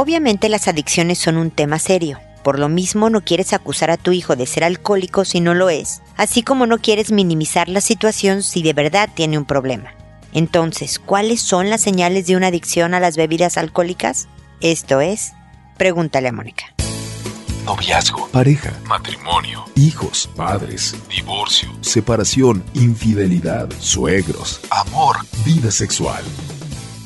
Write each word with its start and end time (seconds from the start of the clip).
Obviamente 0.00 0.48
las 0.48 0.66
adicciones 0.66 1.18
son 1.18 1.36
un 1.36 1.50
tema 1.50 1.78
serio. 1.78 2.20
Por 2.42 2.58
lo 2.58 2.70
mismo 2.70 3.10
no 3.10 3.20
quieres 3.20 3.52
acusar 3.52 3.90
a 3.90 3.98
tu 3.98 4.12
hijo 4.12 4.34
de 4.34 4.46
ser 4.46 4.64
alcohólico 4.64 5.26
si 5.26 5.42
no 5.42 5.52
lo 5.52 5.68
es, 5.68 6.00
así 6.16 6.42
como 6.42 6.66
no 6.66 6.78
quieres 6.78 7.12
minimizar 7.12 7.68
la 7.68 7.82
situación 7.82 8.42
si 8.42 8.62
de 8.62 8.72
verdad 8.72 9.10
tiene 9.12 9.36
un 9.36 9.44
problema. 9.44 9.90
Entonces, 10.32 10.98
¿cuáles 10.98 11.42
son 11.42 11.68
las 11.68 11.82
señales 11.82 12.26
de 12.26 12.36
una 12.36 12.46
adicción 12.46 12.94
a 12.94 13.00
las 13.00 13.18
bebidas 13.18 13.58
alcohólicas? 13.58 14.26
Esto 14.62 15.02
es, 15.02 15.34
pregúntale 15.76 16.28
a 16.28 16.32
Mónica. 16.32 16.64
Noviazgo, 17.66 18.26
pareja, 18.28 18.72
matrimonio, 18.86 19.66
hijos, 19.76 20.30
padres, 20.34 20.96
divorcio, 21.10 21.68
separación, 21.82 22.64
infidelidad, 22.72 23.68
suegros, 23.80 24.62
amor, 24.70 25.18
vida 25.44 25.70
sexual. 25.70 26.24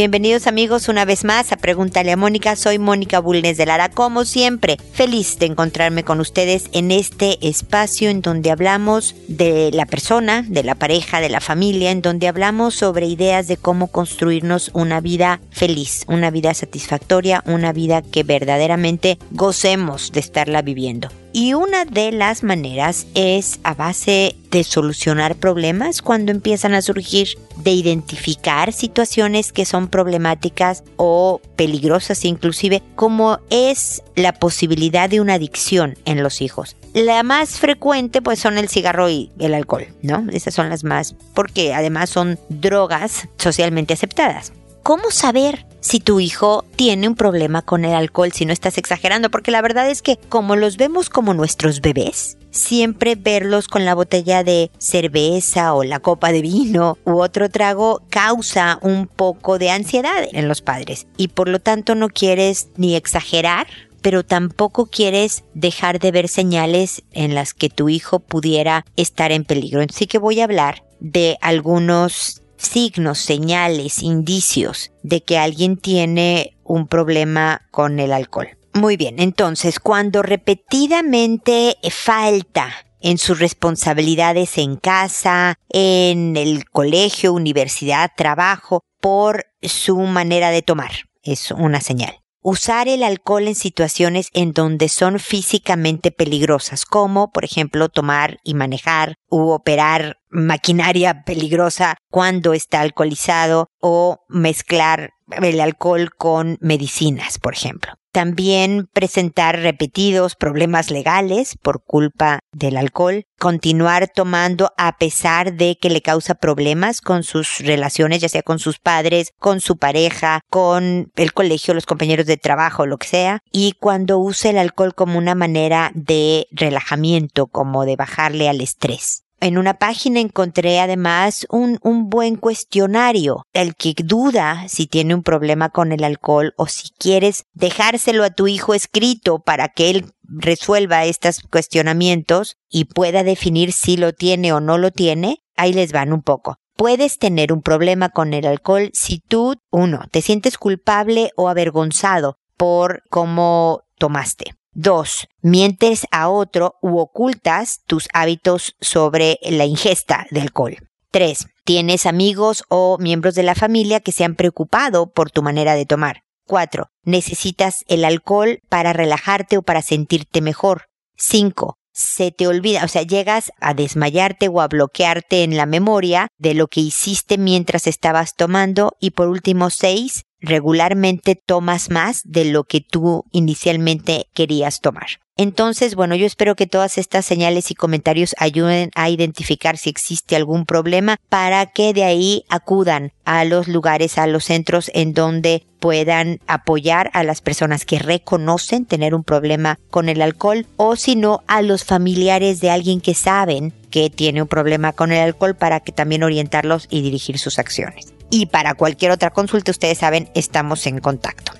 Bienvenidos 0.00 0.46
amigos 0.46 0.88
una 0.88 1.04
vez 1.04 1.24
más 1.24 1.52
a 1.52 1.58
Pregúntale 1.58 2.10
a 2.10 2.16
Mónica. 2.16 2.56
Soy 2.56 2.78
Mónica 2.78 3.20
Bulnes 3.20 3.58
de 3.58 3.66
Lara, 3.66 3.90
como 3.90 4.24
siempre, 4.24 4.78
feliz 4.94 5.38
de 5.38 5.44
encontrarme 5.44 6.04
con 6.04 6.20
ustedes 6.20 6.70
en 6.72 6.90
este 6.90 7.36
espacio 7.46 8.08
en 8.08 8.22
donde 8.22 8.50
hablamos 8.50 9.14
de 9.28 9.70
la 9.74 9.84
persona, 9.84 10.42
de 10.48 10.64
la 10.64 10.74
pareja, 10.74 11.20
de 11.20 11.28
la 11.28 11.42
familia, 11.42 11.90
en 11.90 12.00
donde 12.00 12.28
hablamos 12.28 12.76
sobre 12.76 13.08
ideas 13.08 13.46
de 13.46 13.58
cómo 13.58 13.88
construirnos 13.88 14.70
una 14.72 15.02
vida 15.02 15.42
feliz, 15.50 16.06
una 16.08 16.30
vida 16.30 16.54
satisfactoria, 16.54 17.44
una 17.44 17.74
vida 17.74 18.00
que 18.00 18.22
verdaderamente 18.22 19.18
gocemos 19.32 20.12
de 20.12 20.20
estarla 20.20 20.62
viviendo. 20.62 21.10
Y 21.32 21.54
una 21.54 21.84
de 21.84 22.10
las 22.10 22.42
maneras 22.42 23.06
es 23.14 23.60
a 23.62 23.74
base 23.74 24.34
de 24.50 24.64
solucionar 24.64 25.36
problemas 25.36 26.02
cuando 26.02 26.32
empiezan 26.32 26.74
a 26.74 26.82
surgir, 26.82 27.38
de 27.62 27.70
identificar 27.70 28.72
situaciones 28.72 29.52
que 29.52 29.64
son 29.64 29.88
problemáticas 29.88 30.84
o 30.96 31.40
peligrosas 31.56 32.24
inclusive, 32.24 32.82
como 32.96 33.38
es 33.50 34.02
la 34.16 34.32
posibilidad 34.32 35.08
de 35.08 35.20
una 35.20 35.34
adicción 35.34 35.96
en 36.04 36.22
los 36.22 36.40
hijos. 36.40 36.76
La 36.92 37.22
más 37.22 37.58
frecuente 37.58 38.20
pues 38.20 38.40
son 38.40 38.58
el 38.58 38.68
cigarro 38.68 39.08
y 39.08 39.30
el 39.38 39.54
alcohol, 39.54 39.86
¿no? 40.02 40.26
Esas 40.32 40.54
son 40.54 40.68
las 40.68 40.82
más, 40.82 41.14
porque 41.34 41.72
además 41.72 42.10
son 42.10 42.38
drogas 42.48 43.28
socialmente 43.38 43.94
aceptadas. 43.94 44.52
¿Cómo 44.82 45.10
saber 45.10 45.66
si 45.80 46.00
tu 46.00 46.20
hijo 46.20 46.64
tiene 46.76 47.08
un 47.08 47.14
problema 47.14 47.62
con 47.62 47.84
el 47.84 47.94
alcohol, 47.94 48.32
si 48.32 48.44
no 48.44 48.52
estás 48.52 48.78
exagerando? 48.78 49.30
Porque 49.30 49.50
la 49.50 49.62
verdad 49.62 49.90
es 49.90 50.02
que 50.02 50.16
como 50.16 50.56
los 50.56 50.76
vemos 50.76 51.10
como 51.10 51.34
nuestros 51.34 51.80
bebés, 51.80 52.38
siempre 52.50 53.14
verlos 53.14 53.68
con 53.68 53.84
la 53.84 53.94
botella 53.94 54.44
de 54.44 54.70
cerveza 54.78 55.74
o 55.74 55.84
la 55.84 56.00
copa 56.00 56.32
de 56.32 56.42
vino 56.42 56.98
u 57.04 57.20
otro 57.20 57.48
trago 57.48 58.02
causa 58.10 58.78
un 58.82 59.06
poco 59.06 59.58
de 59.58 59.70
ansiedad 59.70 60.26
en 60.32 60.48
los 60.48 60.62
padres 60.62 61.06
y 61.16 61.28
por 61.28 61.48
lo 61.48 61.60
tanto 61.60 61.94
no 61.94 62.08
quieres 62.08 62.68
ni 62.76 62.96
exagerar 62.96 63.66
pero 64.02 64.24
tampoco 64.24 64.86
quieres 64.86 65.44
dejar 65.54 65.98
de 65.98 66.10
ver 66.10 66.28
señales 66.28 67.02
en 67.12 67.34
las 67.34 67.54
que 67.54 67.68
tu 67.68 67.88
hijo 67.88 68.18
pudiera 68.18 68.86
estar 68.96 69.30
en 69.30 69.44
peligro. 69.44 69.82
Así 69.82 70.06
que 70.06 70.18
voy 70.18 70.40
a 70.40 70.44
hablar 70.44 70.84
de 71.00 71.36
algunos 71.40 72.39
signos, 72.60 73.18
señales, 73.18 74.02
indicios 74.02 74.92
de 75.02 75.22
que 75.22 75.38
alguien 75.38 75.76
tiene 75.76 76.56
un 76.64 76.86
problema 76.86 77.62
con 77.70 77.98
el 77.98 78.12
alcohol. 78.12 78.48
Muy 78.74 78.96
bien, 78.96 79.18
entonces 79.18 79.80
cuando 79.80 80.22
repetidamente 80.22 81.76
falta 81.90 82.70
en 83.00 83.18
sus 83.18 83.38
responsabilidades 83.38 84.58
en 84.58 84.76
casa, 84.76 85.58
en 85.68 86.36
el 86.36 86.68
colegio, 86.70 87.32
universidad, 87.32 88.12
trabajo, 88.16 88.84
por 89.00 89.46
su 89.62 89.96
manera 89.98 90.50
de 90.50 90.62
tomar, 90.62 90.90
es 91.22 91.50
una 91.50 91.80
señal 91.80 92.19
usar 92.42 92.88
el 92.88 93.02
alcohol 93.02 93.48
en 93.48 93.54
situaciones 93.54 94.28
en 94.32 94.52
donde 94.52 94.88
son 94.88 95.18
físicamente 95.18 96.10
peligrosas, 96.10 96.84
como 96.84 97.30
por 97.30 97.44
ejemplo 97.44 97.88
tomar 97.88 98.38
y 98.44 98.54
manejar 98.54 99.14
u 99.28 99.50
operar 99.50 100.16
maquinaria 100.28 101.22
peligrosa 101.26 101.96
cuando 102.10 102.54
está 102.54 102.80
alcoholizado 102.80 103.68
o 103.80 104.18
mezclar 104.28 105.10
el 105.30 105.60
alcohol 105.60 106.10
con 106.16 106.58
medicinas, 106.60 107.38
por 107.38 107.54
ejemplo. 107.54 107.99
También 108.12 108.88
presentar 108.92 109.60
repetidos 109.60 110.34
problemas 110.34 110.90
legales 110.90 111.56
por 111.62 111.84
culpa 111.84 112.40
del 112.52 112.76
alcohol. 112.76 113.24
Continuar 113.38 114.08
tomando 114.08 114.72
a 114.76 114.98
pesar 114.98 115.54
de 115.54 115.78
que 115.80 115.90
le 115.90 116.02
causa 116.02 116.34
problemas 116.34 117.00
con 117.00 117.22
sus 117.22 117.58
relaciones, 117.58 118.20
ya 118.20 118.28
sea 118.28 118.42
con 118.42 118.58
sus 118.58 118.78
padres, 118.78 119.32
con 119.38 119.60
su 119.60 119.76
pareja, 119.76 120.40
con 120.50 121.12
el 121.14 121.32
colegio, 121.32 121.72
los 121.72 121.86
compañeros 121.86 122.26
de 122.26 122.36
trabajo, 122.36 122.84
lo 122.84 122.98
que 122.98 123.06
sea. 123.06 123.42
Y 123.52 123.74
cuando 123.78 124.18
use 124.18 124.50
el 124.50 124.58
alcohol 124.58 124.94
como 124.94 125.16
una 125.16 125.36
manera 125.36 125.92
de 125.94 126.48
relajamiento, 126.50 127.46
como 127.46 127.84
de 127.84 127.96
bajarle 127.96 128.48
al 128.48 128.60
estrés. 128.60 129.24
En 129.40 129.56
una 129.56 129.78
página 129.78 130.20
encontré 130.20 130.80
además 130.80 131.46
un, 131.48 131.78
buen 132.10 132.36
cuestionario. 132.36 133.46
El 133.54 133.74
que 133.74 133.94
duda 133.96 134.68
si 134.68 134.86
tiene 134.86 135.14
un 135.14 135.22
problema 135.22 135.70
con 135.70 135.92
el 135.92 136.04
alcohol 136.04 136.52
o 136.58 136.66
si 136.66 136.90
quieres 136.98 137.46
dejárselo 137.54 138.24
a 138.24 138.30
tu 138.30 138.48
hijo 138.48 138.74
escrito 138.74 139.38
para 139.38 139.68
que 139.68 139.88
él 139.88 140.12
resuelva 140.22 141.06
estos 141.06 141.40
cuestionamientos 141.40 142.58
y 142.68 142.84
pueda 142.84 143.22
definir 143.22 143.72
si 143.72 143.96
lo 143.96 144.12
tiene 144.12 144.52
o 144.52 144.60
no 144.60 144.76
lo 144.76 144.90
tiene, 144.90 145.42
ahí 145.56 145.72
les 145.72 145.90
van 145.92 146.12
un 146.12 146.20
poco. 146.20 146.58
Puedes 146.76 147.18
tener 147.18 147.50
un 147.50 147.62
problema 147.62 148.10
con 148.10 148.34
el 148.34 148.46
alcohol 148.46 148.90
si 148.92 149.20
tú, 149.20 149.54
uno, 149.70 150.02
te 150.10 150.20
sientes 150.20 150.58
culpable 150.58 151.30
o 151.34 151.48
avergonzado 151.48 152.36
por 152.58 153.02
cómo 153.08 153.84
tomaste. 153.96 154.54
Dos, 154.72 155.26
mientes 155.42 156.06
a 156.12 156.28
otro 156.28 156.76
u 156.80 156.98
ocultas 156.98 157.80
tus 157.86 158.08
hábitos 158.12 158.76
sobre 158.80 159.38
la 159.42 159.64
ingesta 159.64 160.26
de 160.30 160.40
alcohol. 160.40 160.76
Tres, 161.10 161.48
tienes 161.64 162.06
amigos 162.06 162.62
o 162.68 162.96
miembros 162.98 163.34
de 163.34 163.42
la 163.42 163.56
familia 163.56 163.98
que 163.98 164.12
se 164.12 164.24
han 164.24 164.36
preocupado 164.36 165.10
por 165.10 165.32
tu 165.32 165.42
manera 165.42 165.74
de 165.74 165.86
tomar. 165.86 166.22
Cuatro, 166.46 166.86
necesitas 167.02 167.84
el 167.88 168.04
alcohol 168.04 168.60
para 168.68 168.92
relajarte 168.92 169.58
o 169.58 169.62
para 169.62 169.82
sentirte 169.82 170.40
mejor. 170.40 170.84
Cinco, 171.16 171.76
se 171.92 172.30
te 172.30 172.46
olvida, 172.46 172.84
o 172.84 172.88
sea, 172.88 173.02
llegas 173.02 173.50
a 173.60 173.74
desmayarte 173.74 174.48
o 174.48 174.60
a 174.60 174.68
bloquearte 174.68 175.42
en 175.42 175.56
la 175.56 175.66
memoria 175.66 176.28
de 176.38 176.54
lo 176.54 176.68
que 176.68 176.80
hiciste 176.80 177.38
mientras 177.38 177.86
estabas 177.86 178.36
tomando. 178.36 178.92
Y 179.00 179.10
por 179.10 179.28
último, 179.28 179.70
seis, 179.70 180.22
regularmente 180.40 181.36
tomas 181.36 181.90
más 181.90 182.22
de 182.24 182.46
lo 182.46 182.64
que 182.64 182.80
tú 182.80 183.24
inicialmente 183.32 184.26
querías 184.34 184.80
tomar. 184.80 185.20
Entonces, 185.36 185.94
bueno, 185.94 186.16
yo 186.16 186.26
espero 186.26 186.54
que 186.54 186.66
todas 186.66 186.98
estas 186.98 187.24
señales 187.24 187.70
y 187.70 187.74
comentarios 187.74 188.34
ayuden 188.36 188.90
a 188.94 189.08
identificar 189.08 189.78
si 189.78 189.88
existe 189.88 190.36
algún 190.36 190.66
problema 190.66 191.16
para 191.30 191.64
que 191.64 191.94
de 191.94 192.04
ahí 192.04 192.44
acudan 192.50 193.12
a 193.24 193.46
los 193.46 193.66
lugares, 193.66 194.18
a 194.18 194.26
los 194.26 194.44
centros 194.44 194.90
en 194.92 195.14
donde 195.14 195.64
puedan 195.78 196.40
apoyar 196.46 197.10
a 197.14 197.24
las 197.24 197.40
personas 197.40 197.86
que 197.86 197.98
reconocen 197.98 198.84
tener 198.84 199.14
un 199.14 199.24
problema 199.24 199.78
con 199.90 200.10
el 200.10 200.20
alcohol 200.20 200.66
o 200.76 200.94
si 200.96 201.16
no 201.16 201.42
a 201.46 201.62
los 201.62 201.84
familiares 201.84 202.60
de 202.60 202.70
alguien 202.70 203.00
que 203.00 203.14
saben 203.14 203.72
que 203.90 204.10
tiene 204.10 204.42
un 204.42 204.48
problema 204.48 204.92
con 204.92 205.10
el 205.10 205.20
alcohol 205.20 205.56
para 205.56 205.80
que 205.80 205.92
también 205.92 206.22
orientarlos 206.22 206.86
y 206.90 207.00
dirigir 207.00 207.38
sus 207.38 207.58
acciones 207.58 208.12
y 208.30 208.46
para 208.46 208.74
cualquier 208.74 209.10
otra 209.10 209.30
consulta, 209.30 209.70
ustedes 209.70 209.98
saben, 209.98 210.30
estamos 210.34 210.86
en 210.86 211.00
contacto. 211.00 211.52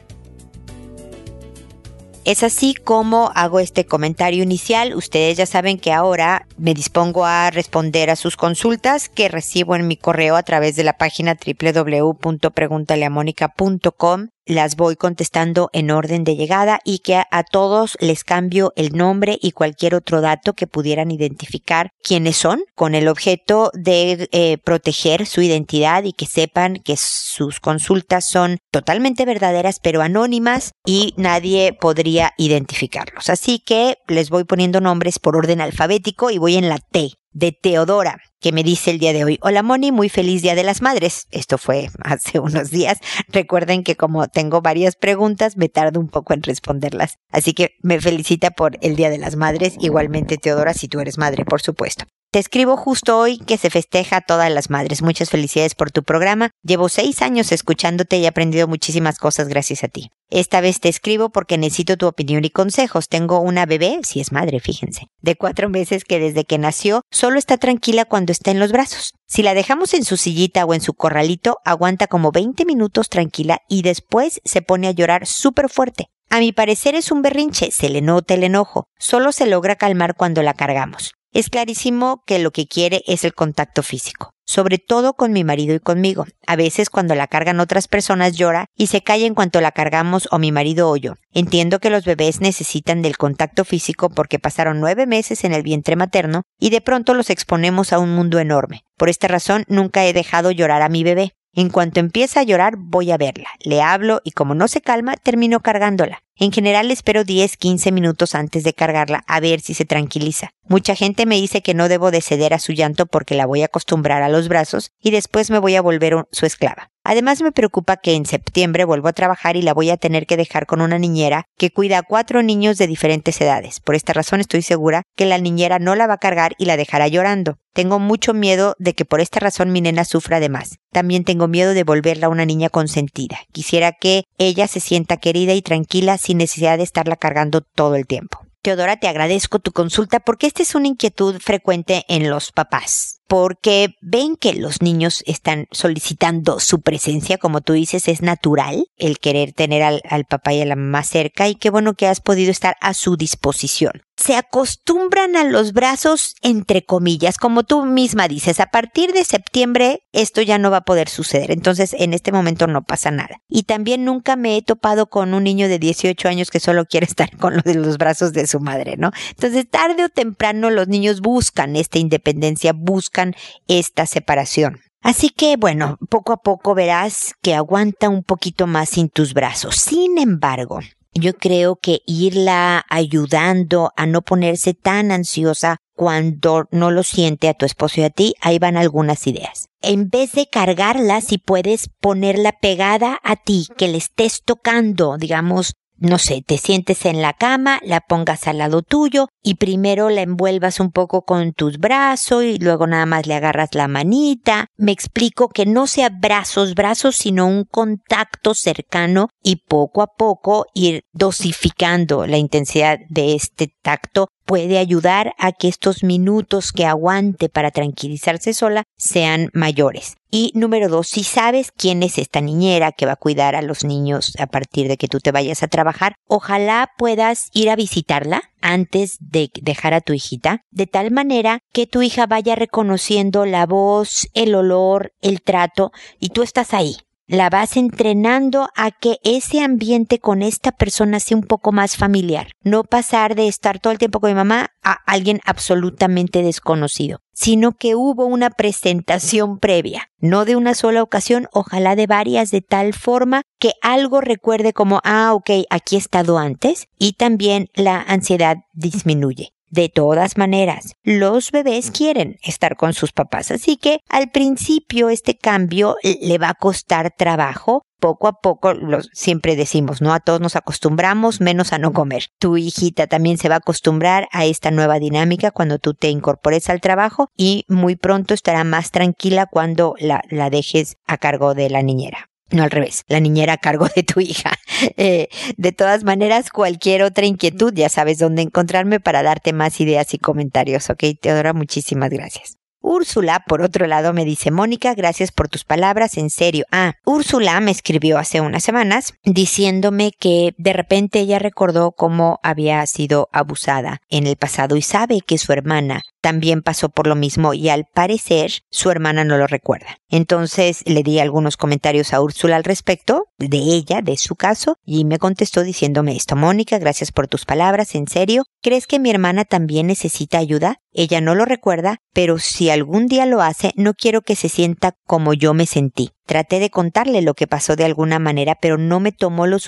Es 2.25 2.43
así 2.43 2.75
como 2.75 3.31
hago 3.35 3.61
este 3.61 3.87
comentario 3.87 4.43
inicial. 4.43 4.95
Ustedes 4.95 5.39
ya 5.39 5.47
saben 5.47 5.79
que 5.79 5.93
ahora 5.93 6.47
me 6.59 6.75
dispongo 6.75 7.25
a 7.25 7.51
responder 7.51 8.11
a 8.11 8.17
sus 8.17 8.37
consultas 8.37 9.09
que 9.09 9.29
recibo 9.29 9.75
en 9.75 9.89
mi 9.89 9.97
correo 9.97 10.37
a 10.37 10.43
través 10.43 10.77
de 10.77 10.85
la 10.85 10.99
página 10.99 11.35
www.preguntaleamónica.com 11.35 14.29
las 14.47 14.77
voy 14.77 14.97
contestando 14.97 15.71
en 15.73 15.91
orden 15.91 16.25
de 16.25 16.37
llegada 16.37 16.81
y 16.85 17.01
que 17.01 17.17
a, 17.17 17.43
todos 17.51 17.97
les 18.01 18.25
cambio 18.25 18.73
el 18.77 18.97
nombre 18.97 19.39
y 19.41 19.53
cualquier 19.53 19.95
otro 19.95 20.21
dato 20.21 20.53
que 20.53 20.67
pudieran 20.67 21.11
identificar 21.11 21.91
quiénes 22.03 22.37
son 22.37 22.63
con 22.75 22.95
el 22.95 23.09
objeto 23.09 23.71
de 23.75 24.29
eh, 24.33 24.59
proteger 24.59 25.27
su 25.27 25.43
identidad 25.43 26.05
y 26.05 26.13
que 26.13 26.27
sepan 26.27 26.77
que 26.77 26.97
sus 26.97 27.61
consultas 27.61 28.29
son 28.29 28.59
totalmente 28.71 29.25
verdaderas 29.25 29.81
pero 29.81 30.03
anónimas 30.03 30.73
y 30.85 31.15
nadie 31.17 31.73
podría 31.73 32.33
identificarlos. 32.37 33.31
Así 33.31 33.59
que 33.59 33.97
les 34.07 34.31
voy 34.31 34.45
poniendo 34.45 34.81
nombres 34.81 35.19
por 35.19 35.37
orden 35.37 35.61
alfabético 35.61 36.31
y 36.31 36.39
voy 36.39 36.57
en 36.57 36.69
la 36.69 36.79
T 36.79 37.11
de 37.33 37.53
Teodora, 37.53 38.21
que 38.41 38.53
me 38.53 38.63
dice 38.63 38.91
el 38.91 38.99
día 38.99 39.13
de 39.13 39.25
hoy, 39.25 39.39
hola 39.43 39.63
Moni, 39.63 39.93
muy 39.93 40.09
feliz 40.09 40.43
Día 40.43 40.55
de 40.55 40.65
las 40.65 40.83
Madres. 40.83 41.27
Esto 41.31 41.59
fue 41.59 41.89
hace 42.03 42.39
unos 42.39 42.71
días. 42.71 42.99
Recuerden 43.29 43.85
que 43.85 43.97
como 43.97 44.29
tengo 44.29 44.63
varias 44.63 44.97
preguntas, 44.97 45.57
me 45.57 45.69
tardo 45.69 46.01
un 46.01 46.09
poco 46.09 46.35
en 46.35 46.43
responderlas. 46.43 47.19
Así 47.31 47.53
que 47.53 47.77
me 47.83 48.01
felicita 48.01 48.51
por 48.51 48.79
el 48.81 48.97
Día 48.97 49.11
de 49.11 49.19
las 49.19 49.37
Madres. 49.37 49.77
Igualmente, 49.81 50.39
Teodora, 50.39 50.75
si 50.75 50.89
tú 50.89 51.01
eres 51.01 51.19
madre, 51.19 51.45
por 51.45 51.61
supuesto. 51.61 52.05
Te 52.33 52.39
escribo 52.39 52.77
justo 52.77 53.19
hoy 53.19 53.39
que 53.39 53.57
se 53.57 53.71
festeja 53.71 54.19
a 54.19 54.21
todas 54.21 54.53
las 54.53 54.71
madres. 54.71 55.03
Muchas 55.03 55.31
felicidades 55.31 55.75
por 55.75 55.91
tu 55.91 56.05
programa. 56.05 56.53
Llevo 56.63 56.89
seis 56.89 57.23
años 57.23 57.51
escuchándote 57.51 58.19
y 58.19 58.25
he 58.25 58.29
aprendido 58.29 58.69
muchísimas 58.69 59.19
cosas 59.19 59.49
gracias 59.49 59.83
a 59.83 59.89
ti. 59.89 60.13
Esta 60.31 60.61
vez 60.61 60.79
te 60.79 60.89
escribo 60.89 61.31
porque 61.31 61.59
necesito 61.59 61.97
tu 61.97 62.07
opinión 62.07 62.45
y 62.45 62.51
consejos. 62.51 63.09
Tengo 63.09 63.41
una 63.41 63.67
bebé, 63.67 63.99
si 64.05 64.21
es 64.21 64.31
madre, 64.31 64.61
fíjense, 64.61 65.09
de 65.21 65.35
cuatro 65.35 65.69
meses 65.69 66.05
que 66.05 66.21
desde 66.21 66.45
que 66.45 66.59
nació 66.59 67.03
solo 67.11 67.37
está 67.37 67.59
tranquila 67.59 68.05
cuando 68.05 68.31
está 68.31 68.53
en 68.53 68.61
los 68.61 68.71
brazos. 68.71 69.15
Si 69.27 69.43
la 69.43 69.55
dejamos 69.55 69.93
en 69.93 70.05
su 70.05 70.17
sillita 70.17 70.65
o 70.65 70.73
en 70.73 70.83
su 70.83 70.95
corralito, 70.95 71.59
aguanta 71.65 72.07
como 72.07 72.31
20 72.31 72.65
minutos 72.65 73.09
tranquila 73.09 73.59
y 73.69 73.83
después 73.83 74.41
se 74.45 74.63
pone 74.63 74.87
a 74.87 74.93
llorar 74.93 75.27
súper 75.27 75.69
fuerte. 75.69 76.11
A 76.29 76.39
mi 76.39 76.53
parecer 76.53 76.95
es 76.95 77.11
un 77.11 77.23
berrinche, 77.23 77.73
se 77.73 77.89
le 77.89 78.03
nota 78.03 78.35
el 78.35 78.45
enojo, 78.45 78.87
solo 79.01 79.33
se 79.33 79.47
logra 79.47 79.75
calmar 79.75 80.15
cuando 80.15 80.45
la 80.45 80.55
cargamos. 80.55 81.15
Es 81.33 81.49
clarísimo 81.49 82.25
que 82.27 82.41
lo 82.41 82.51
que 82.51 82.67
quiere 82.67 83.03
es 83.07 83.23
el 83.23 83.35
contacto 83.35 83.85
físico, 83.85 84.33
sobre 84.45 84.79
todo 84.79 85.15
con 85.15 85.33
mi 85.33 85.45
marido 85.45 85.77
y 85.77 85.79
conmigo. 85.79 86.27
A 86.45 86.57
veces 86.57 86.91
cuando 86.91 87.15
la 87.15 87.29
cargan 87.29 87.61
otras 87.61 87.87
personas 87.87 88.37
llora 88.37 88.67
y 88.77 88.89
se 88.89 89.03
calla 89.03 89.27
en 89.27 89.35
cuanto 89.35 89.61
la 89.61 89.71
cargamos 89.71 90.27
o 90.33 90.41
mi 90.41 90.51
marido 90.51 90.91
o 90.91 90.97
yo. 90.97 91.15
Entiendo 91.33 91.79
que 91.79 91.89
los 91.91 92.05
bebés 92.05 92.41
necesitan 92.41 93.01
del 93.01 93.17
contacto 93.17 93.65
físico 93.65 94.11
porque 94.11 94.41
pasaron 94.41 94.81
nueve 94.81 95.07
meses 95.07 95.45
en 95.45 95.55
el 95.55 95.63
vientre 95.63 95.95
materno 95.95 96.43
y 96.59 96.71
de 96.71 96.81
pronto 96.81 97.15
los 97.15 97.31
exponemos 97.31 97.93
a 97.93 98.01
un 98.01 98.13
mundo 98.13 98.41
enorme. 98.41 98.83
Por 98.97 99.09
esta 99.09 99.29
razón 99.29 99.63
nunca 99.69 100.05
he 100.05 100.13
dejado 100.13 100.51
llorar 100.51 100.83
a 100.83 100.89
mi 100.89 101.05
bebé. 101.05 101.35
En 101.53 101.69
cuanto 101.69 101.99
empieza 101.99 102.41
a 102.41 102.45
llorar, 102.45 102.75
voy 102.79 103.11
a 103.11 103.17
verla, 103.17 103.49
le 103.61 103.83
hablo 103.83 104.21
y 104.23 104.31
como 104.31 104.55
no 104.55 104.69
se 104.69 104.81
calma, 104.81 105.17
termino 105.17 105.61
cargándola. 105.61 106.23
En 106.37 106.53
general 106.53 106.91
espero 106.91 107.23
10-15 107.23 107.91
minutos 107.93 108.37
antes 108.37 108.63
de 108.63 108.73
cargarla 108.73 109.25
a 109.27 109.41
ver 109.41 109.61
si 109.61 109.75
se 109.75 109.85
tranquiliza. 109.85 110.51
Mucha 110.69 110.95
gente 110.95 111.27
me 111.27 111.35
dice 111.35 111.61
que 111.61 111.75
no 111.75 111.89
debo 111.89 112.13
de 112.13 112.21
ceder 112.21 112.55
a 112.55 112.61
su 112.61 112.73
llanto 112.73 113.07
porque 113.07 113.35
la 113.35 113.47
voy 113.47 113.63
a 113.63 113.67
acostumbrar 113.67 114.23
a 114.23 114.29
los 114.29 114.49
brazos 114.49 114.93
y 115.01 115.11
después 115.11 115.51
me 115.51 115.59
voy 115.59 115.75
a 115.75 115.83
volver 115.83 116.25
su 116.31 116.47
esclava. 116.47 116.91
Además 117.11 117.43
me 117.43 117.51
preocupa 117.51 117.97
que 117.97 118.15
en 118.15 118.25
septiembre 118.25 118.85
vuelvo 118.85 119.09
a 119.09 119.13
trabajar 119.13 119.57
y 119.57 119.63
la 119.63 119.75
voy 119.75 119.91
a 119.91 119.97
tener 119.97 120.29
que 120.29 120.37
dejar 120.37 120.67
con 120.67 120.81
una 120.81 120.97
niñera 120.97 121.47
que 121.59 121.73
cuida 121.73 121.99
a 121.99 122.03
cuatro 122.05 122.41
niños 122.45 122.79
de 122.79 122.87
diferentes 122.87 123.41
edades. 123.41 123.81
Por 123.81 123.97
esta 123.97 124.13
razón 124.13 124.39
estoy 124.39 124.63
segura 124.63 125.03
que 125.17 125.27
la 125.27 125.39
niñera 125.39 125.81
no 125.81 125.97
la 125.97 126.07
va 126.07 126.15
a 126.15 126.19
cargar 126.19 126.55
y 126.57 126.67
la 126.67 126.77
dejará 126.77 127.09
llorando. 127.09 127.59
Tengo 127.73 127.99
mucho 127.99 128.33
miedo 128.33 128.77
de 128.79 128.95
que 128.95 129.05
por 129.05 129.21
esta 129.21 129.41
razón 129.41 129.73
mi 129.73 129.81
nena 129.81 130.05
sufra 130.05 130.39
de 130.39 130.51
más. 130.51 130.77
También 130.93 131.25
tengo 131.25 131.49
miedo 131.49 131.75
de 131.75 131.83
volverla 131.83 132.29
una 132.29 132.47
niña 132.47 132.69
consentida. 132.69 133.41
Quisiera 133.51 133.91
que 133.91 134.23
ella 134.39 134.69
se 134.69 134.79
sienta 134.79 135.17
querida 135.17 135.53
y 135.55 135.63
tranquila 135.63 136.17
sin 136.17 136.39
necesidad 136.39 136.79
de 136.79 136.85
estarla 136.85 137.17
cargando 137.17 137.61
todo 137.61 137.97
el 137.97 138.07
tiempo. 138.07 138.39
Teodora, 138.63 138.99
te 138.99 139.09
agradezco 139.09 139.59
tu 139.59 139.73
consulta 139.73 140.21
porque 140.21 140.47
esta 140.47 140.63
es 140.63 140.77
una 140.77 140.87
inquietud 140.87 141.41
frecuente 141.41 142.05
en 142.07 142.31
los 142.31 142.53
papás 142.53 143.20
porque 143.31 143.95
ven 144.01 144.35
que 144.35 144.55
los 144.55 144.83
niños 144.83 145.23
están 145.25 145.69
solicitando 145.71 146.59
su 146.59 146.81
presencia, 146.81 147.39
como 147.39 147.61
tú 147.61 147.75
dices, 147.75 148.09
es 148.09 148.23
natural 148.23 148.89
el 148.97 149.21
querer 149.21 149.53
tener 149.53 149.85
al, 149.85 150.25
papá 150.25 150.53
y 150.53 150.63
a 150.63 150.67
la 150.67 150.75
mamá 150.75 151.05
cerca 151.05 151.47
y 151.47 151.55
qué 151.55 151.71
bueno 151.71 151.95
que 151.95 152.09
has 152.09 152.21
podido 152.21 152.51
estar 152.51 152.75
a 152.81 152.93
su 152.93 153.17
disposición. 153.17 154.03
Se 154.17 154.35
acostumbran 154.37 155.37
a 155.37 155.45
los 155.45 155.73
brazos 155.73 156.35
entre 156.43 156.85
comillas, 156.85 157.39
como 157.39 157.63
tú 157.63 157.87
misma 157.87 158.27
dices, 158.27 158.59
a 158.59 158.67
partir 158.67 159.13
de 159.13 159.25
septiembre 159.25 160.03
esto 160.13 160.43
ya 160.43 160.59
no 160.59 160.71
va 160.71 160.79
a 160.79 160.85
poder 160.85 161.09
suceder, 161.09 161.53
entonces 161.53 161.95
en 161.99 162.13
este 162.13 162.33
momento 162.33 162.67
no 162.67 162.83
pasa 162.83 163.13
nada. 163.13 163.37
Y 163.49 163.63
también 163.63 164.05
nunca 164.05 164.35
me 164.35 164.57
he 164.57 164.63
topado 164.63 165.07
con 165.07 165.35
un 165.35 165.45
niño 165.45 165.69
de 165.69 165.79
18 165.79 166.29
años 166.29 166.51
que 166.51 166.61
solo 166.61 166.85
quiere 166.85 167.07
estar 167.07 167.35
con 167.39 167.55
los, 167.55 167.77
los 167.77 167.97
brazos 167.97 168.33
de 168.33 168.49
su 168.49 168.59
madre, 168.59 168.97
¿no? 168.99 169.13
Entonces 169.31 169.71
tarde 169.71 170.05
o 170.05 170.09
temprano 170.09 170.69
los 170.69 170.89
niños 170.89 171.21
buscan 171.21 171.77
esta 171.77 171.99
independencia, 171.99 172.73
buscan 172.75 173.20
esta 173.69 174.07
separación. 174.07 174.81
Así 175.03 175.31
que 175.31 175.57
bueno, 175.57 175.97
poco 176.11 176.33
a 176.33 176.39
poco 176.39 176.75
verás 176.75 177.33
que 177.43 177.55
aguanta 177.55 178.09
un 178.09 178.23
poquito 178.23 178.67
más 178.67 178.91
sin 178.91 179.09
tus 179.09 179.33
brazos. 179.33 179.77
Sin 179.77 180.19
embargo, 180.19 180.81
yo 181.15 181.35
creo 181.35 181.77
que 181.77 182.01
irla 182.07 182.85
ayudando 182.89 183.93
a 183.97 184.07
no 184.07 184.23
ponerse 184.23 184.75
tan 184.75 185.11
ansiosa 185.11 185.79
cuando 185.95 186.67
no 186.71 186.91
lo 186.91 187.03
siente 187.03 187.49
a 187.49 187.55
tu 187.55 187.67
esposo 187.67 188.01
y 188.01 188.05
a 188.05 188.11
ti, 188.11 188.35
ahí 188.41 188.59
van 188.59 188.77
algunas 188.77 189.27
ideas. 189.27 189.69
En 189.83 190.09
vez 190.09 190.33
de 190.33 190.47
cargarla, 190.47 191.21
si 191.21 191.37
puedes 191.37 191.91
ponerla 192.01 192.53
pegada 192.53 193.19
a 193.23 193.37
ti, 193.37 193.67
que 193.77 193.89
le 193.89 193.99
estés 193.99 194.43
tocando, 194.43 195.19
digamos, 195.19 195.75
no 196.01 196.19
sé, 196.19 196.43
te 196.45 196.59
sientes 196.59 197.05
en 197.05 197.23
la 197.23 197.35
cama, 197.35 197.79
la 197.85 198.01
pongas 198.01 198.47
al 198.49 198.59
lado 198.59 198.83
tuyo 198.83 199.29
y 199.43 199.55
primero 199.57 200.11
la 200.11 200.23
envuelvas 200.23 200.81
un 200.81 200.91
poco 200.91 201.23
con 201.23 201.53
tus 201.53 201.79
brazos 201.79 202.43
y 202.43 202.59
luego 202.59 202.87
nada 202.87 203.07
más 203.07 203.27
le 203.27 203.35
agarras 203.35 203.75
la 203.75 203.87
manita. 203.87 204.67
Me 204.77 204.93
explico 204.93 205.49
que 205.49 205.67
no 205.67 205.87
sea 205.87 206.09
brazos, 206.09 206.75
brazos, 206.75 207.17
sino 207.17 207.47
un 207.47 207.65
contacto 207.65 208.55
cercano 208.55 209.29
y 209.43 209.57
poco 209.57 210.03
a 210.03 210.09
poco 210.17 210.67
ir 210.75 211.03
dosificando 211.13 212.27
la 212.27 212.39
intensidad 212.39 212.99
de 213.09 213.35
este 213.35 213.73
tacto 213.83 214.29
puede 214.47 214.79
ayudar 214.79 215.35
a 215.39 215.53
que 215.53 215.69
estos 215.69 216.03
minutos 216.03 216.73
que 216.73 216.85
aguante 216.85 217.49
para 217.49 217.71
tranquilizarse 217.71 218.53
sola 218.53 218.83
sean 218.97 219.49
mayores. 219.53 220.17
Y 220.31 220.53
número 220.55 220.89
dos, 220.89 221.09
si 221.09 221.25
sabes 221.25 221.73
quién 221.77 222.05
es 222.05 222.17
esta 222.17 222.41
niñera 222.41 222.93
que 222.93 223.05
va 223.05 223.13
a 223.13 223.17
cuidar 223.17 223.57
a 223.57 223.63
los 223.63 223.85
niños 223.85 224.33
a 224.39 224.47
partir 224.47 224.87
de 224.87 224.97
que 224.97 225.09
tú 225.09 225.19
te 225.19 225.33
vayas 225.33 225.65
a 225.65 225.69
trabajar, 225.69 226.15
ojalá 226.29 226.91
puedas 226.97 227.49
ir 227.53 227.69
a 227.69 227.75
visitarla 227.77 228.43
antes 228.61 229.17
de 229.19 229.51
dejar 229.61 229.93
a 229.93 230.01
tu 230.01 230.13
hijita, 230.13 230.63
de 230.71 230.87
tal 230.87 231.11
manera 231.11 231.61
que 231.73 231.87
tu 231.87 232.03
hija 232.03 232.27
vaya 232.27 232.55
reconociendo 232.55 233.45
la 233.45 233.67
voz, 233.67 234.29
el 234.35 234.55
olor, 234.55 235.13
el 235.21 235.43
trato, 235.43 235.91
y 236.21 236.29
tú 236.29 236.43
estás 236.43 236.75
ahí, 236.75 236.97
la 237.31 237.49
vas 237.49 237.77
entrenando 237.77 238.69
a 238.75 238.91
que 238.91 239.19
ese 239.23 239.61
ambiente 239.61 240.19
con 240.19 240.43
esta 240.43 240.73
persona 240.73 241.21
sea 241.21 241.37
un 241.37 241.45
poco 241.45 241.71
más 241.71 241.97
familiar. 241.97 242.49
No 242.63 242.83
pasar 242.83 243.37
de 243.37 243.47
estar 243.47 243.79
todo 243.79 243.93
el 243.93 244.01
tiempo 244.01 244.19
con 244.19 244.31
mi 244.31 244.35
mamá 244.35 244.71
a 244.83 244.99
alguien 245.07 245.41
absolutamente 245.45 246.43
desconocido, 246.43 247.21
sino 247.33 247.71
que 247.71 247.95
hubo 247.95 248.27
una 248.27 248.51
presentación 248.51 249.61
previa, 249.61 250.11
no 250.19 250.45
de 250.45 250.57
una 250.57 250.75
sola 250.75 251.05
ocasión, 251.05 251.47
ojalá 251.53 251.95
de 251.95 252.09
varias, 252.09 252.51
de 252.51 252.63
tal 252.63 252.95
forma 252.95 253.43
que 253.61 253.75
algo 253.81 254.21
recuerde 254.21 254.73
como, 254.73 255.01
ah, 255.05 255.33
ok, 255.33 255.51
aquí 255.71 255.95
he 255.95 255.99
estado 256.01 256.37
antes, 256.37 256.89
y 256.99 257.13
también 257.13 257.69
la 257.75 258.01
ansiedad 258.01 258.57
disminuye. 258.73 259.53
De 259.71 259.89
todas 259.89 260.37
maneras, 260.37 260.95
los 261.05 261.53
bebés 261.53 261.93
quieren 261.93 262.39
estar 262.43 262.77
con 262.77 262.93
sus 262.93 263.13
papás, 263.13 263.53
así 263.53 263.77
que 263.77 264.01
al 264.09 264.31
principio 264.31 265.11
este 265.11 265.39
cambio 265.39 265.95
le 266.03 266.39
va 266.39 266.51
a 266.51 266.55
costar 266.55 267.15
trabajo. 267.17 267.85
Poco 268.01 268.29
a 268.29 268.41
poco, 268.41 268.73
siempre 269.13 269.57
decimos, 269.57 270.01
¿no? 270.01 270.15
A 270.15 270.21
todos 270.21 270.41
nos 270.41 270.57
acostumbramos, 270.57 271.43
menos 271.43 271.75
a 271.75 271.79
no 271.79 271.93
comer. 271.93 272.29
Tu 272.39 272.57
hijita 272.57 273.07
también 273.07 273.37
se 273.37 273.51
va 273.51 273.57
a 273.57 273.59
acostumbrar 273.59 274.27
a 274.33 274.47
esta 274.47 274.71
nueva 274.71 274.99
dinámica 274.99 275.51
cuando 275.51 275.79
tú 275.79 275.93
te 275.93 276.09
incorpores 276.09 276.71
al 276.71 276.81
trabajo 276.81 277.29
y 277.37 277.65
muy 277.69 277.97
pronto 277.97 278.33
estará 278.33 278.65
más 278.65 278.91
tranquila 278.91 279.45
cuando 279.45 279.95
la, 279.99 280.23
la 280.31 280.49
dejes 280.49 280.97
a 281.07 281.19
cargo 281.19 281.53
de 281.53 281.69
la 281.69 281.83
niñera. 281.83 282.30
No 282.51 282.63
al 282.63 282.71
revés, 282.71 283.05
la 283.09 283.21
niñera 283.21 283.55
a 283.55 283.59
cargo 283.59 283.89
de 283.95 284.03
tu 284.03 284.21
hija. 284.21 284.53
Eh, 284.97 285.29
de 285.59 285.73
todas 285.73 286.05
maneras, 286.05 286.49
cualquier 286.49 287.03
otra 287.03 287.27
inquietud, 287.27 287.73
ya 287.75 287.91
sabes 287.91 288.19
dónde 288.19 288.41
encontrarme 288.41 288.99
para 288.99 289.23
darte 289.23 289.53
más 289.53 289.79
ideas 289.79 290.15
y 290.15 290.19
comentarios. 290.19 290.89
Ok, 290.89 291.05
Teodora, 291.21 291.53
muchísimas 291.53 292.09
gracias. 292.09 292.61
Úrsula, 292.83 293.45
por 293.47 293.63
otro 293.63 293.87
lado, 293.87 294.13
me 294.13 294.25
dice, 294.25 294.51
Mónica, 294.51 294.95
gracias 294.95 295.33
por 295.33 295.49
tus 295.49 295.65
palabras, 295.65 296.17
en 296.17 296.31
serio. 296.31 296.65
Ah, 296.73 296.95
Úrsula 297.05 297.61
me 297.61 297.71
escribió 297.71 298.19
hace 298.19 298.41
unas 298.41 298.65
semanas 298.65 299.13
diciéndome 299.23 300.13
que 300.19 300.55
de 300.57 300.73
repente 300.73 301.21
ella 301.21 301.39
recordó 301.39 301.93
cómo 301.93 302.39
había 302.43 302.85
sido 302.87 303.29
abusada 303.33 304.01
en 304.09 304.27
el 304.27 304.37
pasado 304.37 304.77
y 304.77 304.83
sabe 304.83 305.21
que 305.21 305.37
su 305.37 305.53
hermana 305.53 306.03
también 306.21 306.63
pasó 306.63 306.89
por 306.89 307.07
lo 307.07 307.15
mismo 307.15 307.55
y 307.55 307.69
al 307.69 307.87
parecer 307.93 308.51
su 308.71 308.91
hermana 308.91 309.25
no 309.25 309.37
lo 309.37 309.47
recuerda. 309.47 309.99
Entonces 310.09 310.83
le 310.87 311.03
di 311.03 311.19
algunos 311.19 311.57
comentarios 311.57 312.13
a 312.13 312.21
Úrsula 312.21 312.57
al 312.57 312.65
respecto 312.65 313.27
de 313.39 313.59
ella, 313.59 314.03
de 314.03 314.17
su 314.17 314.35
caso, 314.35 314.77
y 314.85 315.05
me 315.05 315.19
contestó 315.19 315.63
diciéndome 315.63 316.17
esto, 316.17 316.37
Mónica, 316.37 316.79
gracias 316.79 317.13
por 317.13 317.29
tus 317.29 317.45
palabras, 317.45 317.95
en 317.95 318.09
serio, 318.09 318.45
¿crees 318.63 318.87
que 318.87 318.99
mi 318.99 319.11
hermana 319.11 319.45
también 319.45 319.87
necesita 319.87 320.39
ayuda? 320.39 320.81
Ella 320.93 321.21
no 321.21 321.35
lo 321.35 321.45
recuerda, 321.45 321.99
pero 322.13 322.39
si 322.39 322.71
algún 322.71 323.07
día 323.07 323.27
lo 323.27 323.41
hace, 323.43 323.73
no 323.77 323.95
quiero 323.95 324.23
que 324.23 324.37
se 324.37 324.49
sienta 324.49 324.97
como 325.07 325.35
yo 325.35 325.55
me 325.55 325.67
sentí. 325.67 326.11
Traté 326.27 326.61
de 326.61 326.71
contarle 326.71 327.23
lo 327.23 327.35
que 327.35 327.47
pasó 327.47 327.77
de 327.77 327.85
alguna 327.85 328.19
manera, 328.19 328.57
pero 328.61 328.79
no 328.79 329.01
me 329.01 329.13
tomó 329.13 329.47
lo 329.47 329.59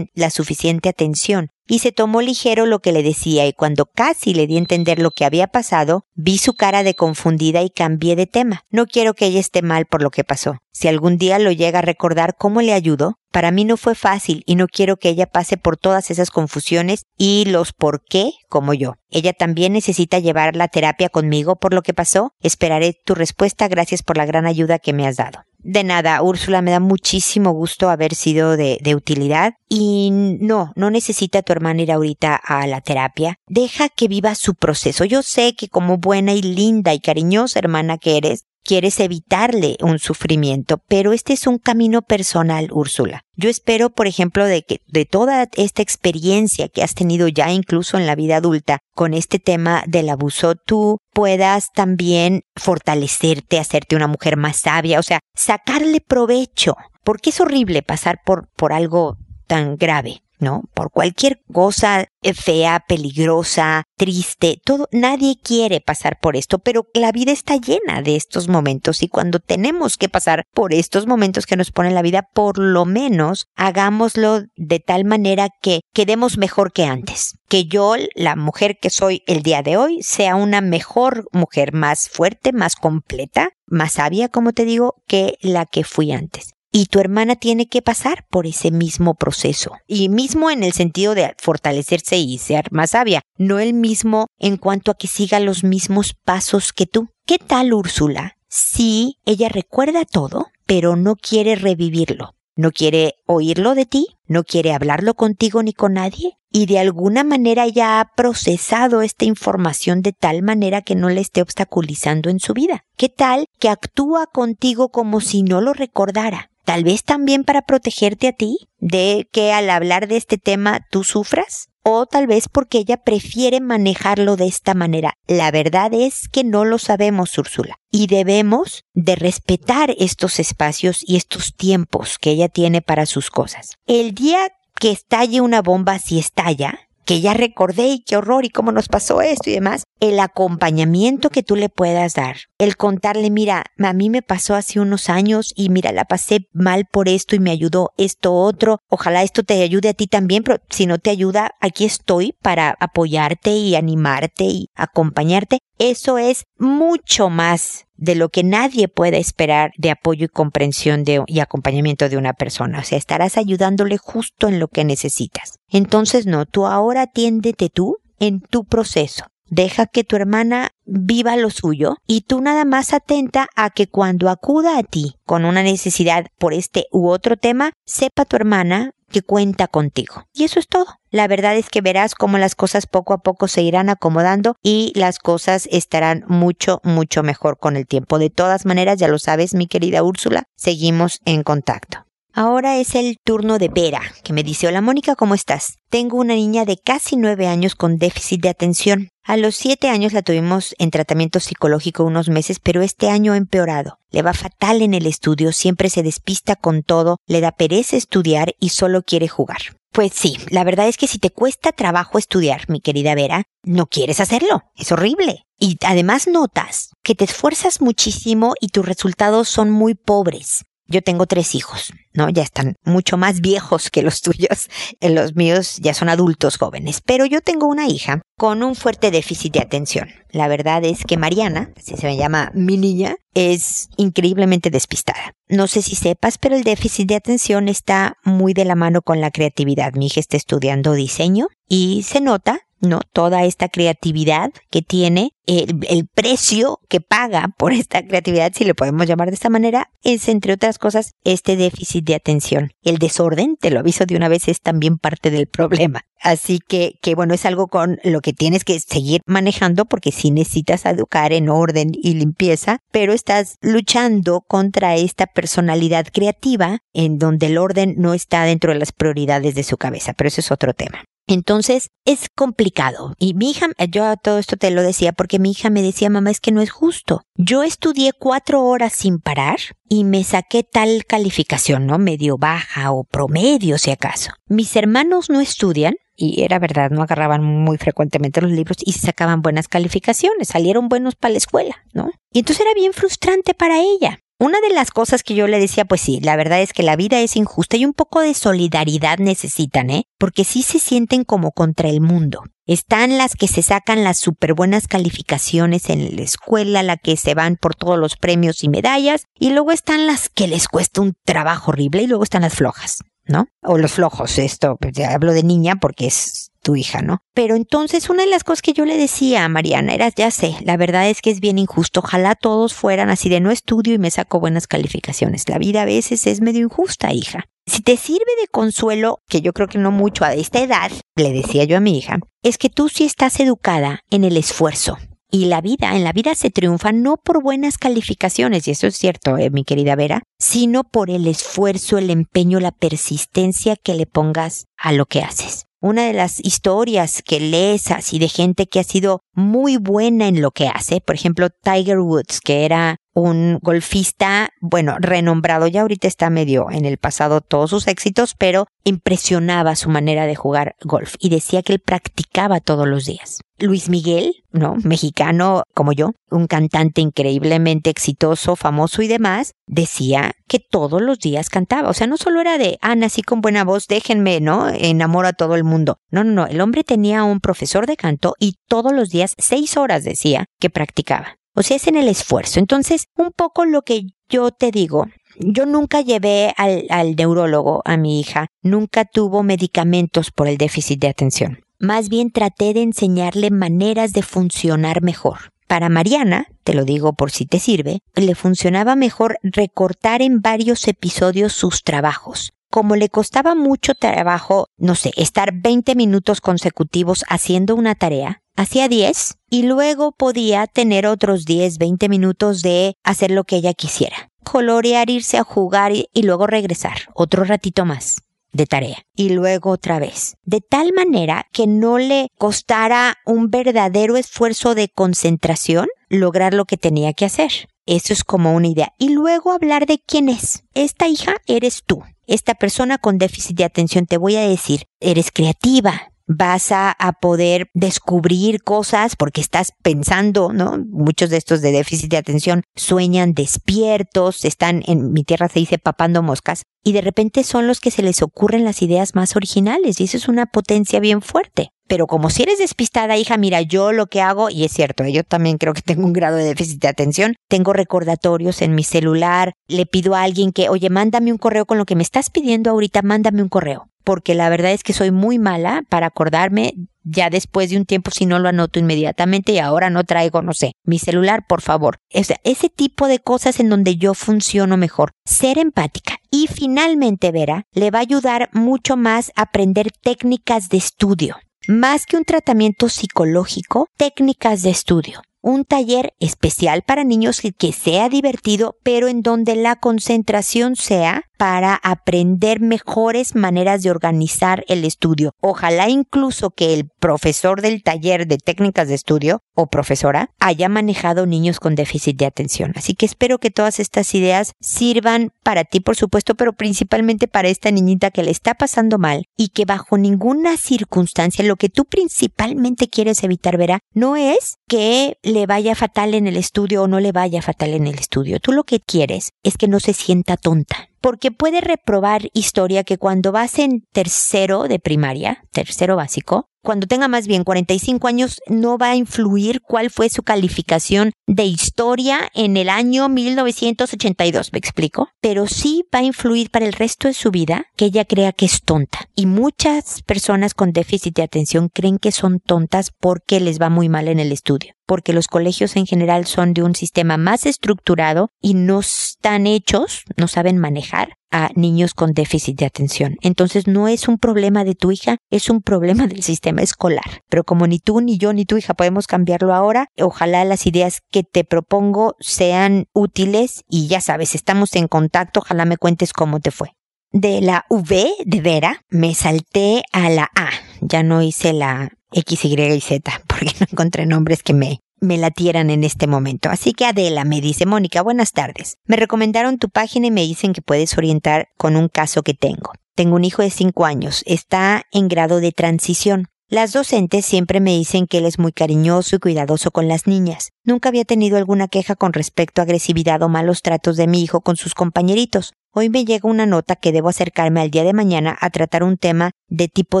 la 0.14 0.30
suficiente 0.30 0.88
atención 0.88 1.50
y 1.68 1.80
se 1.80 1.92
tomó 1.92 2.22
ligero 2.22 2.66
lo 2.66 2.80
que 2.80 2.92
le 2.92 3.02
decía 3.02 3.46
y 3.46 3.52
cuando 3.52 3.84
casi 3.86 4.32
le 4.32 4.46
di 4.46 4.56
a 4.56 4.58
entender 4.58 4.98
lo 4.98 5.10
que 5.10 5.26
había 5.26 5.46
pasado, 5.46 6.06
vi 6.14 6.38
su 6.38 6.54
cara 6.54 6.82
de 6.82 6.94
confundida 6.94 7.62
y 7.62 7.70
cambié 7.70 8.16
de 8.16 8.26
tema. 8.26 8.62
No 8.70 8.86
quiero 8.86 9.14
que 9.14 9.26
ella 9.26 9.38
esté 9.38 9.60
mal 9.62 9.84
por 9.84 10.02
lo 10.02 10.10
que 10.10 10.24
pasó. 10.24 10.56
Si 10.72 10.88
algún 10.88 11.18
día 11.18 11.38
lo 11.38 11.52
llega 11.52 11.80
a 11.80 11.82
recordar 11.82 12.36
cómo 12.38 12.62
le 12.62 12.72
ayudó, 12.72 13.18
para 13.30 13.50
mí 13.50 13.64
no 13.64 13.76
fue 13.76 13.94
fácil 13.94 14.42
y 14.46 14.56
no 14.56 14.66
quiero 14.66 14.96
que 14.96 15.10
ella 15.10 15.26
pase 15.26 15.58
por 15.58 15.76
todas 15.76 16.10
esas 16.10 16.30
confusiones 16.30 17.02
y 17.18 17.44
los 17.44 17.72
por 17.74 18.02
qué 18.02 18.30
como 18.48 18.72
yo. 18.72 18.94
Ella 19.10 19.34
también 19.34 19.74
necesita 19.74 20.18
llevar 20.18 20.56
la 20.56 20.68
terapia 20.68 21.10
conmigo 21.10 21.56
por 21.56 21.74
lo 21.74 21.82
que 21.82 21.94
pasó. 21.94 22.32
Esperaré 22.40 22.94
tu 23.04 23.14
respuesta. 23.14 23.68
Gracias 23.68 24.02
por 24.02 24.16
la 24.16 24.24
gran 24.24 24.46
ayuda 24.46 24.78
que 24.78 24.94
me 24.94 25.06
has 25.06 25.16
dado. 25.16 25.40
De 25.60 25.82
nada, 25.82 26.22
Úrsula, 26.22 26.62
me 26.62 26.70
da 26.70 26.80
muchísimo 26.80 27.50
gusto 27.50 27.90
haber 27.90 28.14
sido 28.14 28.56
de, 28.56 28.78
de, 28.80 28.94
utilidad. 28.94 29.54
Y 29.68 30.10
no, 30.12 30.72
no 30.76 30.90
necesita 30.90 31.42
tu 31.42 31.52
hermana 31.52 31.82
ir 31.82 31.92
ahorita 31.92 32.36
a 32.36 32.66
la 32.66 32.80
terapia. 32.80 33.36
Deja 33.48 33.88
que 33.88 34.08
viva 34.08 34.34
su 34.34 34.54
proceso. 34.54 35.04
Yo 35.04 35.22
sé 35.22 35.54
que 35.56 35.68
como 35.68 35.98
buena 35.98 36.32
y 36.32 36.42
linda 36.42 36.94
y 36.94 37.00
cariñosa 37.00 37.58
hermana 37.58 37.98
que 37.98 38.16
eres, 38.16 38.44
quieres 38.68 39.00
evitarle 39.00 39.78
un 39.80 39.98
sufrimiento, 39.98 40.76
pero 40.88 41.14
este 41.14 41.32
es 41.32 41.46
un 41.46 41.56
camino 41.56 42.02
personal, 42.02 42.68
Úrsula. 42.70 43.22
Yo 43.34 43.48
espero, 43.48 43.88
por 43.88 44.06
ejemplo, 44.06 44.44
de 44.44 44.62
que 44.62 44.82
de 44.86 45.06
toda 45.06 45.48
esta 45.56 45.80
experiencia 45.80 46.68
que 46.68 46.82
has 46.82 46.94
tenido 46.94 47.28
ya 47.28 47.50
incluso 47.50 47.96
en 47.96 48.06
la 48.06 48.14
vida 48.14 48.36
adulta 48.36 48.80
con 48.94 49.14
este 49.14 49.38
tema 49.38 49.84
del 49.86 50.10
abuso, 50.10 50.54
tú 50.54 50.98
puedas 51.14 51.72
también 51.72 52.42
fortalecerte, 52.56 53.58
hacerte 53.58 53.96
una 53.96 54.06
mujer 54.06 54.36
más 54.36 54.58
sabia, 54.58 54.98
o 54.98 55.02
sea, 55.02 55.20
sacarle 55.34 56.02
provecho, 56.06 56.76
porque 57.04 57.30
es 57.30 57.40
horrible 57.40 57.80
pasar 57.82 58.20
por, 58.22 58.50
por 58.54 58.74
algo 58.74 59.16
tan 59.46 59.76
grave. 59.76 60.20
¿No? 60.38 60.62
Por 60.74 60.90
cualquier 60.90 61.40
cosa 61.52 62.06
fea, 62.34 62.84
peligrosa, 62.86 63.84
triste, 63.96 64.60
todo, 64.64 64.88
nadie 64.92 65.36
quiere 65.42 65.80
pasar 65.80 66.18
por 66.20 66.36
esto, 66.36 66.58
pero 66.58 66.86
la 66.94 67.12
vida 67.12 67.32
está 67.32 67.56
llena 67.56 68.02
de 68.02 68.16
estos 68.16 68.48
momentos 68.48 69.02
y 69.02 69.08
cuando 69.08 69.38
tenemos 69.38 69.96
que 69.96 70.08
pasar 70.08 70.44
por 70.52 70.74
estos 70.74 71.06
momentos 71.06 71.46
que 71.46 71.56
nos 71.56 71.70
pone 71.70 71.90
la 71.90 72.02
vida, 72.02 72.28
por 72.34 72.58
lo 72.58 72.84
menos 72.84 73.46
hagámoslo 73.56 74.42
de 74.56 74.80
tal 74.80 75.04
manera 75.04 75.48
que 75.62 75.80
quedemos 75.94 76.38
mejor 76.38 76.72
que 76.72 76.84
antes. 76.84 77.38
Que 77.48 77.64
yo, 77.64 77.94
la 78.14 78.36
mujer 78.36 78.76
que 78.80 78.90
soy 78.90 79.22
el 79.26 79.42
día 79.42 79.62
de 79.62 79.76
hoy, 79.76 80.02
sea 80.02 80.36
una 80.36 80.60
mejor 80.60 81.26
mujer, 81.32 81.72
más 81.72 82.08
fuerte, 82.08 82.52
más 82.52 82.76
completa, 82.76 83.50
más 83.66 83.94
sabia, 83.94 84.28
como 84.28 84.52
te 84.52 84.64
digo, 84.64 84.96
que 85.06 85.34
la 85.40 85.64
que 85.64 85.84
fui 85.84 86.12
antes 86.12 86.57
y 86.70 86.86
tu 86.86 87.00
hermana 87.00 87.36
tiene 87.36 87.66
que 87.66 87.82
pasar 87.82 88.26
por 88.28 88.46
ese 88.46 88.70
mismo 88.70 89.14
proceso. 89.14 89.72
Y 89.86 90.08
mismo 90.08 90.50
en 90.50 90.62
el 90.62 90.72
sentido 90.72 91.14
de 91.14 91.34
fortalecerse 91.38 92.18
y 92.18 92.38
ser 92.38 92.70
más 92.70 92.90
sabia, 92.90 93.22
no 93.36 93.58
el 93.58 93.74
mismo 93.74 94.26
en 94.38 94.56
cuanto 94.56 94.90
a 94.90 94.94
que 94.94 95.08
siga 95.08 95.40
los 95.40 95.64
mismos 95.64 96.14
pasos 96.24 96.72
que 96.72 96.86
tú. 96.86 97.08
¿Qué 97.26 97.38
tal 97.38 97.72
Úrsula? 97.72 98.36
Si 98.48 99.18
ella 99.24 99.48
recuerda 99.48 100.04
todo, 100.04 100.46
pero 100.66 100.96
no 100.96 101.16
quiere 101.16 101.54
revivirlo. 101.54 102.34
No 102.56 102.72
quiere 102.72 103.14
oírlo 103.26 103.74
de 103.74 103.86
ti, 103.86 104.06
no 104.26 104.42
quiere 104.42 104.72
hablarlo 104.72 105.14
contigo 105.14 105.62
ni 105.62 105.72
con 105.72 105.92
nadie, 105.92 106.38
y 106.50 106.66
de 106.66 106.78
alguna 106.78 107.22
manera 107.22 107.68
ya 107.68 108.00
ha 108.00 108.10
procesado 108.16 109.02
esta 109.02 109.24
información 109.24 110.02
de 110.02 110.12
tal 110.12 110.42
manera 110.42 110.82
que 110.82 110.94
no 110.94 111.08
le 111.08 111.20
esté 111.20 111.40
obstaculizando 111.40 112.30
en 112.30 112.40
su 112.40 112.54
vida. 112.54 112.84
¿Qué 112.96 113.08
tal 113.08 113.46
que 113.60 113.68
actúa 113.68 114.26
contigo 114.26 114.88
como 114.88 115.20
si 115.20 115.42
no 115.42 115.60
lo 115.60 115.72
recordara? 115.72 116.50
Tal 116.68 116.84
vez 116.84 117.02
también 117.02 117.44
para 117.44 117.62
protegerte 117.62 118.28
a 118.28 118.32
ti 118.32 118.68
de 118.78 119.26
que 119.32 119.54
al 119.54 119.70
hablar 119.70 120.06
de 120.06 120.18
este 120.18 120.36
tema 120.36 120.86
tú 120.90 121.02
sufras. 121.02 121.70
O 121.82 122.04
tal 122.04 122.26
vez 122.26 122.50
porque 122.52 122.76
ella 122.76 122.98
prefiere 122.98 123.62
manejarlo 123.62 124.36
de 124.36 124.48
esta 124.48 124.74
manera. 124.74 125.14
La 125.26 125.50
verdad 125.50 125.94
es 125.94 126.28
que 126.28 126.44
no 126.44 126.66
lo 126.66 126.76
sabemos, 126.76 127.38
Úrsula. 127.38 127.76
Y 127.90 128.06
debemos 128.06 128.84
de 128.92 129.16
respetar 129.16 129.94
estos 129.98 130.38
espacios 130.38 130.98
y 131.00 131.16
estos 131.16 131.56
tiempos 131.56 132.18
que 132.18 132.32
ella 132.32 132.50
tiene 132.50 132.82
para 132.82 133.06
sus 133.06 133.30
cosas. 133.30 133.78
El 133.86 134.14
día 134.14 134.40
que 134.78 134.90
estalle 134.90 135.40
una 135.40 135.62
bomba, 135.62 135.98
si 135.98 136.18
estalla, 136.18 136.78
que 137.08 137.22
ya 137.22 137.32
recordé 137.32 137.88
y 137.88 138.02
qué 138.04 138.18
horror 138.18 138.44
y 138.44 138.50
cómo 138.50 138.70
nos 138.70 138.88
pasó 138.88 139.22
esto 139.22 139.48
y 139.48 139.54
demás, 139.54 139.84
el 139.98 140.20
acompañamiento 140.20 141.30
que 141.30 141.42
tú 141.42 141.56
le 141.56 141.70
puedas 141.70 142.12
dar, 142.12 142.36
el 142.58 142.76
contarle, 142.76 143.30
mira, 143.30 143.64
a 143.78 143.92
mí 143.94 144.10
me 144.10 144.20
pasó 144.20 144.54
hace 144.54 144.78
unos 144.78 145.08
años 145.08 145.54
y 145.56 145.70
mira, 145.70 145.90
la 145.92 146.04
pasé 146.04 146.40
mal 146.52 146.84
por 146.84 147.08
esto 147.08 147.34
y 147.34 147.38
me 147.38 147.50
ayudó 147.50 147.92
esto 147.96 148.34
otro, 148.34 148.80
ojalá 148.90 149.22
esto 149.22 149.42
te 149.42 149.62
ayude 149.62 149.88
a 149.88 149.94
ti 149.94 150.06
también, 150.06 150.42
pero 150.42 150.58
si 150.68 150.84
no 150.84 150.98
te 150.98 151.08
ayuda, 151.08 151.52
aquí 151.60 151.86
estoy 151.86 152.34
para 152.42 152.76
apoyarte 152.78 153.52
y 153.52 153.74
animarte 153.74 154.44
y 154.44 154.68
acompañarte. 154.74 155.60
Eso 155.78 156.18
es 156.18 156.44
mucho 156.58 157.30
más 157.30 157.87
de 157.98 158.14
lo 158.14 158.30
que 158.30 158.44
nadie 158.44 158.88
puede 158.88 159.18
esperar 159.18 159.72
de 159.76 159.90
apoyo 159.90 160.24
y 160.24 160.28
comprensión 160.28 161.04
de, 161.04 161.22
y 161.26 161.40
acompañamiento 161.40 162.08
de 162.08 162.16
una 162.16 162.32
persona. 162.32 162.78
O 162.78 162.84
sea, 162.84 162.96
estarás 162.96 163.36
ayudándole 163.36 163.98
justo 163.98 164.48
en 164.48 164.58
lo 164.60 164.68
que 164.68 164.84
necesitas. 164.84 165.58
Entonces, 165.68 166.26
no, 166.26 166.46
tú 166.46 166.66
ahora 166.66 167.02
atiéndete 167.02 167.68
tú 167.68 167.98
en 168.18 168.40
tu 168.40 168.64
proceso. 168.64 169.24
Deja 169.50 169.86
que 169.86 170.04
tu 170.04 170.16
hermana 170.16 170.70
viva 170.84 171.36
lo 171.36 171.50
suyo 171.50 171.96
y 172.06 172.22
tú 172.22 172.40
nada 172.40 172.64
más 172.64 172.92
atenta 172.92 173.48
a 173.56 173.70
que 173.70 173.86
cuando 173.86 174.28
acuda 174.28 174.78
a 174.78 174.82
ti 174.82 175.14
con 175.24 175.44
una 175.46 175.62
necesidad 175.62 176.26
por 176.38 176.52
este 176.52 176.86
u 176.92 177.08
otro 177.08 177.36
tema, 177.36 177.72
sepa 177.86 178.26
tu 178.26 178.36
hermana 178.36 178.92
que 179.10 179.22
cuenta 179.22 179.68
contigo. 179.68 180.24
Y 180.32 180.44
eso 180.44 180.60
es 180.60 180.68
todo. 180.68 180.86
La 181.10 181.26
verdad 181.26 181.56
es 181.56 181.68
que 181.70 181.80
verás 181.80 182.14
cómo 182.14 182.38
las 182.38 182.54
cosas 182.54 182.86
poco 182.86 183.14
a 183.14 183.18
poco 183.18 183.48
se 183.48 183.62
irán 183.62 183.88
acomodando 183.88 184.56
y 184.62 184.92
las 184.94 185.18
cosas 185.18 185.68
estarán 185.70 186.24
mucho, 186.28 186.80
mucho 186.84 187.22
mejor 187.22 187.58
con 187.58 187.76
el 187.76 187.86
tiempo. 187.86 188.18
De 188.18 188.30
todas 188.30 188.66
maneras, 188.66 188.98
ya 188.98 189.08
lo 189.08 189.18
sabes, 189.18 189.54
mi 189.54 189.66
querida 189.66 190.02
Úrsula, 190.02 190.44
seguimos 190.56 191.20
en 191.24 191.42
contacto. 191.42 192.07
Ahora 192.40 192.76
es 192.76 192.94
el 192.94 193.16
turno 193.24 193.58
de 193.58 193.68
Vera, 193.68 194.00
que 194.22 194.32
me 194.32 194.44
dice, 194.44 194.68
hola 194.68 194.80
Mónica, 194.80 195.16
¿cómo 195.16 195.34
estás? 195.34 195.78
Tengo 195.90 196.18
una 196.18 196.36
niña 196.36 196.64
de 196.64 196.76
casi 196.76 197.16
nueve 197.16 197.48
años 197.48 197.74
con 197.74 197.98
déficit 197.98 198.40
de 198.42 198.48
atención. 198.48 199.08
A 199.24 199.36
los 199.36 199.56
siete 199.56 199.88
años 199.88 200.12
la 200.12 200.22
tuvimos 200.22 200.76
en 200.78 200.92
tratamiento 200.92 201.40
psicológico 201.40 202.04
unos 202.04 202.28
meses, 202.28 202.60
pero 202.60 202.80
este 202.80 203.10
año 203.10 203.32
ha 203.32 203.36
empeorado. 203.36 203.98
Le 204.12 204.22
va 204.22 204.34
fatal 204.34 204.82
en 204.82 204.94
el 204.94 205.06
estudio, 205.06 205.50
siempre 205.50 205.90
se 205.90 206.04
despista 206.04 206.54
con 206.54 206.84
todo, 206.84 207.16
le 207.26 207.40
da 207.40 207.50
pereza 207.50 207.96
estudiar 207.96 208.54
y 208.60 208.68
solo 208.68 209.02
quiere 209.02 209.26
jugar. 209.26 209.58
Pues 209.90 210.12
sí, 210.14 210.36
la 210.48 210.62
verdad 210.62 210.86
es 210.86 210.96
que 210.96 211.08
si 211.08 211.18
te 211.18 211.30
cuesta 211.30 211.72
trabajo 211.72 212.18
estudiar, 212.18 212.66
mi 212.68 212.80
querida 212.80 213.16
Vera, 213.16 213.42
no 213.64 213.86
quieres 213.86 214.20
hacerlo. 214.20 214.62
Es 214.76 214.92
horrible. 214.92 215.42
Y 215.58 215.76
además 215.84 216.28
notas 216.28 216.90
que 217.02 217.16
te 217.16 217.24
esfuerzas 217.24 217.80
muchísimo 217.80 218.54
y 218.60 218.68
tus 218.68 218.86
resultados 218.86 219.48
son 219.48 219.72
muy 219.72 219.96
pobres. 219.96 220.62
Yo 220.88 221.02
tengo 221.02 221.26
tres 221.26 221.54
hijos, 221.54 221.92
¿no? 222.14 222.30
Ya 222.30 222.42
están 222.42 222.74
mucho 222.82 223.18
más 223.18 223.40
viejos 223.40 223.90
que 223.90 224.02
los 224.02 224.20
tuyos. 224.22 224.68
Los 225.00 225.36
míos 225.36 225.76
ya 225.80 225.94
son 225.94 226.08
adultos 226.08 226.56
jóvenes. 226.56 227.00
Pero 227.04 227.26
yo 227.26 227.40
tengo 227.40 227.66
una 227.66 227.86
hija 227.86 228.22
con 228.38 228.62
un 228.62 228.74
fuerte 228.74 229.10
déficit 229.10 229.52
de 229.52 229.60
atención. 229.60 230.08
La 230.30 230.48
verdad 230.48 230.84
es 230.84 231.04
que 231.04 231.16
Mariana, 231.16 231.72
así 231.76 231.96
se 231.96 232.06
me 232.06 232.16
llama 232.16 232.50
mi 232.54 232.76
niña, 232.76 233.16
es 233.34 233.88
increíblemente 233.96 234.70
despistada. 234.70 235.32
No 235.48 235.66
sé 235.66 235.82
si 235.82 235.94
sepas, 235.94 236.38
pero 236.38 236.56
el 236.56 236.64
déficit 236.64 237.08
de 237.08 237.16
atención 237.16 237.68
está 237.68 238.14
muy 238.24 238.54
de 238.54 238.64
la 238.64 238.74
mano 238.74 239.02
con 239.02 239.20
la 239.20 239.30
creatividad. 239.30 239.94
Mi 239.94 240.06
hija 240.06 240.20
está 240.20 240.36
estudiando 240.36 240.92
diseño 240.92 241.48
y 241.68 242.02
se 242.04 242.20
nota 242.20 242.60
¿no? 242.80 243.00
Toda 243.12 243.44
esta 243.44 243.68
creatividad 243.68 244.50
que 244.70 244.82
tiene, 244.82 245.32
el, 245.46 246.06
precio 246.14 246.80
que 246.88 247.00
paga 247.00 247.48
por 247.56 247.72
esta 247.72 248.06
creatividad, 248.06 248.52
si 248.54 248.64
lo 248.64 248.74
podemos 248.74 249.06
llamar 249.06 249.28
de 249.28 249.34
esta 249.34 249.48
manera, 249.48 249.90
es, 250.02 250.28
entre 250.28 250.52
otras 250.52 250.78
cosas, 250.78 251.12
este 251.24 251.56
déficit 251.56 252.04
de 252.04 252.14
atención. 252.14 252.72
El 252.82 252.98
desorden, 252.98 253.56
te 253.56 253.70
lo 253.70 253.80
aviso 253.80 254.04
de 254.04 254.16
una 254.16 254.28
vez, 254.28 254.48
es 254.48 254.60
también 254.60 254.98
parte 254.98 255.30
del 255.30 255.46
problema. 255.46 256.02
Así 256.20 256.58
que, 256.58 256.94
que 257.00 257.14
bueno, 257.14 257.34
es 257.34 257.46
algo 257.46 257.68
con 257.68 257.98
lo 258.02 258.20
que 258.20 258.32
tienes 258.32 258.64
que 258.64 258.78
seguir 258.80 259.20
manejando 259.26 259.84
porque 259.84 260.12
si 260.12 260.30
necesitas 260.30 260.84
educar 260.84 261.32
en 261.32 261.48
orden 261.48 261.92
y 261.94 262.14
limpieza, 262.14 262.80
pero 262.90 263.12
estás 263.12 263.56
luchando 263.60 264.40
contra 264.40 264.96
esta 264.96 265.26
personalidad 265.26 266.06
creativa 266.12 266.80
en 266.92 267.18
donde 267.18 267.46
el 267.46 267.58
orden 267.58 267.94
no 267.98 268.14
está 268.14 268.42
dentro 268.44 268.72
de 268.72 268.78
las 268.78 268.92
prioridades 268.92 269.54
de 269.54 269.62
su 269.62 269.76
cabeza, 269.76 270.12
pero 270.12 270.28
eso 270.28 270.40
es 270.40 270.50
otro 270.50 270.74
tema. 270.74 271.04
Entonces 271.28 271.90
es 272.04 272.28
complicado. 272.34 273.14
Y 273.18 273.34
mi 273.34 273.50
hija, 273.50 273.68
yo 273.90 274.16
todo 274.16 274.38
esto 274.38 274.56
te 274.56 274.70
lo 274.70 274.82
decía 274.82 275.12
porque 275.12 275.38
mi 275.38 275.50
hija 275.52 275.70
me 275.70 275.82
decía, 275.82 276.10
mamá, 276.10 276.30
es 276.30 276.40
que 276.40 276.52
no 276.52 276.62
es 276.62 276.70
justo. 276.70 277.22
Yo 277.36 277.62
estudié 277.62 278.12
cuatro 278.12 278.64
horas 278.64 278.94
sin 278.94 279.20
parar 279.20 279.58
y 279.88 280.04
me 280.04 280.24
saqué 280.24 280.64
tal 280.64 281.04
calificación, 281.06 281.86
¿no? 281.86 281.98
Medio 281.98 282.38
baja 282.38 282.92
o 282.92 283.04
promedio, 283.04 283.78
si 283.78 283.90
acaso. 283.90 284.32
Mis 284.46 284.74
hermanos 284.74 285.28
no 285.28 285.40
estudian, 285.40 285.96
y 286.16 286.42
era 286.42 286.58
verdad, 286.58 286.90
no 286.90 287.02
agarraban 287.02 287.44
muy 287.44 287.76
frecuentemente 287.76 288.40
los 288.40 288.50
libros 288.50 288.78
y 288.84 288.92
sacaban 288.92 289.40
buenas 289.40 289.68
calificaciones, 289.68 290.48
salieron 290.48 290.88
buenos 290.88 291.14
para 291.14 291.32
la 291.32 291.38
escuela, 291.38 291.76
¿no? 291.92 292.10
Y 292.32 292.40
entonces 292.40 292.64
era 292.64 292.74
bien 292.74 292.92
frustrante 292.92 293.54
para 293.54 293.78
ella. 293.78 294.18
Una 294.40 294.60
de 294.60 294.72
las 294.72 294.92
cosas 294.92 295.24
que 295.24 295.34
yo 295.34 295.48
le 295.48 295.58
decía, 295.58 295.84
pues 295.84 296.00
sí, 296.00 296.20
la 296.20 296.36
verdad 296.36 296.60
es 296.60 296.72
que 296.72 296.84
la 296.84 296.94
vida 296.94 297.18
es 297.18 297.34
injusta 297.34 297.76
y 297.76 297.84
un 297.84 297.92
poco 297.92 298.20
de 298.20 298.34
solidaridad 298.34 299.18
necesitan, 299.18 299.90
¿eh? 299.90 300.04
Porque 300.16 300.44
sí 300.44 300.62
se 300.62 300.78
sienten 300.78 301.24
como 301.24 301.50
contra 301.50 301.88
el 301.88 302.00
mundo. 302.00 302.44
Están 302.64 303.18
las 303.18 303.34
que 303.34 303.48
se 303.48 303.62
sacan 303.62 304.04
las 304.04 304.20
súper 304.20 304.54
buenas 304.54 304.86
calificaciones 304.86 305.90
en 305.90 306.14
la 306.14 306.22
escuela, 306.22 306.84
la 306.84 306.96
que 306.96 307.16
se 307.16 307.34
van 307.34 307.56
por 307.56 307.74
todos 307.74 307.98
los 307.98 308.14
premios 308.14 308.62
y 308.62 308.68
medallas, 308.68 309.24
y 309.36 309.50
luego 309.50 309.72
están 309.72 310.06
las 310.06 310.28
que 310.28 310.46
les 310.46 310.68
cuesta 310.68 311.00
un 311.00 311.14
trabajo 311.24 311.72
horrible, 311.72 312.02
y 312.02 312.06
luego 312.06 312.22
están 312.22 312.42
las 312.42 312.54
flojas. 312.54 312.98
¿no? 313.28 313.46
O 313.62 313.76
los 313.76 313.92
flojos, 313.92 314.38
esto, 314.38 314.76
pues, 314.80 314.98
hablo 315.00 315.32
de 315.32 315.42
niña 315.42 315.76
porque 315.76 316.06
es 316.06 316.50
tu 316.68 316.76
hija, 316.76 317.00
¿no? 317.00 317.22
Pero 317.32 317.56
entonces 317.56 318.10
una 318.10 318.24
de 318.24 318.28
las 318.28 318.44
cosas 318.44 318.60
que 318.60 318.74
yo 318.74 318.84
le 318.84 318.98
decía 318.98 319.42
a 319.42 319.48
Mariana 319.48 319.94
era, 319.94 320.10
ya 320.14 320.30
sé, 320.30 320.54
la 320.60 320.76
verdad 320.76 321.08
es 321.08 321.22
que 321.22 321.30
es 321.30 321.40
bien 321.40 321.56
injusto, 321.56 322.00
ojalá 322.00 322.34
todos 322.34 322.74
fueran 322.74 323.08
así 323.08 323.30
de 323.30 323.40
no 323.40 323.50
estudio 323.50 323.94
y 323.94 323.98
me 323.98 324.10
saco 324.10 324.38
buenas 324.38 324.66
calificaciones. 324.66 325.48
La 325.48 325.56
vida 325.56 325.80
a 325.80 325.86
veces 325.86 326.26
es 326.26 326.42
medio 326.42 326.60
injusta, 326.60 327.14
hija. 327.14 327.44
Si 327.64 327.80
te 327.80 327.96
sirve 327.96 328.18
de 328.38 328.48
consuelo, 328.48 329.20
que 329.30 329.40
yo 329.40 329.54
creo 329.54 329.66
que 329.66 329.78
no 329.78 329.92
mucho 329.92 330.26
a 330.26 330.34
esta 330.34 330.60
edad, 330.60 330.92
le 331.16 331.32
decía 331.32 331.64
yo 331.64 331.78
a 331.78 331.80
mi 331.80 331.96
hija, 331.96 332.18
es 332.42 332.58
que 332.58 332.68
tú 332.68 332.90
sí 332.90 333.04
estás 333.04 333.40
educada 333.40 334.00
en 334.10 334.24
el 334.24 334.36
esfuerzo. 334.36 334.98
Y 335.30 335.46
la 335.46 335.62
vida, 335.62 335.96
en 335.96 336.04
la 336.04 336.12
vida 336.12 336.34
se 336.34 336.50
triunfa 336.50 336.92
no 336.92 337.16
por 337.16 337.42
buenas 337.42 337.78
calificaciones, 337.78 338.68
y 338.68 338.72
eso 338.72 338.86
es 338.86 338.98
cierto, 338.98 339.38
eh, 339.38 339.48
mi 339.48 339.64
querida 339.64 339.96
Vera, 339.96 340.22
sino 340.38 340.84
por 340.84 341.08
el 341.08 341.26
esfuerzo, 341.26 341.96
el 341.96 342.10
empeño, 342.10 342.60
la 342.60 342.72
persistencia 342.72 343.76
que 343.76 343.94
le 343.94 344.04
pongas 344.04 344.66
a 344.76 344.92
lo 344.92 345.06
que 345.06 345.22
haces. 345.22 345.67
Una 345.80 346.06
de 346.06 346.12
las 346.12 346.40
historias 346.40 347.22
que 347.22 347.38
lees 347.38 347.92
así 347.92 348.18
de 348.18 348.28
gente 348.28 348.66
que 348.66 348.80
ha 348.80 348.84
sido 348.84 349.20
muy 349.32 349.76
buena 349.76 350.26
en 350.26 350.40
lo 350.40 350.50
que 350.50 350.66
hace, 350.66 351.00
por 351.00 351.14
ejemplo, 351.14 351.50
Tiger 351.50 352.00
Woods, 352.00 352.40
que 352.40 352.64
era 352.64 352.96
un 353.20 353.58
golfista, 353.62 354.50
bueno, 354.60 354.96
renombrado, 354.98 355.66
ya 355.66 355.82
ahorita 355.82 356.08
está 356.08 356.30
medio 356.30 356.70
en 356.70 356.84
el 356.84 356.98
pasado 356.98 357.40
todos 357.40 357.70
sus 357.70 357.88
éxitos, 357.88 358.34
pero 358.38 358.66
impresionaba 358.84 359.76
su 359.76 359.90
manera 359.90 360.26
de 360.26 360.36
jugar 360.36 360.76
golf 360.82 361.14
y 361.18 361.28
decía 361.28 361.62
que 361.62 361.74
él 361.74 361.80
practicaba 361.80 362.60
todos 362.60 362.86
los 362.86 363.04
días. 363.04 363.40
Luis 363.58 363.88
Miguel, 363.88 364.44
¿no? 364.52 364.76
Mexicano 364.84 365.64
como 365.74 365.92
yo, 365.92 366.12
un 366.30 366.46
cantante 366.46 367.00
increíblemente 367.00 367.90
exitoso, 367.90 368.54
famoso 368.54 369.02
y 369.02 369.08
demás, 369.08 369.52
decía 369.66 370.32
que 370.46 370.60
todos 370.60 371.02
los 371.02 371.18
días 371.18 371.50
cantaba. 371.50 371.90
O 371.90 371.94
sea, 371.94 372.06
no 372.06 372.16
solo 372.16 372.40
era 372.40 372.56
de, 372.56 372.78
ah, 372.80 372.94
nací 372.94 373.22
con 373.22 373.40
buena 373.40 373.64
voz, 373.64 373.86
déjenme, 373.88 374.40
¿no? 374.40 374.68
Enamoro 374.68 375.28
a 375.28 375.32
todo 375.32 375.56
el 375.56 375.64
mundo. 375.64 375.98
No, 376.10 376.22
no, 376.22 376.32
no. 376.32 376.46
El 376.46 376.60
hombre 376.60 376.84
tenía 376.84 377.24
un 377.24 377.40
profesor 377.40 377.86
de 377.86 377.96
canto 377.96 378.34
y 378.38 378.54
todos 378.68 378.92
los 378.92 379.10
días, 379.10 379.34
seis 379.38 379.76
horas 379.76 380.04
decía, 380.04 380.46
que 380.60 380.70
practicaba. 380.70 381.38
O 381.58 381.64
sea, 381.64 381.76
es 381.76 381.88
en 381.88 381.96
el 381.96 382.06
esfuerzo. 382.06 382.60
Entonces, 382.60 383.08
un 383.16 383.32
poco 383.32 383.64
lo 383.64 383.82
que 383.82 384.06
yo 384.28 384.52
te 384.52 384.70
digo, 384.70 385.06
yo 385.40 385.66
nunca 385.66 386.02
llevé 386.02 386.54
al, 386.56 386.86
al 386.88 387.16
neurólogo 387.16 387.82
a 387.84 387.96
mi 387.96 388.20
hija, 388.20 388.46
nunca 388.62 389.04
tuvo 389.04 389.42
medicamentos 389.42 390.30
por 390.30 390.46
el 390.46 390.56
déficit 390.56 391.00
de 391.00 391.08
atención. 391.08 391.64
Más 391.80 392.10
bien 392.10 392.30
traté 392.30 392.74
de 392.74 392.82
enseñarle 392.82 393.50
maneras 393.50 394.12
de 394.12 394.22
funcionar 394.22 395.02
mejor. 395.02 395.50
Para 395.66 395.88
Mariana, 395.88 396.46
te 396.62 396.74
lo 396.74 396.84
digo 396.84 397.14
por 397.14 397.32
si 397.32 397.44
te 397.44 397.58
sirve, 397.58 398.02
le 398.14 398.36
funcionaba 398.36 398.94
mejor 398.94 399.40
recortar 399.42 400.22
en 400.22 400.40
varios 400.40 400.86
episodios 400.86 401.54
sus 401.54 401.82
trabajos. 401.82 402.52
Como 402.70 402.96
le 402.96 403.08
costaba 403.08 403.54
mucho 403.54 403.94
trabajo, 403.94 404.68
no 404.76 404.94
sé, 404.94 405.10
estar 405.16 405.52
20 405.54 405.94
minutos 405.94 406.40
consecutivos 406.40 407.24
haciendo 407.28 407.74
una 407.74 407.94
tarea, 407.94 408.42
hacía 408.56 408.88
10 408.88 409.38
y 409.48 409.62
luego 409.62 410.12
podía 410.12 410.66
tener 410.66 411.06
otros 411.06 411.46
10, 411.46 411.78
20 411.78 412.08
minutos 412.08 412.60
de 412.60 412.94
hacer 413.02 413.30
lo 413.30 413.44
que 413.44 413.56
ella 413.56 413.72
quisiera. 413.72 414.28
Colorear, 414.44 415.08
irse 415.08 415.38
a 415.38 415.44
jugar 415.44 415.92
y, 415.92 416.08
y 416.12 416.22
luego 416.22 416.46
regresar 416.46 416.98
otro 417.14 417.44
ratito 417.44 417.84
más 417.84 418.27
de 418.52 418.66
tarea 418.66 419.04
y 419.14 419.30
luego 419.30 419.70
otra 419.70 419.98
vez, 419.98 420.36
de 420.44 420.60
tal 420.60 420.92
manera 420.92 421.46
que 421.52 421.66
no 421.66 421.98
le 421.98 422.28
costara 422.38 423.16
un 423.26 423.50
verdadero 423.50 424.16
esfuerzo 424.16 424.74
de 424.74 424.88
concentración 424.88 425.88
lograr 426.08 426.54
lo 426.54 426.64
que 426.64 426.76
tenía 426.76 427.12
que 427.12 427.24
hacer. 427.24 427.68
Eso 427.86 428.12
es 428.12 428.22
como 428.22 428.54
una 428.54 428.68
idea. 428.68 428.92
Y 428.98 429.10
luego 429.10 429.50
hablar 429.50 429.86
de 429.86 429.98
quién 429.98 430.28
es. 430.28 430.64
Esta 430.74 431.08
hija 431.08 431.36
eres 431.46 431.82
tú. 431.86 432.02
Esta 432.26 432.54
persona 432.54 432.98
con 432.98 433.16
déficit 433.16 433.56
de 433.56 433.64
atención 433.64 434.04
te 434.04 434.18
voy 434.18 434.36
a 434.36 434.46
decir, 434.46 434.84
eres 435.00 435.30
creativa, 435.30 436.12
vas 436.28 436.70
a, 436.72 436.94
poder 437.20 437.70
descubrir 437.74 438.62
cosas 438.62 439.16
porque 439.16 439.40
estás 439.40 439.72
pensando, 439.82 440.52
¿no? 440.52 440.78
Muchos 440.78 441.30
de 441.30 441.38
estos 441.38 441.62
de 441.62 441.72
déficit 441.72 442.10
de 442.10 442.18
atención 442.18 442.62
sueñan 442.76 443.32
despiertos, 443.32 444.44
están 444.44 444.82
en 444.86 445.12
mi 445.12 445.24
tierra 445.24 445.48
se 445.48 445.58
dice 445.58 445.78
papando 445.78 446.22
moscas 446.22 446.62
y 446.84 446.92
de 446.92 447.00
repente 447.00 447.42
son 447.44 447.66
los 447.66 447.80
que 447.80 447.90
se 447.90 448.02
les 448.02 448.22
ocurren 448.22 448.64
las 448.64 448.82
ideas 448.82 449.14
más 449.14 449.36
originales 449.36 450.00
y 450.00 450.04
eso 450.04 450.18
es 450.18 450.28
una 450.28 450.46
potencia 450.46 451.00
bien 451.00 451.22
fuerte. 451.22 451.70
Pero 451.88 452.06
como 452.06 452.30
si 452.30 452.42
eres 452.42 452.58
despistada, 452.58 453.16
hija, 453.16 453.36
mira, 453.36 453.62
yo 453.62 453.92
lo 453.92 454.06
que 454.06 454.20
hago, 454.20 454.50
y 454.50 454.64
es 454.64 454.72
cierto, 454.72 455.04
yo 455.06 455.24
también 455.24 455.58
creo 455.58 455.74
que 455.74 455.82
tengo 455.82 456.04
un 456.04 456.12
grado 456.12 456.36
de 456.36 456.44
déficit 456.44 456.80
de 456.80 456.88
atención, 456.88 457.34
tengo 457.48 457.72
recordatorios 457.72 458.62
en 458.62 458.74
mi 458.74 458.84
celular, 458.84 459.54
le 459.66 459.86
pido 459.86 460.14
a 460.14 460.22
alguien 460.22 460.52
que, 460.52 460.68
oye, 460.68 460.90
mándame 460.90 461.32
un 461.32 461.38
correo 461.38 461.66
con 461.66 461.78
lo 461.78 461.86
que 461.86 461.96
me 461.96 462.02
estás 462.02 462.30
pidiendo 462.30 462.70
ahorita, 462.70 463.02
mándame 463.02 463.42
un 463.42 463.48
correo 463.48 463.88
porque 464.08 464.34
la 464.34 464.48
verdad 464.48 464.72
es 464.72 464.84
que 464.84 464.94
soy 464.94 465.10
muy 465.10 465.38
mala 465.38 465.82
para 465.90 466.06
acordarme 466.06 466.72
ya 467.04 467.28
después 467.28 467.68
de 467.68 467.76
un 467.76 467.84
tiempo 467.84 468.10
si 468.10 468.24
no 468.24 468.38
lo 468.38 468.48
anoto 468.48 468.78
inmediatamente 468.78 469.52
y 469.52 469.58
ahora 469.58 469.90
no 469.90 470.02
traigo, 470.04 470.40
no 470.40 470.54
sé, 470.54 470.72
mi 470.82 470.98
celular, 470.98 471.44
por 471.46 471.60
favor. 471.60 471.98
O 472.14 472.24
sea, 472.24 472.38
ese 472.42 472.70
tipo 472.70 473.06
de 473.06 473.18
cosas 473.18 473.60
en 473.60 473.68
donde 473.68 473.96
yo 473.96 474.14
funciono 474.14 474.78
mejor. 474.78 475.10
Ser 475.26 475.58
empática. 475.58 476.16
Y 476.30 476.46
finalmente, 476.46 477.32
Vera, 477.32 477.64
le 477.72 477.90
va 477.90 477.98
a 477.98 478.02
ayudar 478.02 478.48
mucho 478.54 478.96
más 478.96 479.30
a 479.36 479.42
aprender 479.42 479.90
técnicas 480.02 480.70
de 480.70 480.78
estudio. 480.78 481.36
Más 481.66 482.06
que 482.06 482.16
un 482.16 482.24
tratamiento 482.24 482.88
psicológico, 482.88 483.88
técnicas 483.96 484.62
de 484.62 484.70
estudio. 484.70 485.22
Un 485.40 485.64
taller 485.64 486.14
especial 486.20 486.82
para 486.82 487.04
niños 487.04 487.40
que, 487.40 487.72
sea 487.72 488.08
divertido, 488.08 488.76
pero 488.82 489.08
en 489.08 489.22
donde 489.22 489.56
la 489.56 489.76
concentración 489.76 490.76
sea 490.76 491.24
para 491.38 491.76
aprender 491.76 492.60
mejores 492.60 493.36
maneras 493.36 493.82
de 493.82 493.90
organizar 493.90 494.64
el 494.68 494.84
estudio. 494.84 495.34
Ojalá 495.40 495.88
incluso 495.88 496.50
que 496.50 496.74
el 496.74 496.88
profesor 496.98 497.62
del 497.62 497.82
taller 497.82 498.26
de 498.26 498.38
técnicas 498.38 498.88
de 498.88 498.96
estudio 498.96 499.40
o 499.54 499.68
profesora 499.68 500.30
haya 500.40 500.68
manejado 500.68 501.26
niños 501.26 501.60
con 501.60 501.76
déficit 501.76 502.18
de 502.18 502.26
atención. 502.26 502.72
Así 502.76 502.94
que 502.94 503.06
espero 503.06 503.38
que 503.38 503.52
todas 503.52 503.78
estas 503.78 504.14
ideas 504.14 504.52
sirvan 504.60 505.32
para 505.44 505.64
ti, 505.64 505.80
por 505.80 505.96
supuesto, 505.96 506.34
pero 506.34 506.52
principalmente 506.52 507.28
para 507.28 507.48
esta 507.48 507.70
niñita 507.70 508.10
que 508.10 508.24
le 508.24 508.32
está 508.32 508.54
pasando 508.54 508.98
mal 508.98 509.26
y 509.36 509.50
que 509.50 509.64
bajo 509.64 509.96
ninguna 509.96 510.56
circunstancia 510.56 511.44
lo 511.44 511.56
que 511.56 511.68
tú 511.68 511.84
principalmente 511.84 512.88
quieres 512.88 513.22
evitar, 513.22 513.56
verá, 513.56 513.78
no 513.94 514.16
es 514.16 514.56
que 514.66 515.18
le 515.22 515.46
vaya 515.46 515.76
fatal 515.76 516.14
en 516.14 516.26
el 516.26 516.36
estudio 516.36 516.82
o 516.82 516.88
no 516.88 516.98
le 516.98 517.12
vaya 517.12 517.42
fatal 517.42 517.74
en 517.74 517.86
el 517.86 517.94
estudio. 517.94 518.40
Tú 518.40 518.50
lo 518.50 518.64
que 518.64 518.80
quieres 518.80 519.30
es 519.44 519.56
que 519.56 519.68
no 519.68 519.78
se 519.78 519.92
sienta 519.92 520.36
tonta 520.36 520.87
porque 521.00 521.30
puede 521.30 521.60
reprobar 521.60 522.28
historia 522.32 522.84
que 522.84 522.98
cuando 522.98 523.32
vas 523.32 523.58
en 523.58 523.84
tercero 523.92 524.64
de 524.64 524.78
primaria, 524.78 525.44
tercero 525.52 525.96
básico, 525.96 526.48
cuando 526.62 526.86
tenga 526.86 527.08
más 527.08 527.26
bien 527.26 527.44
45 527.44 528.08
años, 528.08 528.40
no 528.46 528.78
va 528.78 528.90
a 528.90 528.96
influir 528.96 529.62
cuál 529.62 529.90
fue 529.90 530.08
su 530.08 530.22
calificación 530.22 531.12
de 531.26 531.44
historia 531.44 532.30
en 532.34 532.56
el 532.56 532.68
año 532.68 533.08
1982, 533.08 534.52
¿me 534.52 534.58
explico? 534.58 535.08
Pero 535.20 535.46
sí 535.46 535.84
va 535.94 536.00
a 536.00 536.04
influir 536.04 536.50
para 536.50 536.66
el 536.66 536.72
resto 536.72 537.08
de 537.08 537.14
su 537.14 537.30
vida 537.30 537.66
que 537.76 537.86
ella 537.86 538.04
crea 538.04 538.32
que 538.32 538.46
es 538.46 538.62
tonta. 538.62 539.08
Y 539.14 539.26
muchas 539.26 540.02
personas 540.02 540.54
con 540.54 540.72
déficit 540.72 541.16
de 541.16 541.22
atención 541.22 541.70
creen 541.72 541.98
que 541.98 542.12
son 542.12 542.40
tontas 542.40 542.90
porque 542.90 543.40
les 543.40 543.60
va 543.60 543.70
muy 543.70 543.88
mal 543.88 544.08
en 544.08 544.18
el 544.18 544.32
estudio 544.32 544.77
porque 544.88 545.12
los 545.12 545.26
colegios 545.26 545.76
en 545.76 545.84
general 545.84 546.24
son 546.24 546.54
de 546.54 546.62
un 546.62 546.74
sistema 546.74 547.18
más 547.18 547.44
estructurado 547.44 548.30
y 548.40 548.54
no 548.54 548.80
están 548.80 549.46
hechos, 549.46 550.04
no 550.16 550.28
saben 550.28 550.56
manejar 550.56 551.18
a 551.30 551.50
niños 551.54 551.92
con 551.92 552.12
déficit 552.12 552.58
de 552.58 552.64
atención. 552.64 553.16
Entonces 553.20 553.66
no 553.66 553.86
es 553.86 554.08
un 554.08 554.16
problema 554.16 554.64
de 554.64 554.74
tu 554.74 554.90
hija, 554.90 555.18
es 555.28 555.50
un 555.50 555.60
problema 555.60 556.06
del 556.06 556.22
sistema 556.22 556.62
escolar. 556.62 557.20
Pero 557.28 557.44
como 557.44 557.66
ni 557.66 557.80
tú, 557.80 558.00
ni 558.00 558.16
yo, 558.16 558.32
ni 558.32 558.46
tu 558.46 558.56
hija 558.56 558.72
podemos 558.72 559.06
cambiarlo 559.06 559.54
ahora, 559.54 559.88
ojalá 560.00 560.46
las 560.46 560.66
ideas 560.66 561.02
que 561.10 561.22
te 561.22 561.44
propongo 561.44 562.14
sean 562.18 562.86
útiles 562.94 563.64
y 563.68 563.88
ya 563.88 564.00
sabes, 564.00 564.34
estamos 564.34 564.74
en 564.74 564.88
contacto, 564.88 565.40
ojalá 565.40 565.66
me 565.66 565.76
cuentes 565.76 566.14
cómo 566.14 566.40
te 566.40 566.50
fue. 566.50 566.70
De 567.12 567.42
la 567.42 567.66
V 567.68 568.10
de 568.24 568.40
Vera 568.40 568.82
me 568.88 569.14
salté 569.14 569.82
a 569.92 570.08
la 570.08 570.30
A. 570.34 570.48
Ya 570.80 571.02
no 571.02 571.20
hice 571.20 571.52
la 571.52 571.90
X, 572.12 572.44
Y 572.44 572.60
y 572.60 572.80
Z 572.80 573.22
porque 573.26 573.52
no 573.60 573.66
encontré 573.70 574.06
nombres 574.06 574.42
que 574.42 574.54
me 574.54 574.80
me 575.00 575.16
latieran 575.16 575.70
en 575.70 575.84
este 575.84 576.06
momento. 576.06 576.50
Así 576.50 576.72
que 576.72 576.84
Adela 576.84 577.24
me 577.24 577.40
dice, 577.40 577.66
Mónica, 577.66 578.02
buenas 578.02 578.32
tardes. 578.32 578.78
Me 578.86 578.96
recomendaron 578.96 579.58
tu 579.58 579.68
página 579.68 580.08
y 580.08 580.10
me 580.10 580.22
dicen 580.22 580.52
que 580.52 580.62
puedes 580.62 580.96
orientar 580.98 581.48
con 581.56 581.76
un 581.76 581.88
caso 581.88 582.22
que 582.22 582.34
tengo. 582.34 582.72
Tengo 582.94 583.16
un 583.16 583.24
hijo 583.24 583.42
de 583.42 583.50
5 583.50 583.84
años, 583.84 584.24
está 584.26 584.82
en 584.90 585.08
grado 585.08 585.40
de 585.40 585.52
transición. 585.52 586.26
Las 586.50 586.72
docentes 586.72 587.26
siempre 587.26 587.60
me 587.60 587.76
dicen 587.76 588.06
que 588.06 588.18
él 588.18 588.26
es 588.26 588.38
muy 588.38 588.52
cariñoso 588.52 589.16
y 589.16 589.18
cuidadoso 589.18 589.70
con 589.70 589.86
las 589.86 590.06
niñas. 590.06 590.50
Nunca 590.64 590.88
había 590.88 591.04
tenido 591.04 591.36
alguna 591.36 591.68
queja 591.68 591.94
con 591.94 592.14
respecto 592.14 592.60
a 592.60 592.64
agresividad 592.64 593.22
o 593.22 593.28
malos 593.28 593.60
tratos 593.60 593.98
de 593.98 594.06
mi 594.06 594.22
hijo 594.22 594.40
con 594.40 594.56
sus 594.56 594.74
compañeritos. 594.74 595.52
Hoy 595.74 595.90
me 595.90 596.06
llega 596.06 596.28
una 596.28 596.46
nota 596.46 596.74
que 596.74 596.90
debo 596.90 597.10
acercarme 597.10 597.60
al 597.60 597.70
día 597.70 597.84
de 597.84 597.92
mañana 597.92 598.36
a 598.40 598.48
tratar 598.48 598.82
un 598.82 598.96
tema 598.96 599.30
de 599.48 599.68
tipo 599.68 600.00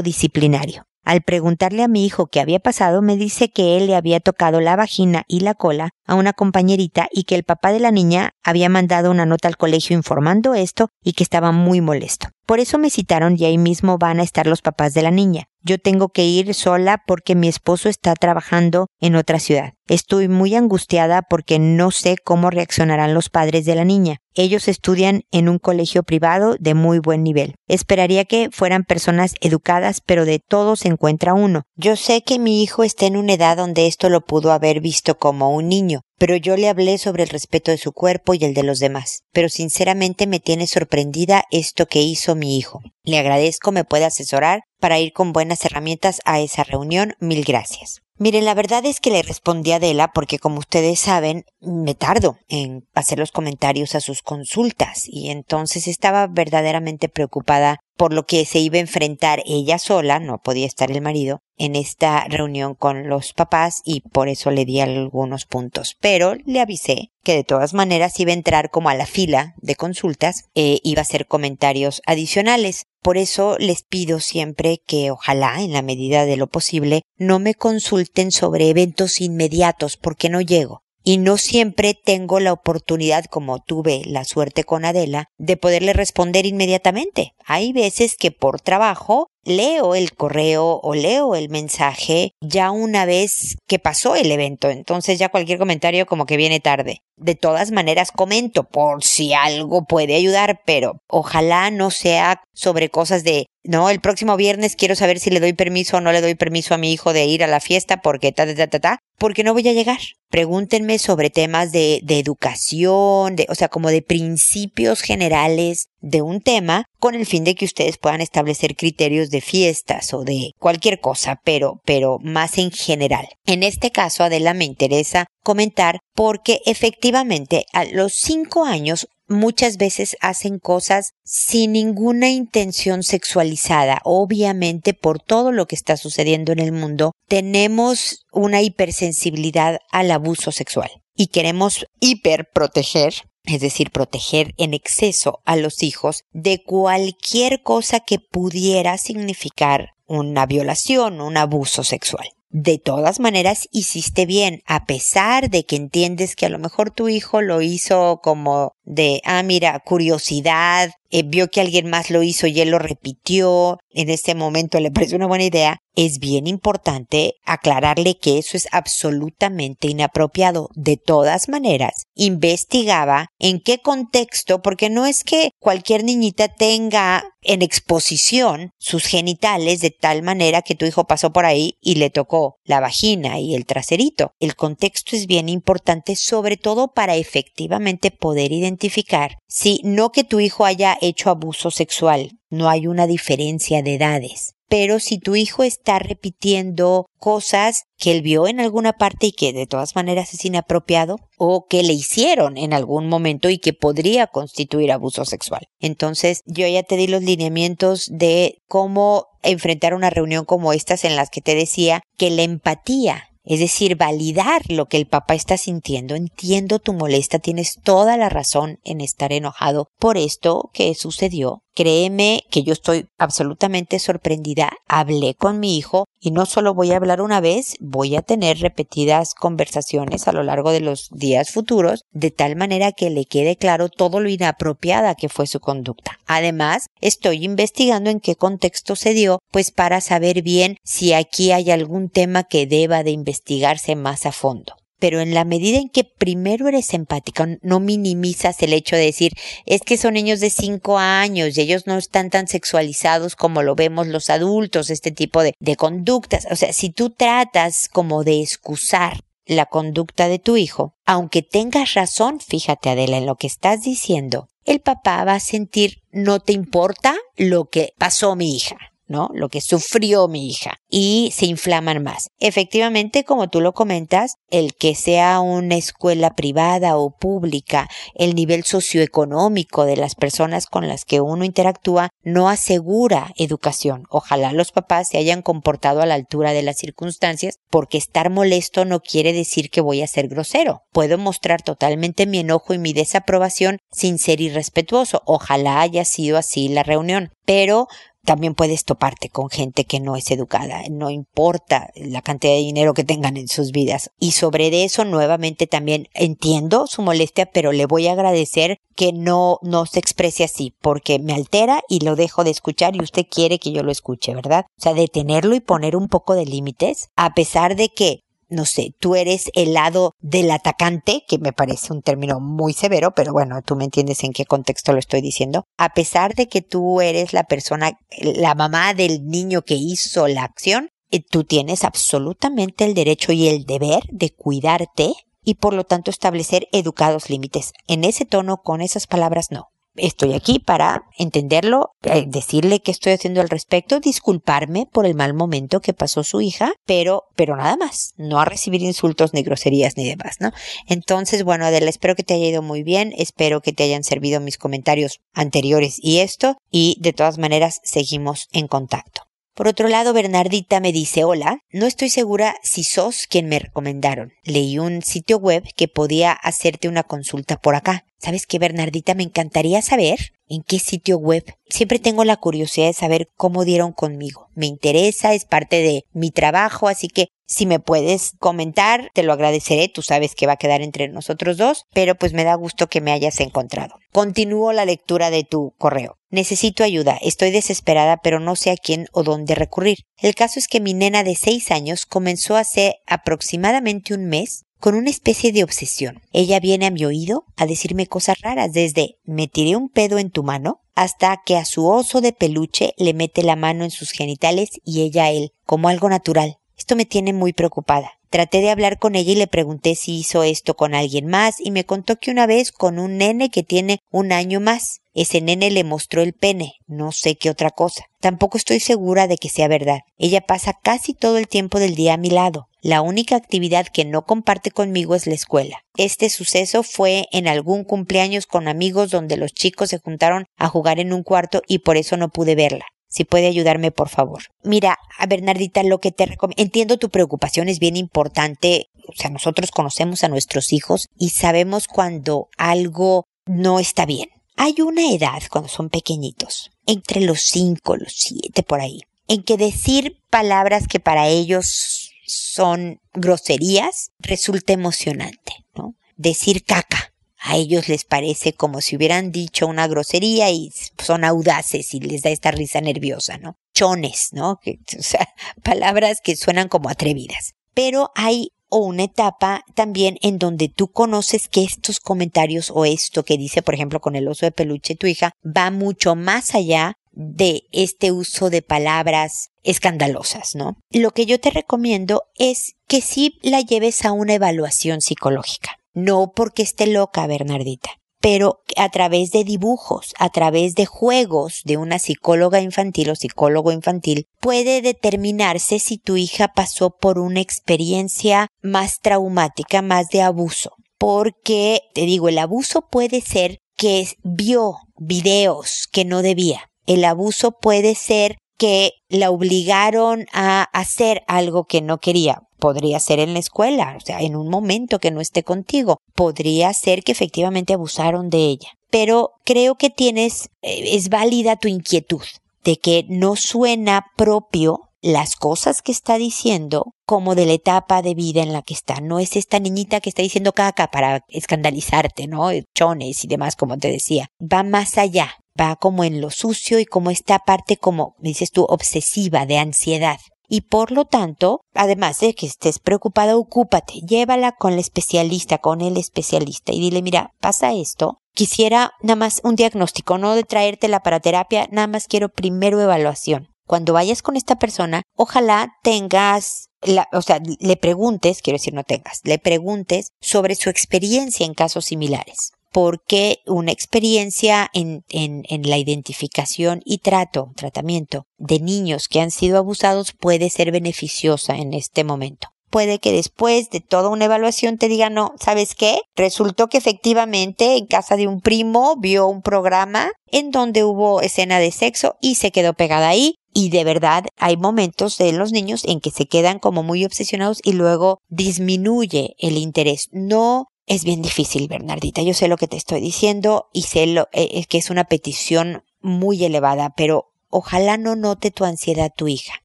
disciplinario. 0.00 0.87
Al 1.08 1.22
preguntarle 1.22 1.82
a 1.82 1.88
mi 1.88 2.04
hijo 2.04 2.26
qué 2.26 2.38
había 2.38 2.58
pasado, 2.58 3.00
me 3.00 3.16
dice 3.16 3.48
que 3.50 3.78
él 3.78 3.86
le 3.86 3.96
había 3.96 4.20
tocado 4.20 4.60
la 4.60 4.76
vagina 4.76 5.24
y 5.26 5.40
la 5.40 5.54
cola 5.54 5.88
a 6.06 6.14
una 6.14 6.34
compañerita 6.34 7.08
y 7.10 7.24
que 7.24 7.34
el 7.34 7.44
papá 7.44 7.72
de 7.72 7.80
la 7.80 7.90
niña 7.90 8.32
había 8.44 8.68
mandado 8.68 9.10
una 9.10 9.24
nota 9.24 9.48
al 9.48 9.56
colegio 9.56 9.96
informando 9.96 10.54
esto 10.54 10.90
y 11.02 11.14
que 11.14 11.22
estaba 11.22 11.50
muy 11.50 11.80
molesto. 11.80 12.28
Por 12.44 12.60
eso 12.60 12.76
me 12.76 12.90
citaron 12.90 13.36
y 13.38 13.46
ahí 13.46 13.56
mismo 13.56 13.96
van 13.96 14.20
a 14.20 14.22
estar 14.22 14.46
los 14.46 14.60
papás 14.60 14.92
de 14.92 15.00
la 15.00 15.10
niña. 15.10 15.44
Yo 15.62 15.78
tengo 15.78 16.10
que 16.10 16.26
ir 16.26 16.52
sola 16.52 17.02
porque 17.06 17.34
mi 17.34 17.48
esposo 17.48 17.88
está 17.88 18.14
trabajando 18.14 18.88
en 19.00 19.16
otra 19.16 19.38
ciudad. 19.38 19.72
Estoy 19.86 20.28
muy 20.28 20.54
angustiada 20.54 21.22
porque 21.22 21.58
no 21.58 21.90
sé 21.90 22.16
cómo 22.22 22.50
reaccionarán 22.50 23.14
los 23.14 23.30
padres 23.30 23.64
de 23.64 23.74
la 23.74 23.84
niña. 23.84 24.18
Ellos 24.40 24.68
estudian 24.68 25.24
en 25.32 25.48
un 25.48 25.58
colegio 25.58 26.04
privado 26.04 26.54
de 26.60 26.74
muy 26.74 27.00
buen 27.00 27.24
nivel. 27.24 27.56
Esperaría 27.66 28.24
que 28.24 28.50
fueran 28.52 28.84
personas 28.84 29.34
educadas, 29.40 30.00
pero 30.00 30.24
de 30.24 30.38
todo 30.38 30.76
se 30.76 30.86
encuentra 30.86 31.34
uno. 31.34 31.64
Yo 31.74 31.96
sé 31.96 32.22
que 32.22 32.38
mi 32.38 32.62
hijo 32.62 32.84
está 32.84 33.06
en 33.06 33.16
una 33.16 33.32
edad 33.32 33.56
donde 33.56 33.88
esto 33.88 34.08
lo 34.08 34.20
pudo 34.20 34.52
haber 34.52 34.78
visto 34.80 35.18
como 35.18 35.52
un 35.52 35.68
niño, 35.68 36.02
pero 36.18 36.36
yo 36.36 36.56
le 36.56 36.68
hablé 36.68 36.98
sobre 36.98 37.24
el 37.24 37.30
respeto 37.30 37.72
de 37.72 37.78
su 37.78 37.90
cuerpo 37.90 38.32
y 38.32 38.44
el 38.44 38.54
de 38.54 38.62
los 38.62 38.78
demás. 38.78 39.22
Pero 39.32 39.48
sinceramente 39.48 40.28
me 40.28 40.38
tiene 40.38 40.68
sorprendida 40.68 41.42
esto 41.50 41.86
que 41.86 42.02
hizo 42.02 42.36
mi 42.36 42.56
hijo. 42.56 42.80
Le 43.02 43.18
agradezco 43.18 43.72
me 43.72 43.82
puede 43.82 44.04
asesorar 44.04 44.60
para 44.78 45.00
ir 45.00 45.12
con 45.12 45.32
buenas 45.32 45.64
herramientas 45.64 46.20
a 46.24 46.38
esa 46.38 46.62
reunión. 46.62 47.16
Mil 47.18 47.42
gracias. 47.42 48.02
Miren, 48.20 48.44
la 48.44 48.54
verdad 48.54 48.84
es 48.84 48.98
que 48.98 49.10
le 49.10 49.22
respondí 49.22 49.70
a 49.70 49.76
Adela 49.76 50.08
porque 50.12 50.40
como 50.40 50.58
ustedes 50.58 50.98
saben, 50.98 51.44
me 51.60 51.94
tardo 51.94 52.36
en 52.48 52.84
hacer 52.92 53.16
los 53.20 53.30
comentarios 53.30 53.94
a 53.94 54.00
sus 54.00 54.22
consultas 54.22 55.04
y 55.06 55.30
entonces 55.30 55.86
estaba 55.86 56.26
verdaderamente 56.26 57.08
preocupada 57.08 57.78
por 57.98 58.14
lo 58.14 58.24
que 58.26 58.46
se 58.46 58.60
iba 58.60 58.76
a 58.76 58.80
enfrentar 58.80 59.42
ella 59.44 59.78
sola, 59.78 60.20
no 60.20 60.38
podía 60.38 60.66
estar 60.66 60.90
el 60.90 61.02
marido, 61.02 61.40
en 61.58 61.74
esta 61.74 62.24
reunión 62.28 62.76
con 62.76 63.08
los 63.08 63.32
papás 63.32 63.82
y 63.84 64.00
por 64.00 64.28
eso 64.28 64.52
le 64.52 64.64
di 64.64 64.80
algunos 64.80 65.46
puntos. 65.46 65.96
Pero 66.00 66.36
le 66.46 66.60
avisé 66.60 67.10
que 67.24 67.34
de 67.34 67.42
todas 67.42 67.74
maneras 67.74 68.18
iba 68.20 68.30
a 68.30 68.34
entrar 68.34 68.70
como 68.70 68.88
a 68.88 68.94
la 68.94 69.04
fila 69.04 69.54
de 69.60 69.74
consultas, 69.74 70.44
e 70.54 70.78
iba 70.84 71.00
a 71.00 71.02
hacer 71.02 71.26
comentarios 71.26 72.00
adicionales. 72.06 72.86
Por 73.02 73.18
eso 73.18 73.56
les 73.58 73.82
pido 73.82 74.20
siempre 74.20 74.78
que 74.86 75.10
ojalá, 75.10 75.60
en 75.60 75.72
la 75.72 75.82
medida 75.82 76.24
de 76.24 76.36
lo 76.36 76.46
posible, 76.46 77.02
no 77.16 77.40
me 77.40 77.54
consulten 77.54 78.30
sobre 78.30 78.68
eventos 78.68 79.20
inmediatos 79.20 79.96
porque 79.96 80.28
no 80.28 80.40
llego 80.40 80.82
y 81.08 81.16
no 81.16 81.38
siempre 81.38 81.94
tengo 81.94 82.38
la 82.38 82.52
oportunidad, 82.52 83.24
como 83.24 83.60
tuve 83.60 84.02
la 84.04 84.26
suerte 84.26 84.64
con 84.64 84.84
Adela, 84.84 85.30
de 85.38 85.56
poderle 85.56 85.94
responder 85.94 86.44
inmediatamente. 86.44 87.32
Hay 87.46 87.72
veces 87.72 88.14
que 88.14 88.30
por 88.30 88.60
trabajo 88.60 89.30
leo 89.48 89.94
el 89.94 90.12
correo 90.12 90.80
o 90.82 90.94
leo 90.94 91.34
el 91.34 91.48
mensaje 91.48 92.32
ya 92.40 92.70
una 92.70 93.04
vez 93.06 93.56
que 93.66 93.78
pasó 93.78 94.14
el 94.14 94.30
evento, 94.30 94.70
entonces 94.70 95.18
ya 95.18 95.30
cualquier 95.30 95.58
comentario 95.58 96.06
como 96.06 96.26
que 96.26 96.36
viene 96.36 96.60
tarde. 96.60 97.02
De 97.16 97.34
todas 97.34 97.72
maneras 97.72 98.12
comento 98.12 98.64
por 98.64 99.02
si 99.02 99.32
algo 99.32 99.84
puede 99.86 100.14
ayudar, 100.14 100.60
pero 100.64 101.00
ojalá 101.08 101.70
no 101.70 101.90
sea 101.90 102.42
sobre 102.54 102.90
cosas 102.90 103.24
de 103.24 103.46
no, 103.68 103.90
el 103.90 104.00
próximo 104.00 104.36
viernes 104.38 104.76
quiero 104.76 104.94
saber 104.94 105.18
si 105.18 105.28
le 105.28 105.40
doy 105.40 105.52
permiso 105.52 105.98
o 105.98 106.00
no 106.00 106.10
le 106.10 106.22
doy 106.22 106.34
permiso 106.34 106.74
a 106.74 106.78
mi 106.78 106.90
hijo 106.90 107.12
de 107.12 107.26
ir 107.26 107.44
a 107.44 107.48
la 107.48 107.60
fiesta 107.60 108.00
porque 108.00 108.32
ta 108.32 108.46
ta 108.46 108.54
ta 108.54 108.66
ta, 108.66 108.78
ta 108.78 108.98
porque 109.18 109.44
no 109.44 109.52
voy 109.52 109.68
a 109.68 109.72
llegar. 109.72 109.98
Pregúntenme 110.30 110.98
sobre 110.98 111.28
temas 111.28 111.72
de, 111.72 112.00
de 112.02 112.18
educación, 112.18 113.36
de, 113.36 113.46
o 113.50 113.54
sea, 113.54 113.68
como 113.68 113.90
de 113.90 114.00
principios 114.00 115.02
generales 115.02 115.88
de 116.00 116.22
un 116.22 116.40
tema 116.40 116.84
con 116.98 117.14
el 117.14 117.26
fin 117.26 117.44
de 117.44 117.54
que 117.56 117.64
ustedes 117.64 117.98
puedan 117.98 118.20
establecer 118.20 118.76
criterios 118.76 119.30
de 119.30 119.37
fiestas 119.40 120.12
o 120.14 120.24
de 120.24 120.52
cualquier 120.58 121.00
cosa, 121.00 121.40
pero, 121.44 121.80
pero 121.84 122.18
más 122.20 122.58
en 122.58 122.70
general. 122.70 123.28
En 123.46 123.62
este 123.62 123.90
caso, 123.90 124.24
Adela, 124.24 124.54
me 124.54 124.64
interesa 124.64 125.26
comentar 125.42 126.00
porque 126.14 126.60
efectivamente 126.66 127.64
a 127.72 127.84
los 127.84 128.14
cinco 128.14 128.64
años 128.64 129.08
muchas 129.28 129.76
veces 129.76 130.16
hacen 130.20 130.58
cosas 130.58 131.12
sin 131.24 131.72
ninguna 131.72 132.30
intención 132.30 133.02
sexualizada. 133.02 134.00
Obviamente, 134.04 134.94
por 134.94 135.20
todo 135.20 135.52
lo 135.52 135.66
que 135.66 135.76
está 135.76 135.96
sucediendo 135.96 136.52
en 136.52 136.58
el 136.58 136.72
mundo, 136.72 137.12
tenemos 137.28 138.26
una 138.32 138.62
hipersensibilidad 138.62 139.78
al 139.90 140.10
abuso 140.10 140.50
sexual 140.50 140.90
y 141.14 141.26
queremos 141.28 141.84
hiperproteger 142.00 143.14
es 143.48 143.60
decir, 143.60 143.90
proteger 143.90 144.54
en 144.56 144.74
exceso 144.74 145.40
a 145.44 145.56
los 145.56 145.82
hijos 145.82 146.24
de 146.32 146.62
cualquier 146.62 147.62
cosa 147.62 148.00
que 148.00 148.18
pudiera 148.18 148.98
significar 148.98 149.90
una 150.06 150.46
violación, 150.46 151.20
un 151.20 151.36
abuso 151.36 151.84
sexual. 151.84 152.28
De 152.50 152.78
todas 152.78 153.20
maneras, 153.20 153.68
hiciste 153.72 154.24
bien, 154.24 154.62
a 154.66 154.86
pesar 154.86 155.50
de 155.50 155.66
que 155.66 155.76
entiendes 155.76 156.34
que 156.34 156.46
a 156.46 156.48
lo 156.48 156.58
mejor 156.58 156.90
tu 156.90 157.08
hijo 157.08 157.42
lo 157.42 157.60
hizo 157.60 158.20
como 158.22 158.72
de, 158.84 159.20
ah, 159.24 159.42
mira, 159.42 159.78
curiosidad, 159.80 160.92
eh, 161.10 161.22
vio 161.24 161.48
que 161.48 161.60
alguien 161.60 161.88
más 161.88 162.10
lo 162.10 162.22
hizo 162.22 162.46
y 162.46 162.60
él 162.60 162.70
lo 162.70 162.78
repitió, 162.78 163.78
en 163.90 164.10
este 164.10 164.34
momento 164.34 164.78
le 164.80 164.90
parece 164.90 165.16
una 165.16 165.26
buena 165.26 165.44
idea, 165.44 165.78
es 165.96 166.20
bien 166.20 166.46
importante 166.46 167.34
aclararle 167.44 168.16
que 168.18 168.38
eso 168.38 168.56
es 168.56 168.68
absolutamente 168.70 169.88
inapropiado. 169.88 170.68
De 170.74 170.96
todas 170.96 171.48
maneras, 171.48 172.04
investigaba 172.14 173.26
en 173.40 173.60
qué 173.60 173.78
contexto, 173.78 174.62
porque 174.62 174.90
no 174.90 175.06
es 175.06 175.24
que 175.24 175.50
cualquier 175.58 176.04
niñita 176.04 176.46
tenga 176.46 177.24
en 177.42 177.62
exposición 177.62 178.70
sus 178.78 179.06
genitales 179.06 179.80
de 179.80 179.90
tal 179.90 180.22
manera 180.22 180.62
que 180.62 180.74
tu 180.74 180.84
hijo 180.84 181.06
pasó 181.06 181.32
por 181.32 181.46
ahí 181.46 181.74
y 181.80 181.96
le 181.96 182.10
tocó 182.10 182.56
la 182.64 182.78
vagina 182.78 183.40
y 183.40 183.54
el 183.54 183.66
traserito. 183.66 184.32
El 184.38 184.54
contexto 184.54 185.16
es 185.16 185.26
bien 185.26 185.48
importante, 185.48 186.14
sobre 186.14 186.56
todo 186.56 186.88
para 186.88 187.16
efectivamente 187.16 188.10
poder 188.10 188.52
identificar 188.52 189.38
si 189.48 189.80
no 189.82 190.10
que 190.12 190.24
tu 190.24 190.40
hijo 190.40 190.64
haya 190.64 190.97
hecho 191.00 191.30
abuso 191.30 191.70
sexual, 191.70 192.38
no 192.50 192.68
hay 192.68 192.86
una 192.86 193.06
diferencia 193.06 193.82
de 193.82 193.94
edades. 193.94 194.54
Pero 194.68 195.00
si 195.00 195.18
tu 195.18 195.34
hijo 195.34 195.62
está 195.62 195.98
repitiendo 195.98 197.06
cosas 197.18 197.84
que 197.96 198.12
él 198.12 198.20
vio 198.20 198.46
en 198.46 198.60
alguna 198.60 198.92
parte 198.92 199.28
y 199.28 199.32
que 199.32 199.54
de 199.54 199.66
todas 199.66 199.96
maneras 199.96 200.34
es 200.34 200.44
inapropiado, 200.44 201.16
o 201.38 201.66
que 201.66 201.82
le 201.82 201.94
hicieron 201.94 202.58
en 202.58 202.74
algún 202.74 203.08
momento 203.08 203.48
y 203.48 203.58
que 203.58 203.72
podría 203.72 204.26
constituir 204.26 204.92
abuso 204.92 205.24
sexual. 205.24 205.68
Entonces, 205.80 206.42
yo 206.44 206.66
ya 206.66 206.82
te 206.82 206.96
di 206.96 207.06
los 207.06 207.22
lineamientos 207.22 208.10
de 208.12 208.58
cómo 208.68 209.26
enfrentar 209.42 209.94
una 209.94 210.10
reunión 210.10 210.44
como 210.44 210.74
estas 210.74 211.04
en 211.04 211.16
las 211.16 211.30
que 211.30 211.40
te 211.40 211.54
decía 211.54 212.02
que 212.18 212.30
la 212.30 212.42
empatía 212.42 213.24
es 213.48 213.60
decir, 213.60 213.96
validar 213.96 214.60
lo 214.68 214.86
que 214.86 214.98
el 214.98 215.06
papá 215.06 215.34
está 215.34 215.56
sintiendo. 215.56 216.14
Entiendo 216.14 216.80
tu 216.80 216.92
molesta, 216.92 217.38
tienes 217.38 217.78
toda 217.82 218.18
la 218.18 218.28
razón 218.28 218.78
en 218.84 219.00
estar 219.00 219.32
enojado 219.32 219.88
por 219.98 220.18
esto 220.18 220.68
que 220.74 220.94
sucedió. 220.94 221.62
Créeme 221.78 222.42
que 222.50 222.64
yo 222.64 222.72
estoy 222.72 223.06
absolutamente 223.18 224.00
sorprendida. 224.00 224.72
Hablé 224.88 225.34
con 225.34 225.60
mi 225.60 225.78
hijo 225.78 226.06
y 226.20 226.32
no 226.32 226.44
solo 226.44 226.74
voy 226.74 226.90
a 226.90 226.96
hablar 226.96 227.20
una 227.20 227.40
vez, 227.40 227.76
voy 227.78 228.16
a 228.16 228.22
tener 228.22 228.58
repetidas 228.58 229.32
conversaciones 229.34 230.26
a 230.26 230.32
lo 230.32 230.42
largo 230.42 230.72
de 230.72 230.80
los 230.80 231.08
días 231.12 231.50
futuros, 231.50 232.02
de 232.10 232.32
tal 232.32 232.56
manera 232.56 232.90
que 232.90 233.10
le 233.10 233.26
quede 233.26 233.54
claro 233.54 233.88
todo 233.88 234.18
lo 234.18 234.28
inapropiada 234.28 235.14
que 235.14 235.28
fue 235.28 235.46
su 235.46 235.60
conducta. 235.60 236.18
Además, 236.26 236.86
estoy 237.00 237.44
investigando 237.44 238.10
en 238.10 238.18
qué 238.18 238.34
contexto 238.34 238.96
se 238.96 239.14
dio, 239.14 239.38
pues 239.52 239.70
para 239.70 240.00
saber 240.00 240.42
bien 240.42 240.78
si 240.82 241.12
aquí 241.12 241.52
hay 241.52 241.70
algún 241.70 242.10
tema 242.10 242.42
que 242.42 242.66
deba 242.66 243.04
de 243.04 243.12
investigarse 243.38 243.94
más 243.94 244.26
a 244.26 244.32
fondo 244.32 244.74
pero 245.00 245.20
en 245.20 245.32
la 245.32 245.44
medida 245.44 245.78
en 245.78 245.90
que 245.90 246.02
primero 246.02 246.66
eres 246.66 246.92
empática, 246.92 247.46
no 247.62 247.78
minimizas 247.78 248.60
el 248.62 248.72
hecho 248.72 248.96
de 248.96 249.02
decir, 249.02 249.32
es 249.64 249.82
que 249.82 249.96
son 249.96 250.14
niños 250.14 250.40
de 250.40 250.50
cinco 250.50 250.98
años 250.98 251.56
y 251.56 251.60
ellos 251.60 251.86
no 251.86 251.96
están 251.98 252.30
tan 252.30 252.48
sexualizados 252.48 253.36
como 253.36 253.62
lo 253.62 253.76
vemos 253.76 254.08
los 254.08 254.28
adultos, 254.28 254.90
este 254.90 255.12
tipo 255.12 255.44
de, 255.44 255.54
de 255.60 255.76
conductas. 255.76 256.48
O 256.50 256.56
sea, 256.56 256.72
si 256.72 256.90
tú 256.90 257.10
tratas 257.10 257.88
como 257.88 258.24
de 258.24 258.42
excusar 258.42 259.20
la 259.46 259.66
conducta 259.66 260.26
de 260.26 260.40
tu 260.40 260.56
hijo, 260.56 260.94
aunque 261.06 261.42
tengas 261.42 261.94
razón, 261.94 262.40
fíjate 262.40 262.90
Adela, 262.90 263.18
en 263.18 263.26
lo 263.26 263.36
que 263.36 263.46
estás 263.46 263.82
diciendo, 263.82 264.48
el 264.64 264.80
papá 264.80 265.24
va 265.24 265.34
a 265.34 265.40
sentir 265.40 266.02
no 266.10 266.40
te 266.40 266.54
importa 266.54 267.16
lo 267.36 267.66
que 267.66 267.94
pasó 267.98 268.34
mi 268.34 268.56
hija 268.56 268.76
¿no? 269.08 269.30
Lo 269.34 269.48
que 269.48 269.60
sufrió 269.60 270.28
mi 270.28 270.48
hija 270.48 270.80
y 270.88 271.32
se 271.34 271.46
inflaman 271.46 272.02
más. 272.02 272.30
Efectivamente, 272.38 273.24
como 273.24 273.48
tú 273.48 273.60
lo 273.60 273.72
comentas, 273.72 274.34
el 274.50 274.74
que 274.74 274.94
sea 274.94 275.40
una 275.40 275.76
escuela 275.76 276.34
privada 276.34 276.96
o 276.96 277.10
pública, 277.10 277.88
el 278.14 278.34
nivel 278.34 278.64
socioeconómico 278.64 279.84
de 279.84 279.96
las 279.96 280.14
personas 280.14 280.66
con 280.66 280.88
las 280.88 281.04
que 281.04 281.20
uno 281.20 281.44
interactúa 281.44 282.10
no 282.22 282.48
asegura 282.48 283.32
educación. 283.36 284.04
Ojalá 284.10 284.52
los 284.52 284.72
papás 284.72 285.08
se 285.08 285.18
hayan 285.18 285.42
comportado 285.42 286.00
a 286.00 286.06
la 286.06 286.14
altura 286.14 286.52
de 286.52 286.62
las 286.62 286.76
circunstancias, 286.76 287.58
porque 287.70 287.98
estar 287.98 288.30
molesto 288.30 288.84
no 288.84 289.00
quiere 289.00 289.32
decir 289.32 289.70
que 289.70 289.80
voy 289.80 290.02
a 290.02 290.06
ser 290.06 290.28
grosero. 290.28 290.82
Puedo 290.92 291.18
mostrar 291.18 291.62
totalmente 291.62 292.26
mi 292.26 292.38
enojo 292.40 292.74
y 292.74 292.78
mi 292.78 292.92
desaprobación 292.92 293.78
sin 293.90 294.18
ser 294.18 294.40
irrespetuoso. 294.40 295.22
Ojalá 295.24 295.80
haya 295.80 296.04
sido 296.04 296.36
así 296.38 296.68
la 296.68 296.82
reunión. 296.82 297.30
Pero 297.44 297.88
también 298.28 298.54
puedes 298.54 298.84
toparte 298.84 299.30
con 299.30 299.48
gente 299.48 299.86
que 299.86 300.00
no 300.00 300.14
es 300.14 300.30
educada, 300.30 300.82
no 300.90 301.08
importa 301.08 301.88
la 301.94 302.20
cantidad 302.20 302.52
de 302.52 302.58
dinero 302.58 302.92
que 302.92 303.02
tengan 303.02 303.38
en 303.38 303.48
sus 303.48 303.72
vidas. 303.72 304.10
Y 304.20 304.32
sobre 304.32 304.84
eso 304.84 305.06
nuevamente 305.06 305.66
también 305.66 306.08
entiendo 306.12 306.86
su 306.86 307.00
molestia, 307.00 307.46
pero 307.46 307.72
le 307.72 307.86
voy 307.86 308.06
a 308.06 308.12
agradecer 308.12 308.80
que 308.94 309.14
no, 309.14 309.60
no 309.62 309.86
se 309.86 309.98
exprese 309.98 310.44
así, 310.44 310.74
porque 310.82 311.18
me 311.18 311.32
altera 311.32 311.80
y 311.88 312.00
lo 312.00 312.16
dejo 312.16 312.44
de 312.44 312.50
escuchar 312.50 312.94
y 312.96 313.00
usted 313.00 313.24
quiere 313.30 313.58
que 313.58 313.72
yo 313.72 313.82
lo 313.82 313.90
escuche, 313.90 314.34
¿verdad? 314.34 314.66
O 314.76 314.82
sea, 314.82 314.92
detenerlo 314.92 315.54
y 315.54 315.60
poner 315.60 315.96
un 315.96 316.08
poco 316.08 316.34
de 316.34 316.44
límites, 316.44 317.08
a 317.16 317.32
pesar 317.32 317.76
de 317.76 317.88
que 317.88 318.24
no 318.48 318.64
sé, 318.64 318.94
tú 318.98 319.14
eres 319.14 319.50
el 319.54 319.74
lado 319.74 320.14
del 320.20 320.50
atacante, 320.50 321.24
que 321.28 321.38
me 321.38 321.52
parece 321.52 321.92
un 321.92 322.02
término 322.02 322.40
muy 322.40 322.72
severo, 322.72 323.12
pero 323.14 323.32
bueno, 323.32 323.60
tú 323.62 323.76
me 323.76 323.84
entiendes 323.84 324.24
en 324.24 324.32
qué 324.32 324.44
contexto 324.44 324.92
lo 324.92 324.98
estoy 324.98 325.20
diciendo. 325.20 325.64
A 325.76 325.90
pesar 325.90 326.34
de 326.34 326.48
que 326.48 326.62
tú 326.62 327.00
eres 327.00 327.32
la 327.32 327.44
persona, 327.44 327.98
la 328.20 328.54
mamá 328.54 328.94
del 328.94 329.26
niño 329.26 329.62
que 329.62 329.74
hizo 329.74 330.28
la 330.28 330.44
acción, 330.44 330.90
eh, 331.10 331.22
tú 331.22 331.44
tienes 331.44 331.84
absolutamente 331.84 332.84
el 332.84 332.94
derecho 332.94 333.32
y 333.32 333.48
el 333.48 333.64
deber 333.64 334.02
de 334.10 334.30
cuidarte 334.30 335.12
y 335.42 335.54
por 335.54 335.72
lo 335.72 335.84
tanto 335.84 336.10
establecer 336.10 336.68
educados 336.72 337.30
límites. 337.30 337.72
En 337.86 338.04
ese 338.04 338.24
tono, 338.24 338.58
con 338.58 338.80
esas 338.80 339.06
palabras, 339.06 339.48
no 339.50 339.68
estoy 339.98 340.34
aquí 340.34 340.58
para 340.58 341.04
entenderlo, 341.18 341.90
eh, 342.02 342.24
decirle 342.26 342.80
qué 342.80 342.90
estoy 342.90 343.12
haciendo 343.12 343.40
al 343.40 343.48
respecto, 343.48 344.00
disculparme 344.00 344.86
por 344.90 345.06
el 345.06 345.14
mal 345.14 345.34
momento 345.34 345.80
que 345.80 345.92
pasó 345.92 346.24
su 346.24 346.40
hija, 346.40 346.72
pero, 346.86 347.24
pero 347.36 347.56
nada 347.56 347.76
más, 347.76 348.14
no 348.16 348.40
a 348.40 348.44
recibir 348.44 348.82
insultos 348.82 349.34
ni 349.34 349.42
groserías 349.42 349.96
ni 349.96 350.08
demás, 350.08 350.36
¿no? 350.40 350.52
Entonces, 350.86 351.44
bueno, 351.44 351.66
Adela, 351.66 351.90
espero 351.90 352.16
que 352.16 352.22
te 352.22 352.34
haya 352.34 352.48
ido 352.48 352.62
muy 352.62 352.82
bien, 352.82 353.12
espero 353.16 353.60
que 353.60 353.72
te 353.72 353.84
hayan 353.84 354.04
servido 354.04 354.40
mis 354.40 354.58
comentarios 354.58 355.20
anteriores 355.34 355.98
y 356.02 356.18
esto, 356.18 356.56
y 356.70 356.96
de 357.00 357.12
todas 357.12 357.38
maneras 357.38 357.80
seguimos 357.84 358.48
en 358.52 358.68
contacto. 358.68 359.27
Por 359.58 359.66
otro 359.66 359.88
lado, 359.88 360.12
Bernardita 360.12 360.78
me 360.78 360.92
dice, 360.92 361.24
hola, 361.24 361.64
no 361.72 361.86
estoy 361.86 362.10
segura 362.10 362.54
si 362.62 362.84
sos 362.84 363.26
quien 363.28 363.48
me 363.48 363.58
recomendaron. 363.58 364.32
Leí 364.44 364.78
un 364.78 365.02
sitio 365.02 365.38
web 365.38 365.64
que 365.74 365.88
podía 365.88 366.30
hacerte 366.30 366.86
una 366.86 367.02
consulta 367.02 367.56
por 367.56 367.74
acá. 367.74 368.04
¿Sabes 368.18 368.46
qué, 368.46 368.60
Bernardita? 368.60 369.14
Me 369.14 369.24
encantaría 369.24 369.82
saber 369.82 370.30
en 370.48 370.62
qué 370.62 370.78
sitio 370.78 371.18
web. 371.18 371.44
Siempre 371.68 371.98
tengo 371.98 372.24
la 372.24 372.36
curiosidad 372.36 372.86
de 372.86 372.92
saber 372.92 373.28
cómo 373.36 373.64
dieron 373.64 373.92
conmigo. 373.92 374.48
Me 374.54 374.66
interesa, 374.66 375.34
es 375.34 375.44
parte 375.44 375.82
de 375.82 376.04
mi 376.12 376.30
trabajo, 376.30 376.88
así 376.88 377.08
que 377.08 377.28
si 377.46 377.64
me 377.64 377.80
puedes 377.80 378.32
comentar, 378.38 379.10
te 379.14 379.22
lo 379.22 379.32
agradeceré. 379.32 379.88
Tú 379.88 380.02
sabes 380.02 380.34
que 380.34 380.46
va 380.46 380.52
a 380.52 380.58
quedar 380.58 380.82
entre 380.82 381.08
nosotros 381.08 381.56
dos, 381.56 381.84
pero 381.94 382.14
pues 382.14 382.34
me 382.34 382.44
da 382.44 382.54
gusto 382.54 382.88
que 382.88 383.00
me 383.00 383.10
hayas 383.10 383.40
encontrado. 383.40 383.94
Continúo 384.12 384.72
la 384.72 384.84
lectura 384.84 385.30
de 385.30 385.44
tu 385.44 385.74
correo. 385.78 386.18
Necesito 386.30 386.84
ayuda, 386.84 387.18
estoy 387.22 387.50
desesperada, 387.50 388.18
pero 388.22 388.38
no 388.38 388.54
sé 388.54 388.70
a 388.70 388.76
quién 388.76 389.06
o 389.12 389.22
dónde 389.22 389.54
recurrir. 389.54 390.00
El 390.18 390.34
caso 390.34 390.58
es 390.58 390.68
que 390.68 390.80
mi 390.80 390.92
nena 390.92 391.24
de 391.24 391.36
seis 391.36 391.70
años 391.70 392.04
comenzó 392.04 392.56
hace 392.56 392.96
aproximadamente 393.06 394.12
un 394.12 394.26
mes 394.26 394.66
con 394.80 394.94
una 394.94 395.10
especie 395.10 395.52
de 395.52 395.64
obsesión. 395.64 396.22
Ella 396.32 396.60
viene 396.60 396.86
a 396.86 396.90
mi 396.90 397.04
oído 397.04 397.44
a 397.56 397.66
decirme 397.66 398.06
cosas 398.06 398.40
raras, 398.40 398.72
desde 398.72 399.16
me 399.24 399.48
tiré 399.48 399.76
un 399.76 399.88
pedo 399.88 400.18
en 400.18 400.30
tu 400.30 400.42
mano 400.42 400.80
hasta 400.94 401.42
que 401.44 401.56
a 401.56 401.64
su 401.64 401.86
oso 401.86 402.20
de 402.20 402.32
peluche 402.32 402.94
le 402.96 403.14
mete 403.14 403.42
la 403.42 403.54
mano 403.54 403.84
en 403.84 403.90
sus 403.90 404.10
genitales 404.10 404.80
y 404.84 405.02
ella 405.02 405.24
a 405.24 405.30
él, 405.30 405.52
como 405.64 405.88
algo 405.88 406.08
natural. 406.08 406.57
Esto 406.88 406.96
me 406.96 407.04
tiene 407.04 407.34
muy 407.34 407.52
preocupada. 407.52 408.12
Traté 408.30 408.62
de 408.62 408.70
hablar 408.70 408.98
con 408.98 409.14
ella 409.14 409.32
y 409.32 409.34
le 409.34 409.46
pregunté 409.46 409.94
si 409.94 410.18
hizo 410.18 410.42
esto 410.42 410.74
con 410.74 410.94
alguien 410.94 411.26
más 411.26 411.56
y 411.60 411.70
me 411.70 411.84
contó 411.84 412.16
que 412.16 412.30
una 412.30 412.46
vez 412.46 412.72
con 412.72 412.98
un 412.98 413.18
nene 413.18 413.50
que 413.50 413.62
tiene 413.62 413.98
un 414.10 414.32
año 414.32 414.58
más. 414.58 415.00
Ese 415.12 415.42
nene 415.42 415.70
le 415.70 415.84
mostró 415.84 416.22
el 416.22 416.32
pene, 416.32 416.76
no 416.86 417.12
sé 417.12 417.36
qué 417.36 417.50
otra 417.50 417.68
cosa. 417.68 418.06
Tampoco 418.20 418.56
estoy 418.56 418.80
segura 418.80 419.26
de 419.26 419.36
que 419.36 419.50
sea 419.50 419.68
verdad. 419.68 419.98
Ella 420.16 420.40
pasa 420.40 420.78
casi 420.82 421.12
todo 421.12 421.36
el 421.36 421.46
tiempo 421.46 421.78
del 421.78 421.94
día 421.94 422.14
a 422.14 422.16
mi 422.16 422.30
lado. 422.30 422.68
La 422.80 423.02
única 423.02 423.36
actividad 423.36 423.86
que 423.88 424.06
no 424.06 424.24
comparte 424.24 424.70
conmigo 424.70 425.14
es 425.14 425.26
la 425.26 425.34
escuela. 425.34 425.82
Este 425.98 426.30
suceso 426.30 426.82
fue 426.82 427.26
en 427.32 427.48
algún 427.48 427.84
cumpleaños 427.84 428.46
con 428.46 428.66
amigos 428.66 429.10
donde 429.10 429.36
los 429.36 429.52
chicos 429.52 429.90
se 429.90 429.98
juntaron 429.98 430.46
a 430.56 430.68
jugar 430.68 431.00
en 431.00 431.12
un 431.12 431.22
cuarto 431.22 431.60
y 431.68 431.80
por 431.80 431.98
eso 431.98 432.16
no 432.16 432.30
pude 432.30 432.54
verla. 432.54 432.86
Si 433.08 433.24
puede 433.24 433.46
ayudarme, 433.46 433.90
por 433.90 434.08
favor. 434.08 434.42
Mira, 434.62 434.98
Bernardita, 435.28 435.82
lo 435.82 435.98
que 435.98 436.12
te 436.12 436.26
recomiendo, 436.26 436.62
entiendo 436.62 436.98
tu 436.98 437.08
preocupación, 437.08 437.68
es 437.68 437.78
bien 437.78 437.96
importante. 437.96 438.86
O 439.08 439.12
sea, 439.16 439.30
nosotros 439.30 439.70
conocemos 439.70 440.24
a 440.24 440.28
nuestros 440.28 440.72
hijos 440.72 441.08
y 441.18 441.30
sabemos 441.30 441.88
cuando 441.88 442.48
algo 442.58 443.24
no 443.46 443.80
está 443.80 444.04
bien. 444.04 444.28
Hay 444.56 444.80
una 444.80 445.12
edad 445.12 445.42
cuando 445.50 445.68
son 445.68 445.88
pequeñitos, 445.88 446.70
entre 446.84 447.20
los 447.20 447.42
cinco, 447.42 447.96
los 447.96 448.12
siete, 448.12 448.62
por 448.62 448.80
ahí, 448.80 449.00
en 449.28 449.42
que 449.42 449.56
decir 449.56 450.18
palabras 450.30 450.88
que 450.88 451.00
para 451.00 451.28
ellos 451.28 452.10
son 452.26 453.00
groserías 453.14 454.10
resulta 454.18 454.72
emocionante, 454.72 455.52
¿no? 455.74 455.94
Decir 456.16 456.64
caca 456.64 457.12
a 457.40 457.56
ellos 457.56 457.88
les 457.88 458.04
parece 458.04 458.52
como 458.52 458.80
si 458.80 458.96
hubieran 458.96 459.30
dicho 459.30 459.66
una 459.66 459.86
grosería 459.86 460.50
y 460.50 460.72
son 461.02 461.24
audaces 461.24 461.94
y 461.94 462.00
les 462.00 462.22
da 462.22 462.30
esta 462.30 462.50
risa 462.50 462.80
nerviosa, 462.80 463.38
¿no? 463.38 463.56
Chones, 463.74 464.30
¿no? 464.32 464.52
o 464.52 465.02
sea, 465.02 465.28
palabras 465.62 466.20
que 466.22 466.36
suenan 466.36 466.68
como 466.68 466.88
atrevidas. 466.88 467.54
Pero 467.74 468.10
hay 468.14 468.50
una 468.70 469.04
etapa 469.04 469.62
también 469.74 470.18
en 470.20 470.38
donde 470.38 470.68
tú 470.68 470.88
conoces 470.88 471.48
que 471.48 471.62
estos 471.62 472.00
comentarios 472.00 472.70
o 472.74 472.84
esto 472.84 473.24
que 473.24 473.38
dice, 473.38 473.62
por 473.62 473.74
ejemplo, 473.74 474.00
con 474.00 474.16
el 474.16 474.28
oso 474.28 474.46
de 474.46 474.52
peluche 474.52 474.96
tu 474.96 475.06
hija, 475.06 475.32
va 475.44 475.70
mucho 475.70 476.14
más 476.16 476.54
allá 476.54 476.94
de 477.12 477.62
este 477.72 478.12
uso 478.12 478.50
de 478.50 478.62
palabras 478.62 479.48
escandalosas, 479.62 480.54
¿no? 480.54 480.76
Lo 480.90 481.12
que 481.12 481.26
yo 481.26 481.40
te 481.40 481.50
recomiendo 481.50 482.24
es 482.36 482.74
que 482.86 483.00
sí 483.00 483.38
la 483.42 483.60
lleves 483.60 484.04
a 484.04 484.12
una 484.12 484.34
evaluación 484.34 485.00
psicológica 485.00 485.77
no 485.98 486.32
porque 486.34 486.62
esté 486.62 486.86
loca 486.86 487.26
Bernardita, 487.26 487.90
pero 488.20 488.60
a 488.76 488.88
través 488.88 489.32
de 489.32 489.42
dibujos, 489.42 490.14
a 490.18 490.30
través 490.30 490.74
de 490.74 490.86
juegos 490.86 491.60
de 491.64 491.76
una 491.76 491.98
psicóloga 491.98 492.60
infantil 492.60 493.10
o 493.10 493.16
psicólogo 493.16 493.72
infantil, 493.72 494.26
puede 494.40 494.80
determinarse 494.80 495.80
si 495.80 495.98
tu 495.98 496.16
hija 496.16 496.48
pasó 496.48 496.90
por 496.90 497.18
una 497.18 497.40
experiencia 497.40 498.46
más 498.62 499.00
traumática, 499.00 499.82
más 499.82 500.08
de 500.08 500.22
abuso. 500.22 500.70
Porque, 500.98 501.80
te 501.94 502.02
digo, 502.02 502.28
el 502.28 502.38
abuso 502.38 502.82
puede 502.90 503.20
ser 503.20 503.58
que 503.76 504.08
vio 504.22 504.76
videos 504.96 505.88
que 505.90 506.04
no 506.04 506.22
debía. 506.22 506.70
El 506.86 507.04
abuso 507.04 507.52
puede 507.52 507.94
ser 507.94 508.38
que 508.58 508.92
la 509.08 509.30
obligaron 509.30 510.26
a 510.32 510.64
hacer 510.72 511.22
algo 511.26 511.64
que 511.64 511.80
no 511.80 511.98
quería. 511.98 512.42
Podría 512.58 512.98
ser 512.98 513.20
en 513.20 513.32
la 513.32 513.38
escuela, 513.38 513.94
o 513.96 514.00
sea, 514.04 514.20
en 514.20 514.34
un 514.34 514.48
momento 514.48 514.98
que 514.98 515.12
no 515.12 515.20
esté 515.20 515.44
contigo. 515.44 515.98
Podría 516.14 516.74
ser 516.74 517.04
que 517.04 517.12
efectivamente 517.12 517.72
abusaron 517.72 518.30
de 518.30 518.38
ella. 518.38 518.68
Pero 518.90 519.30
creo 519.44 519.76
que 519.76 519.90
tienes, 519.90 520.50
eh, 520.62 520.96
es 520.96 521.08
válida 521.08 521.56
tu 521.56 521.68
inquietud 521.68 522.24
de 522.64 522.76
que 522.76 523.06
no 523.08 523.36
suena 523.36 524.06
propio 524.16 524.88
las 525.00 525.36
cosas 525.36 525.80
que 525.80 525.92
está 525.92 526.18
diciendo 526.18 526.92
como 527.06 527.36
de 527.36 527.46
la 527.46 527.52
etapa 527.52 528.02
de 528.02 528.14
vida 528.14 528.42
en 528.42 528.52
la 528.52 528.62
que 528.62 528.74
está. 528.74 529.00
No 529.00 529.20
es 529.20 529.36
esta 529.36 529.60
niñita 529.60 530.00
que 530.00 530.08
está 530.08 530.22
diciendo 530.22 530.52
caca 530.52 530.90
para 530.90 531.24
escandalizarte, 531.28 532.26
¿no? 532.26 532.50
Chones 532.74 533.24
y 533.24 533.28
demás, 533.28 533.54
como 533.54 533.78
te 533.78 533.92
decía. 533.92 534.26
Va 534.40 534.64
más 534.64 534.98
allá 534.98 535.36
va 535.58 535.76
como 535.76 536.04
en 536.04 536.20
lo 536.20 536.30
sucio 536.30 536.78
y 536.78 536.86
como 536.86 537.10
esta 537.10 537.38
parte 537.40 537.76
como, 537.76 538.14
dices 538.18 538.50
tú, 538.50 538.64
obsesiva 538.64 539.46
de 539.46 539.58
ansiedad. 539.58 540.18
Y 540.48 540.62
por 540.62 540.92
lo 540.92 541.04
tanto, 541.04 541.60
además 541.74 542.20
de 542.20 542.34
que 542.34 542.46
estés 542.46 542.78
preocupada, 542.78 543.36
ocúpate, 543.36 544.00
llévala 544.00 544.52
con 544.52 544.72
el 544.72 544.78
especialista, 544.78 545.58
con 545.58 545.82
el 545.82 545.98
especialista 545.98 546.72
y 546.72 546.80
dile, 546.80 547.02
mira, 547.02 547.32
pasa 547.40 547.74
esto, 547.74 548.20
quisiera 548.32 548.92
nada 549.02 549.16
más 549.16 549.40
un 549.44 549.56
diagnóstico, 549.56 550.16
no 550.16 550.34
de 550.34 550.44
traértela 550.44 551.00
para 551.00 551.20
terapia, 551.20 551.68
nada 551.70 551.86
más 551.86 552.06
quiero 552.06 552.30
primero 552.30 552.80
evaluación. 552.80 553.48
Cuando 553.66 553.92
vayas 553.92 554.22
con 554.22 554.36
esta 554.36 554.56
persona, 554.56 555.02
ojalá 555.14 555.74
tengas 555.82 556.68
o 557.12 557.22
sea, 557.22 557.40
le 557.58 557.76
preguntes, 557.76 558.40
quiero 558.40 558.54
decir 558.54 558.72
no 558.72 558.84
tengas, 558.84 559.20
le 559.24 559.38
preguntes 559.40 560.12
sobre 560.20 560.54
su 560.54 560.70
experiencia 560.70 561.44
en 561.44 561.52
casos 561.52 561.86
similares 561.86 562.52
porque 562.72 563.38
una 563.46 563.72
experiencia 563.72 564.68
en, 564.72 565.04
en, 565.08 565.42
en, 565.48 565.68
la 565.68 565.78
identificación 565.78 566.82
y 566.84 566.98
trato, 566.98 567.52
tratamiento 567.56 568.24
de 568.36 568.60
niños 568.60 569.08
que 569.08 569.20
han 569.20 569.30
sido 569.30 569.58
abusados 569.58 570.12
puede 570.12 570.50
ser 570.50 570.70
beneficiosa 570.72 571.56
en 571.56 571.74
este 571.74 572.04
momento. 572.04 572.48
Puede 572.70 572.98
que 572.98 573.12
después 573.12 573.70
de 573.70 573.80
toda 573.80 574.10
una 574.10 574.26
evaluación 574.26 574.76
te 574.76 574.88
diga, 574.88 575.08
no, 575.08 575.32
¿sabes 575.40 575.74
qué? 575.74 576.00
Resultó 576.16 576.68
que 576.68 576.76
efectivamente 576.76 577.76
en 577.76 577.86
casa 577.86 578.16
de 578.16 578.28
un 578.28 578.40
primo 578.40 578.96
vio 578.98 579.26
un 579.26 579.40
programa 579.40 580.10
en 580.30 580.50
donde 580.50 580.84
hubo 580.84 581.22
escena 581.22 581.58
de 581.60 581.72
sexo 581.72 582.16
y 582.20 582.34
se 582.34 582.50
quedó 582.50 582.74
pegada 582.74 583.08
ahí. 583.08 583.36
Y 583.54 583.70
de 583.70 583.84
verdad 583.84 584.24
hay 584.36 584.58
momentos 584.58 585.16
de 585.16 585.32
los 585.32 585.50
niños 585.50 585.82
en 585.84 586.00
que 586.00 586.10
se 586.10 586.26
quedan 586.26 586.58
como 586.58 586.82
muy 586.82 587.06
obsesionados 587.06 587.60
y 587.64 587.72
luego 587.72 588.18
disminuye 588.28 589.34
el 589.38 589.56
interés. 589.56 590.08
No 590.12 590.66
es 590.88 591.04
bien 591.04 591.22
difícil, 591.22 591.68
Bernardita. 591.68 592.22
Yo 592.22 592.34
sé 592.34 592.48
lo 592.48 592.56
que 592.56 592.68
te 592.68 592.76
estoy 592.76 593.00
diciendo 593.00 593.66
y 593.72 593.82
sé 593.82 594.06
lo, 594.06 594.28
eh, 594.32 594.64
que 594.66 594.78
es 594.78 594.90
una 594.90 595.04
petición 595.04 595.84
muy 596.00 596.44
elevada, 596.44 596.94
pero 596.96 597.26
ojalá 597.48 597.96
no 597.96 598.16
note 598.16 598.50
tu 598.50 598.64
ansiedad 598.64 599.12
tu 599.14 599.28
hija, 599.28 599.62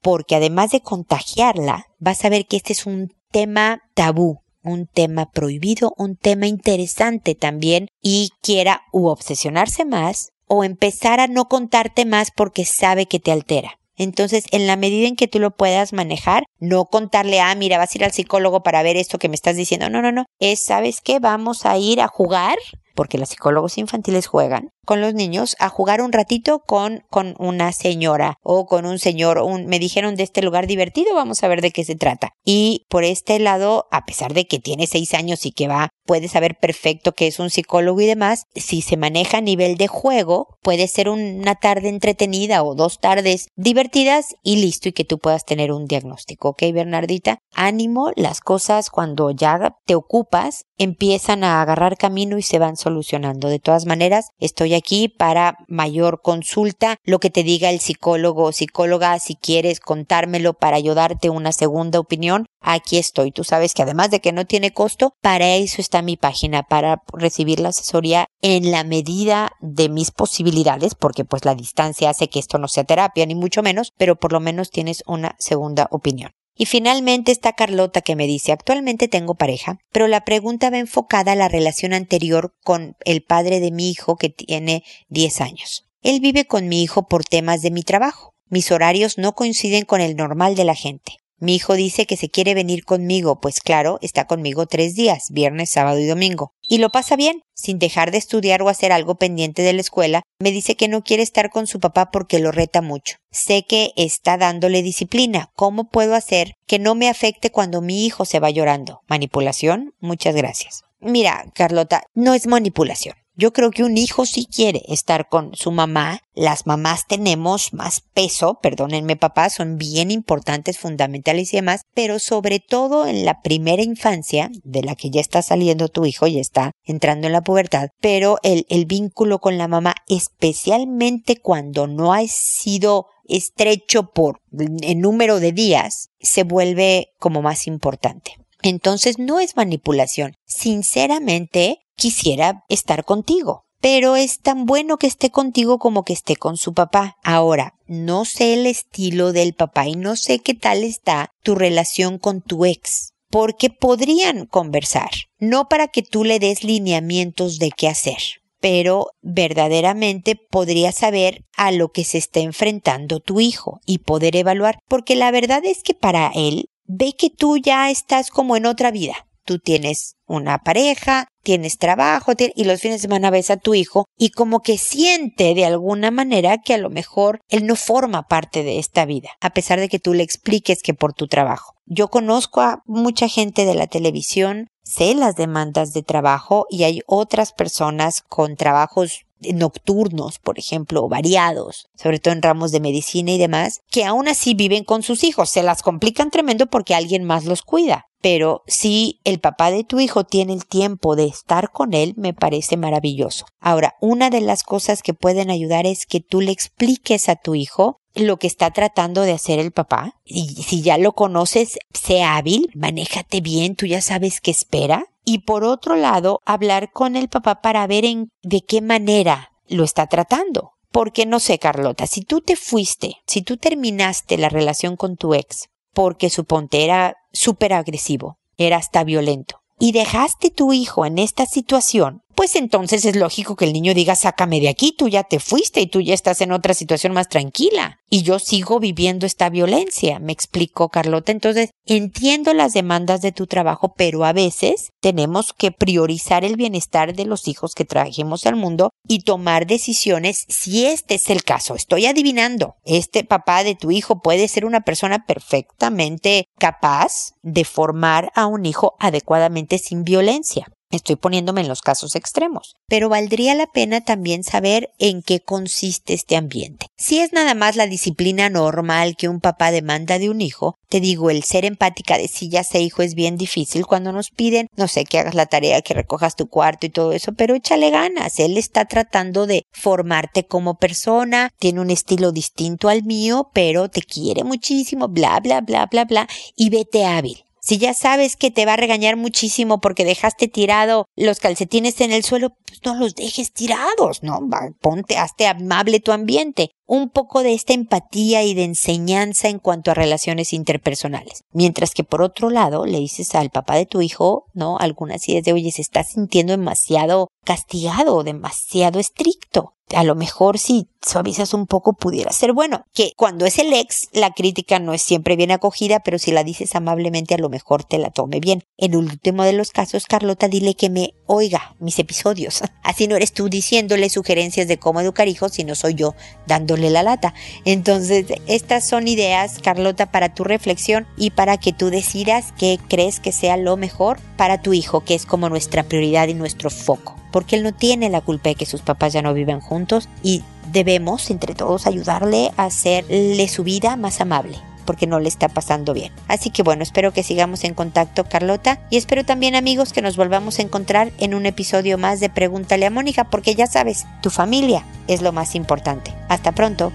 porque 0.00 0.36
además 0.36 0.70
de 0.70 0.80
contagiarla, 0.80 1.86
vas 1.98 2.24
a 2.24 2.28
ver 2.28 2.46
que 2.46 2.56
este 2.56 2.72
es 2.72 2.86
un 2.86 3.12
tema 3.30 3.82
tabú, 3.94 4.40
un 4.62 4.86
tema 4.86 5.30
prohibido, 5.30 5.92
un 5.96 6.16
tema 6.16 6.46
interesante 6.46 7.34
también 7.34 7.88
y 8.00 8.30
quiera 8.40 8.82
u 8.92 9.06
obsesionarse 9.06 9.84
más 9.84 10.30
o 10.46 10.64
empezar 10.64 11.20
a 11.20 11.28
no 11.28 11.46
contarte 11.46 12.04
más 12.04 12.30
porque 12.30 12.64
sabe 12.64 13.06
que 13.06 13.18
te 13.18 13.32
altera. 13.32 13.78
Entonces, 13.96 14.44
en 14.52 14.66
la 14.66 14.76
medida 14.76 15.06
en 15.06 15.16
que 15.16 15.28
tú 15.28 15.38
lo 15.38 15.50
puedas 15.50 15.92
manejar, 15.92 16.44
no 16.58 16.86
contarle, 16.86 17.40
ah, 17.40 17.54
mira, 17.54 17.78
vas 17.78 17.94
a 17.94 17.98
ir 17.98 18.04
al 18.04 18.12
psicólogo 18.12 18.62
para 18.62 18.82
ver 18.82 18.96
esto 18.96 19.18
que 19.18 19.28
me 19.28 19.34
estás 19.34 19.56
diciendo. 19.56 19.90
No, 19.90 20.02
no, 20.02 20.12
no. 20.12 20.24
Es, 20.38 20.64
¿sabes 20.64 21.00
qué? 21.02 21.18
Vamos 21.18 21.66
a 21.66 21.76
ir 21.78 22.00
a 22.00 22.08
jugar, 22.08 22.56
porque 22.94 23.18
los 23.18 23.30
psicólogos 23.30 23.78
infantiles 23.78 24.26
juegan 24.26 24.70
con 24.84 25.00
los 25.00 25.14
niños 25.14 25.56
a 25.58 25.68
jugar 25.68 26.02
un 26.02 26.12
ratito 26.12 26.60
con, 26.60 27.04
con 27.08 27.34
una 27.38 27.72
señora 27.72 28.38
o 28.42 28.66
con 28.66 28.86
un 28.86 28.98
señor. 28.98 29.42
Me 29.66 29.78
dijeron 29.78 30.16
de 30.16 30.24
este 30.24 30.42
lugar 30.42 30.66
divertido, 30.66 31.14
vamos 31.14 31.42
a 31.42 31.48
ver 31.48 31.60
de 31.60 31.70
qué 31.70 31.84
se 31.84 31.94
trata. 31.94 32.30
Y 32.44 32.84
por 32.88 33.04
este 33.04 33.38
lado, 33.38 33.86
a 33.90 34.04
pesar 34.04 34.34
de 34.34 34.46
que 34.46 34.58
tiene 34.58 34.86
seis 34.86 35.14
años 35.14 35.46
y 35.46 35.52
que 35.52 35.68
va, 35.68 35.90
puede 36.04 36.28
saber 36.28 36.56
perfecto 36.58 37.12
que 37.12 37.28
es 37.28 37.38
un 37.38 37.50
psicólogo 37.50 38.00
y 38.00 38.06
demás, 38.06 38.44
si 38.54 38.82
se 38.82 38.96
maneja 38.96 39.38
a 39.38 39.42
nivel 39.42 39.76
de 39.76 39.86
juego, 39.86 40.58
puede 40.62 40.88
ser 40.88 41.08
una 41.08 41.54
tarde 41.54 41.88
entretenida 41.88 42.62
o 42.62 42.74
dos 42.74 42.98
tardes 42.98 43.48
divertidas 43.56 44.34
y 44.42 44.56
listo 44.56 44.88
y 44.88 44.92
que 44.92 45.04
tú 45.04 45.18
puedas 45.18 45.44
tener 45.44 45.72
un 45.72 45.86
diagnóstico. 45.86 46.50
¿Ok, 46.50 46.62
Bernardita? 46.72 47.38
Ánimo, 47.54 48.10
las 48.16 48.40
cosas 48.40 48.90
cuando 48.90 49.30
ya 49.30 49.76
te 49.86 49.94
ocupas 49.94 50.64
empiezan 50.76 51.44
a 51.44 51.62
agarrar 51.62 51.96
camino 51.96 52.38
y 52.38 52.42
se 52.42 52.58
van 52.58 52.76
solucionando. 52.82 53.48
De 53.48 53.58
todas 53.58 53.86
maneras, 53.86 54.26
estoy 54.38 54.74
aquí 54.74 55.08
para 55.08 55.56
mayor 55.68 56.20
consulta, 56.22 56.96
lo 57.04 57.18
que 57.18 57.30
te 57.30 57.42
diga 57.42 57.70
el 57.70 57.80
psicólogo 57.80 58.44
o 58.44 58.52
psicóloga, 58.52 59.18
si 59.18 59.36
quieres 59.36 59.80
contármelo 59.80 60.54
para 60.54 60.76
ayudarte 60.76 61.30
una 61.30 61.52
segunda 61.52 62.00
opinión, 62.00 62.46
aquí 62.60 62.98
estoy. 62.98 63.30
Tú 63.32 63.44
sabes 63.44 63.74
que 63.74 63.82
además 63.82 64.10
de 64.10 64.20
que 64.20 64.32
no 64.32 64.44
tiene 64.44 64.72
costo, 64.72 65.14
para 65.20 65.54
eso 65.54 65.80
está 65.80 66.02
mi 66.02 66.16
página, 66.16 66.62
para 66.62 67.02
recibir 67.12 67.60
la 67.60 67.70
asesoría 67.70 68.26
en 68.40 68.70
la 68.70 68.84
medida 68.84 69.52
de 69.60 69.88
mis 69.88 70.10
posibilidades, 70.10 70.94
porque 70.94 71.24
pues 71.24 71.44
la 71.44 71.54
distancia 71.54 72.10
hace 72.10 72.28
que 72.28 72.38
esto 72.38 72.58
no 72.58 72.68
sea 72.68 72.84
terapia, 72.84 73.26
ni 73.26 73.34
mucho 73.34 73.62
menos, 73.62 73.92
pero 73.96 74.16
por 74.16 74.32
lo 74.32 74.40
menos 74.40 74.70
tienes 74.70 75.02
una 75.06 75.34
segunda 75.38 75.88
opinión. 75.90 76.32
Y 76.54 76.66
finalmente 76.66 77.32
está 77.32 77.54
Carlota 77.54 78.02
que 78.02 78.16
me 78.16 78.26
dice, 78.26 78.52
actualmente 78.52 79.08
tengo 79.08 79.34
pareja, 79.34 79.78
pero 79.90 80.06
la 80.06 80.24
pregunta 80.24 80.70
va 80.70 80.78
enfocada 80.78 81.32
a 81.32 81.36
la 81.36 81.48
relación 81.48 81.92
anterior 81.94 82.54
con 82.62 82.96
el 83.04 83.22
padre 83.22 83.60
de 83.60 83.70
mi 83.70 83.90
hijo 83.90 84.16
que 84.16 84.28
tiene 84.28 84.84
10 85.08 85.40
años. 85.40 85.86
Él 86.02 86.20
vive 86.20 86.46
con 86.46 86.68
mi 86.68 86.82
hijo 86.82 87.08
por 87.08 87.24
temas 87.24 87.62
de 87.62 87.70
mi 87.70 87.82
trabajo. 87.82 88.34
Mis 88.48 88.70
horarios 88.70 89.16
no 89.16 89.34
coinciden 89.34 89.84
con 89.84 90.00
el 90.00 90.16
normal 90.16 90.54
de 90.56 90.64
la 90.64 90.74
gente. 90.74 91.21
Mi 91.42 91.56
hijo 91.56 91.74
dice 91.74 92.06
que 92.06 92.16
se 92.16 92.30
quiere 92.30 92.54
venir 92.54 92.84
conmigo, 92.84 93.40
pues 93.40 93.58
claro, 93.58 93.98
está 94.00 94.28
conmigo 94.28 94.66
tres 94.66 94.94
días, 94.94 95.24
viernes, 95.32 95.70
sábado 95.70 95.98
y 95.98 96.06
domingo. 96.06 96.52
Y 96.62 96.78
lo 96.78 96.90
pasa 96.90 97.16
bien, 97.16 97.42
sin 97.52 97.80
dejar 97.80 98.12
de 98.12 98.18
estudiar 98.18 98.62
o 98.62 98.68
hacer 98.68 98.92
algo 98.92 99.16
pendiente 99.16 99.62
de 99.62 99.72
la 99.72 99.80
escuela, 99.80 100.22
me 100.38 100.52
dice 100.52 100.76
que 100.76 100.86
no 100.86 101.02
quiere 101.02 101.24
estar 101.24 101.50
con 101.50 101.66
su 101.66 101.80
papá 101.80 102.12
porque 102.12 102.38
lo 102.38 102.52
reta 102.52 102.80
mucho. 102.80 103.16
Sé 103.32 103.64
que 103.68 103.90
está 103.96 104.38
dándole 104.38 104.84
disciplina. 104.84 105.50
¿Cómo 105.56 105.90
puedo 105.90 106.14
hacer 106.14 106.52
que 106.68 106.78
no 106.78 106.94
me 106.94 107.08
afecte 107.08 107.50
cuando 107.50 107.80
mi 107.80 108.06
hijo 108.06 108.24
se 108.24 108.38
va 108.38 108.50
llorando? 108.50 109.00
¿Manipulación? 109.08 109.94
Muchas 109.98 110.36
gracias. 110.36 110.84
Mira, 111.00 111.46
Carlota, 111.56 112.04
no 112.14 112.34
es 112.34 112.46
manipulación. 112.46 113.16
Yo 113.34 113.52
creo 113.52 113.70
que 113.70 113.82
un 113.82 113.96
hijo 113.96 114.26
sí 114.26 114.46
quiere 114.46 114.82
estar 114.88 115.28
con 115.28 115.54
su 115.54 115.70
mamá. 115.70 116.20
Las 116.34 116.66
mamás 116.66 117.06
tenemos 117.06 117.72
más 117.72 118.02
peso, 118.12 118.58
perdónenme 118.62 119.16
papá, 119.16 119.48
son 119.48 119.78
bien 119.78 120.10
importantes, 120.10 120.78
fundamentales 120.78 121.52
y 121.52 121.56
demás, 121.56 121.82
pero 121.94 122.18
sobre 122.18 122.60
todo 122.60 123.06
en 123.06 123.24
la 123.24 123.40
primera 123.40 123.82
infancia, 123.82 124.50
de 124.64 124.82
la 124.82 124.96
que 124.96 125.10
ya 125.10 125.20
está 125.20 125.40
saliendo 125.40 125.88
tu 125.88 126.04
hijo, 126.04 126.26
y 126.26 126.38
está 126.38 126.72
entrando 126.84 127.26
en 127.26 127.32
la 127.32 127.42
pubertad, 127.42 127.88
pero 128.00 128.38
el, 128.42 128.66
el 128.68 128.84
vínculo 128.84 129.38
con 129.38 129.56
la 129.56 129.68
mamá, 129.68 129.94
especialmente 130.08 131.38
cuando 131.38 131.86
no 131.86 132.12
ha 132.12 132.22
sido 132.28 133.06
estrecho 133.24 134.10
por 134.10 134.40
el 134.82 135.00
número 135.00 135.40
de 135.40 135.52
días, 135.52 136.10
se 136.20 136.42
vuelve 136.42 137.08
como 137.18 137.40
más 137.40 137.66
importante. 137.66 138.36
Entonces 138.62 139.18
no 139.18 139.40
es 139.40 139.56
manipulación. 139.56 140.34
Sinceramente, 140.44 141.78
quisiera 141.96 142.64
estar 142.68 143.04
contigo. 143.04 143.64
Pero 143.80 144.14
es 144.14 144.38
tan 144.38 144.64
bueno 144.64 144.96
que 144.96 145.08
esté 145.08 145.30
contigo 145.30 145.78
como 145.78 146.04
que 146.04 146.12
esté 146.12 146.36
con 146.36 146.56
su 146.56 146.72
papá. 146.72 147.16
Ahora, 147.24 147.74
no 147.86 148.24
sé 148.24 148.54
el 148.54 148.66
estilo 148.66 149.32
del 149.32 149.54
papá 149.54 149.88
y 149.88 149.96
no 149.96 150.14
sé 150.14 150.38
qué 150.38 150.54
tal 150.54 150.84
está 150.84 151.30
tu 151.42 151.56
relación 151.56 152.18
con 152.18 152.42
tu 152.42 152.64
ex. 152.64 153.12
Porque 153.28 153.70
podrían 153.70 154.46
conversar. 154.46 155.10
No 155.38 155.68
para 155.68 155.88
que 155.88 156.02
tú 156.02 156.22
le 156.22 156.38
des 156.38 156.62
lineamientos 156.62 157.58
de 157.58 157.70
qué 157.70 157.88
hacer 157.88 158.18
pero 158.62 159.08
verdaderamente 159.22 160.36
podría 160.36 160.92
saber 160.92 161.44
a 161.56 161.72
lo 161.72 161.88
que 161.88 162.04
se 162.04 162.16
está 162.16 162.38
enfrentando 162.38 163.18
tu 163.18 163.40
hijo 163.40 163.80
y 163.86 163.98
poder 163.98 164.36
evaluar, 164.36 164.78
porque 164.88 165.16
la 165.16 165.32
verdad 165.32 165.64
es 165.64 165.82
que 165.82 165.94
para 165.94 166.30
él 166.32 166.66
ve 166.84 167.12
que 167.18 167.28
tú 167.28 167.58
ya 167.58 167.90
estás 167.90 168.30
como 168.30 168.56
en 168.56 168.66
otra 168.66 168.92
vida. 168.92 169.26
Tú 169.44 169.58
tienes 169.58 170.16
una 170.26 170.58
pareja, 170.58 171.26
tienes 171.42 171.78
trabajo 171.78 172.32
y 172.36 172.64
los 172.64 172.80
fines 172.80 172.98
de 172.98 173.08
semana 173.08 173.30
ves 173.30 173.50
a 173.50 173.56
tu 173.56 173.74
hijo 173.74 174.06
y 174.16 174.30
como 174.30 174.60
que 174.60 174.78
siente 174.78 175.54
de 175.54 175.64
alguna 175.64 176.10
manera 176.10 176.58
que 176.58 176.74
a 176.74 176.78
lo 176.78 176.90
mejor 176.90 177.40
él 177.48 177.66
no 177.66 177.76
forma 177.76 178.22
parte 178.22 178.62
de 178.62 178.78
esta 178.78 179.04
vida, 179.04 179.30
a 179.40 179.50
pesar 179.50 179.80
de 179.80 179.88
que 179.88 179.98
tú 179.98 180.14
le 180.14 180.22
expliques 180.22 180.82
que 180.82 180.94
por 180.94 181.12
tu 181.12 181.26
trabajo. 181.26 181.74
Yo 181.86 182.08
conozco 182.08 182.60
a 182.60 182.82
mucha 182.86 183.28
gente 183.28 183.64
de 183.64 183.74
la 183.74 183.88
televisión, 183.88 184.68
sé 184.84 185.14
las 185.14 185.34
demandas 185.34 185.92
de 185.92 186.02
trabajo 186.02 186.66
y 186.70 186.84
hay 186.84 187.00
otras 187.06 187.52
personas 187.52 188.22
con 188.22 188.56
trabajos 188.56 189.24
nocturnos, 189.52 190.38
por 190.38 190.58
ejemplo, 190.58 191.08
variados, 191.08 191.86
sobre 191.96 192.20
todo 192.20 192.32
en 192.32 192.42
ramos 192.42 192.70
de 192.70 192.80
medicina 192.80 193.32
y 193.32 193.38
demás, 193.38 193.80
que 193.90 194.04
aún 194.04 194.28
así 194.28 194.54
viven 194.54 194.84
con 194.84 195.02
sus 195.02 195.24
hijos. 195.24 195.50
Se 195.50 195.62
las 195.62 195.82
complican 195.82 196.30
tremendo 196.30 196.66
porque 196.66 196.94
alguien 196.94 197.24
más 197.24 197.44
los 197.44 197.62
cuida. 197.62 198.06
Pero 198.22 198.62
si 198.66 199.20
el 199.24 199.40
papá 199.40 199.70
de 199.70 199.84
tu 199.84 200.00
hijo 200.00 200.24
tiene 200.24 200.54
el 200.54 200.64
tiempo 200.64 201.16
de 201.16 201.26
estar 201.26 201.70
con 201.70 201.92
él, 201.92 202.14
me 202.16 202.32
parece 202.32 202.76
maravilloso. 202.76 203.46
Ahora, 203.60 203.96
una 204.00 204.30
de 204.30 204.40
las 204.40 204.62
cosas 204.62 205.02
que 205.02 205.12
pueden 205.12 205.50
ayudar 205.50 205.86
es 205.86 206.06
que 206.06 206.20
tú 206.20 206.40
le 206.40 206.52
expliques 206.52 207.28
a 207.28 207.36
tu 207.36 207.54
hijo 207.54 207.98
lo 208.14 208.36
que 208.38 208.46
está 208.46 208.70
tratando 208.70 209.22
de 209.22 209.32
hacer 209.32 209.58
el 209.58 209.72
papá. 209.72 210.20
Y 210.24 210.48
si 210.62 210.82
ya 210.82 210.98
lo 210.98 211.12
conoces, 211.12 211.78
sea 211.92 212.36
hábil, 212.36 212.70
manéjate 212.74 213.40
bien, 213.40 213.74
tú 213.74 213.86
ya 213.86 214.00
sabes 214.00 214.40
qué 214.40 214.52
espera 214.52 215.06
y 215.24 215.40
por 215.40 215.64
otro 215.64 215.96
lado 215.96 216.40
hablar 216.44 216.90
con 216.92 217.16
el 217.16 217.28
papá 217.28 217.60
para 217.60 217.86
ver 217.86 218.04
en 218.04 218.30
de 218.42 218.60
qué 218.62 218.80
manera 218.80 219.52
lo 219.68 219.84
está 219.84 220.06
tratando. 220.06 220.72
Porque 220.90 221.24
no 221.24 221.40
sé, 221.40 221.58
Carlota, 221.58 222.06
si 222.06 222.20
tú 222.20 222.42
te 222.42 222.54
fuiste, 222.54 223.16
si 223.26 223.40
tú 223.40 223.56
terminaste 223.56 224.36
la 224.36 224.50
relación 224.50 224.96
con 224.96 225.16
tu 225.16 225.32
ex, 225.32 225.68
porque 225.92 226.30
suponte 226.30 226.84
era 226.84 227.16
súper 227.32 227.72
agresivo, 227.72 228.38
era 228.56 228.76
hasta 228.76 229.04
violento, 229.04 229.60
y 229.78 229.92
dejaste 229.92 230.50
tu 230.50 230.72
hijo 230.72 231.06
en 231.06 231.18
esta 231.18 231.46
situación, 231.46 232.21
pues 232.34 232.56
entonces 232.56 233.04
es 233.04 233.16
lógico 233.16 233.56
que 233.56 233.64
el 233.64 233.72
niño 233.72 233.94
diga, 233.94 234.14
sácame 234.14 234.60
de 234.60 234.68
aquí, 234.68 234.94
tú 234.96 235.08
ya 235.08 235.24
te 235.24 235.40
fuiste 235.40 235.80
y 235.80 235.86
tú 235.86 236.00
ya 236.00 236.14
estás 236.14 236.40
en 236.40 236.52
otra 236.52 236.74
situación 236.74 237.12
más 237.12 237.28
tranquila. 237.28 237.98
Y 238.08 238.22
yo 238.22 238.38
sigo 238.38 238.78
viviendo 238.78 239.24
esta 239.24 239.48
violencia, 239.48 240.18
me 240.18 240.32
explicó 240.32 240.90
Carlota. 240.90 241.32
Entonces, 241.32 241.70
entiendo 241.86 242.52
las 242.52 242.74
demandas 242.74 243.22
de 243.22 243.32
tu 243.32 243.46
trabajo, 243.46 243.94
pero 243.96 244.24
a 244.24 244.34
veces 244.34 244.90
tenemos 245.00 245.52
que 245.52 245.70
priorizar 245.70 246.44
el 246.44 246.56
bienestar 246.56 247.14
de 247.14 247.24
los 247.24 247.48
hijos 247.48 247.74
que 247.74 247.86
trajimos 247.86 248.44
al 248.44 248.56
mundo 248.56 248.90
y 249.08 249.20
tomar 249.20 249.66
decisiones 249.66 250.44
si 250.48 250.84
este 250.84 251.14
es 251.14 251.30
el 251.30 251.42
caso. 251.42 251.74
Estoy 251.74 252.06
adivinando. 252.06 252.74
Este 252.84 253.24
papá 253.24 253.64
de 253.64 253.74
tu 253.74 253.90
hijo 253.90 254.20
puede 254.20 254.46
ser 254.48 254.66
una 254.66 254.82
persona 254.82 255.24
perfectamente 255.26 256.44
capaz 256.58 257.32
de 257.42 257.64
formar 257.64 258.30
a 258.34 258.46
un 258.46 258.66
hijo 258.66 258.94
adecuadamente 258.98 259.78
sin 259.78 260.04
violencia 260.04 260.66
Estoy 260.92 261.16
poniéndome 261.16 261.62
en 261.62 261.68
los 261.68 261.80
casos 261.80 262.16
extremos, 262.16 262.76
pero 262.86 263.08
valdría 263.08 263.54
la 263.54 263.66
pena 263.66 264.02
también 264.02 264.44
saber 264.44 264.90
en 264.98 265.22
qué 265.22 265.40
consiste 265.40 266.12
este 266.12 266.36
ambiente. 266.36 266.88
Si 266.98 267.18
es 267.18 267.32
nada 267.32 267.54
más 267.54 267.76
la 267.76 267.86
disciplina 267.86 268.50
normal 268.50 269.16
que 269.16 269.30
un 269.30 269.40
papá 269.40 269.70
demanda 269.70 270.18
de 270.18 270.28
un 270.28 270.42
hijo, 270.42 270.76
te 270.90 271.00
digo, 271.00 271.30
el 271.30 271.44
ser 271.44 271.64
empática 271.64 272.18
de 272.18 272.28
si 272.28 272.50
ya 272.50 272.62
sé 272.62 272.82
hijo 272.82 273.00
es 273.00 273.14
bien 273.14 273.38
difícil 273.38 273.86
cuando 273.86 274.12
nos 274.12 274.28
piden, 274.28 274.66
no 274.76 274.86
sé, 274.86 275.06
que 275.06 275.18
hagas 275.18 275.34
la 275.34 275.46
tarea, 275.46 275.80
que 275.80 275.94
recojas 275.94 276.36
tu 276.36 276.48
cuarto 276.48 276.84
y 276.84 276.90
todo 276.90 277.12
eso, 277.12 277.32
pero 277.32 277.54
échale 277.54 277.88
ganas. 277.88 278.38
Él 278.38 278.58
está 278.58 278.84
tratando 278.84 279.46
de 279.46 279.64
formarte 279.72 280.44
como 280.44 280.74
persona, 280.74 281.48
tiene 281.58 281.80
un 281.80 281.90
estilo 281.90 282.32
distinto 282.32 282.90
al 282.90 283.02
mío, 283.02 283.48
pero 283.54 283.88
te 283.88 284.02
quiere 284.02 284.44
muchísimo, 284.44 285.08
bla, 285.08 285.40
bla, 285.40 285.62
bla, 285.62 285.86
bla, 285.86 286.04
bla, 286.04 286.28
y 286.54 286.68
vete 286.68 287.06
hábil. 287.06 287.44
Si 287.64 287.78
ya 287.78 287.94
sabes 287.94 288.34
que 288.36 288.50
te 288.50 288.66
va 288.66 288.72
a 288.72 288.76
regañar 288.76 289.16
muchísimo 289.16 289.80
porque 289.80 290.04
dejaste 290.04 290.48
tirado 290.48 291.06
los 291.14 291.38
calcetines 291.38 292.00
en 292.00 292.10
el 292.10 292.24
suelo, 292.24 292.56
pues 292.66 292.80
no 292.84 292.96
los 292.96 293.14
dejes 293.14 293.52
tirados, 293.52 294.24
¿no? 294.24 294.40
Ponte, 294.80 295.16
hazte 295.16 295.46
amable 295.46 296.00
tu 296.00 296.10
ambiente. 296.10 296.72
Un 296.94 297.08
poco 297.08 297.42
de 297.42 297.54
esta 297.54 297.72
empatía 297.72 298.42
y 298.42 298.52
de 298.52 298.64
enseñanza 298.64 299.48
en 299.48 299.60
cuanto 299.60 299.90
a 299.90 299.94
relaciones 299.94 300.52
interpersonales. 300.52 301.42
Mientras 301.50 301.94
que 301.94 302.04
por 302.04 302.20
otro 302.20 302.50
lado, 302.50 302.84
le 302.84 302.98
dices 302.98 303.34
al 303.34 303.48
papá 303.48 303.76
de 303.76 303.86
tu 303.86 304.02
hijo, 304.02 304.44
¿no? 304.52 304.76
Algunas 304.78 305.26
ideas 305.26 305.42
de, 305.42 305.54
oye, 305.54 305.72
se 305.72 305.80
está 305.80 306.04
sintiendo 306.04 306.52
demasiado 306.52 307.28
castigado, 307.46 308.22
demasiado 308.24 309.00
estricto 309.00 309.72
a 309.94 310.04
lo 310.04 310.14
mejor 310.14 310.58
si 310.58 310.88
suavizas 311.02 311.54
un 311.54 311.66
poco 311.66 311.94
pudiera 311.94 312.32
ser 312.32 312.52
bueno. 312.52 312.84
Que 312.94 313.12
cuando 313.16 313.46
es 313.46 313.58
el 313.58 313.72
ex, 313.72 314.08
la 314.12 314.30
crítica 314.30 314.78
no 314.78 314.94
es 314.94 315.02
siempre 315.02 315.36
bien 315.36 315.50
acogida, 315.50 316.00
pero 316.00 316.18
si 316.18 316.32
la 316.32 316.44
dices 316.44 316.74
amablemente 316.74 317.34
a 317.34 317.38
lo 317.38 317.48
mejor 317.48 317.84
te 317.84 317.98
la 317.98 318.10
tome 318.10 318.40
bien. 318.40 318.64
En 318.76 318.96
último 318.96 319.44
de 319.44 319.52
los 319.52 319.70
casos, 319.70 320.06
Carlota, 320.06 320.48
dile 320.48 320.74
que 320.74 320.90
me 320.90 321.14
oiga 321.26 321.74
mis 321.78 321.98
episodios. 321.98 322.62
Así 322.82 323.06
no 323.06 323.16
eres 323.16 323.32
tú 323.32 323.48
diciéndole 323.48 324.08
sugerencias 324.08 324.68
de 324.68 324.78
cómo 324.78 325.00
educar 325.00 325.28
hijos, 325.28 325.52
sino 325.52 325.74
soy 325.74 325.94
yo 325.94 326.14
dándole 326.46 326.81
la 326.90 327.02
lata. 327.02 327.34
Entonces, 327.64 328.26
estas 328.46 328.86
son 328.86 329.08
ideas, 329.08 329.58
Carlota, 329.62 330.06
para 330.06 330.34
tu 330.34 330.44
reflexión 330.44 331.06
y 331.16 331.30
para 331.30 331.56
que 331.58 331.72
tú 331.72 331.90
decidas 331.90 332.52
qué 332.58 332.78
crees 332.88 333.20
que 333.20 333.32
sea 333.32 333.56
lo 333.56 333.76
mejor 333.76 334.18
para 334.36 334.62
tu 334.62 334.72
hijo, 334.72 335.02
que 335.02 335.14
es 335.14 335.26
como 335.26 335.48
nuestra 335.48 335.82
prioridad 335.82 336.28
y 336.28 336.34
nuestro 336.34 336.70
foco 336.70 337.16
porque 337.32 337.56
él 337.56 337.62
no 337.64 337.72
tiene 337.72 338.10
la 338.10 338.20
culpa 338.20 338.50
de 338.50 338.54
que 338.54 338.66
sus 338.66 338.82
papás 338.82 339.14
ya 339.14 339.22
no 339.22 339.34
viven 339.34 339.60
juntos 339.60 340.08
y 340.22 340.44
debemos 340.70 341.30
entre 341.30 341.54
todos 341.54 341.86
ayudarle 341.86 342.52
a 342.56 342.66
hacerle 342.66 343.48
su 343.48 343.64
vida 343.64 343.96
más 343.96 344.20
amable 344.20 344.58
porque 344.82 345.06
no 345.06 345.20
le 345.20 345.28
está 345.28 345.48
pasando 345.48 345.94
bien. 345.94 346.12
Así 346.28 346.50
que 346.50 346.62
bueno, 346.62 346.82
espero 346.82 347.12
que 347.12 347.22
sigamos 347.22 347.64
en 347.64 347.74
contacto 347.74 348.24
Carlota 348.24 348.80
y 348.90 348.96
espero 348.96 349.24
también 349.24 349.54
amigos 349.54 349.92
que 349.92 350.02
nos 350.02 350.16
volvamos 350.16 350.58
a 350.58 350.62
encontrar 350.62 351.12
en 351.18 351.34
un 351.34 351.46
episodio 351.46 351.98
más 351.98 352.20
de 352.20 352.30
Pregúntale 352.30 352.86
a 352.86 352.90
Mónica 352.90 353.24
porque 353.24 353.54
ya 353.54 353.66
sabes, 353.66 354.06
tu 354.22 354.30
familia 354.30 354.84
es 355.08 355.22
lo 355.22 355.32
más 355.32 355.54
importante. 355.54 356.14
Hasta 356.28 356.52
pronto. 356.52 356.92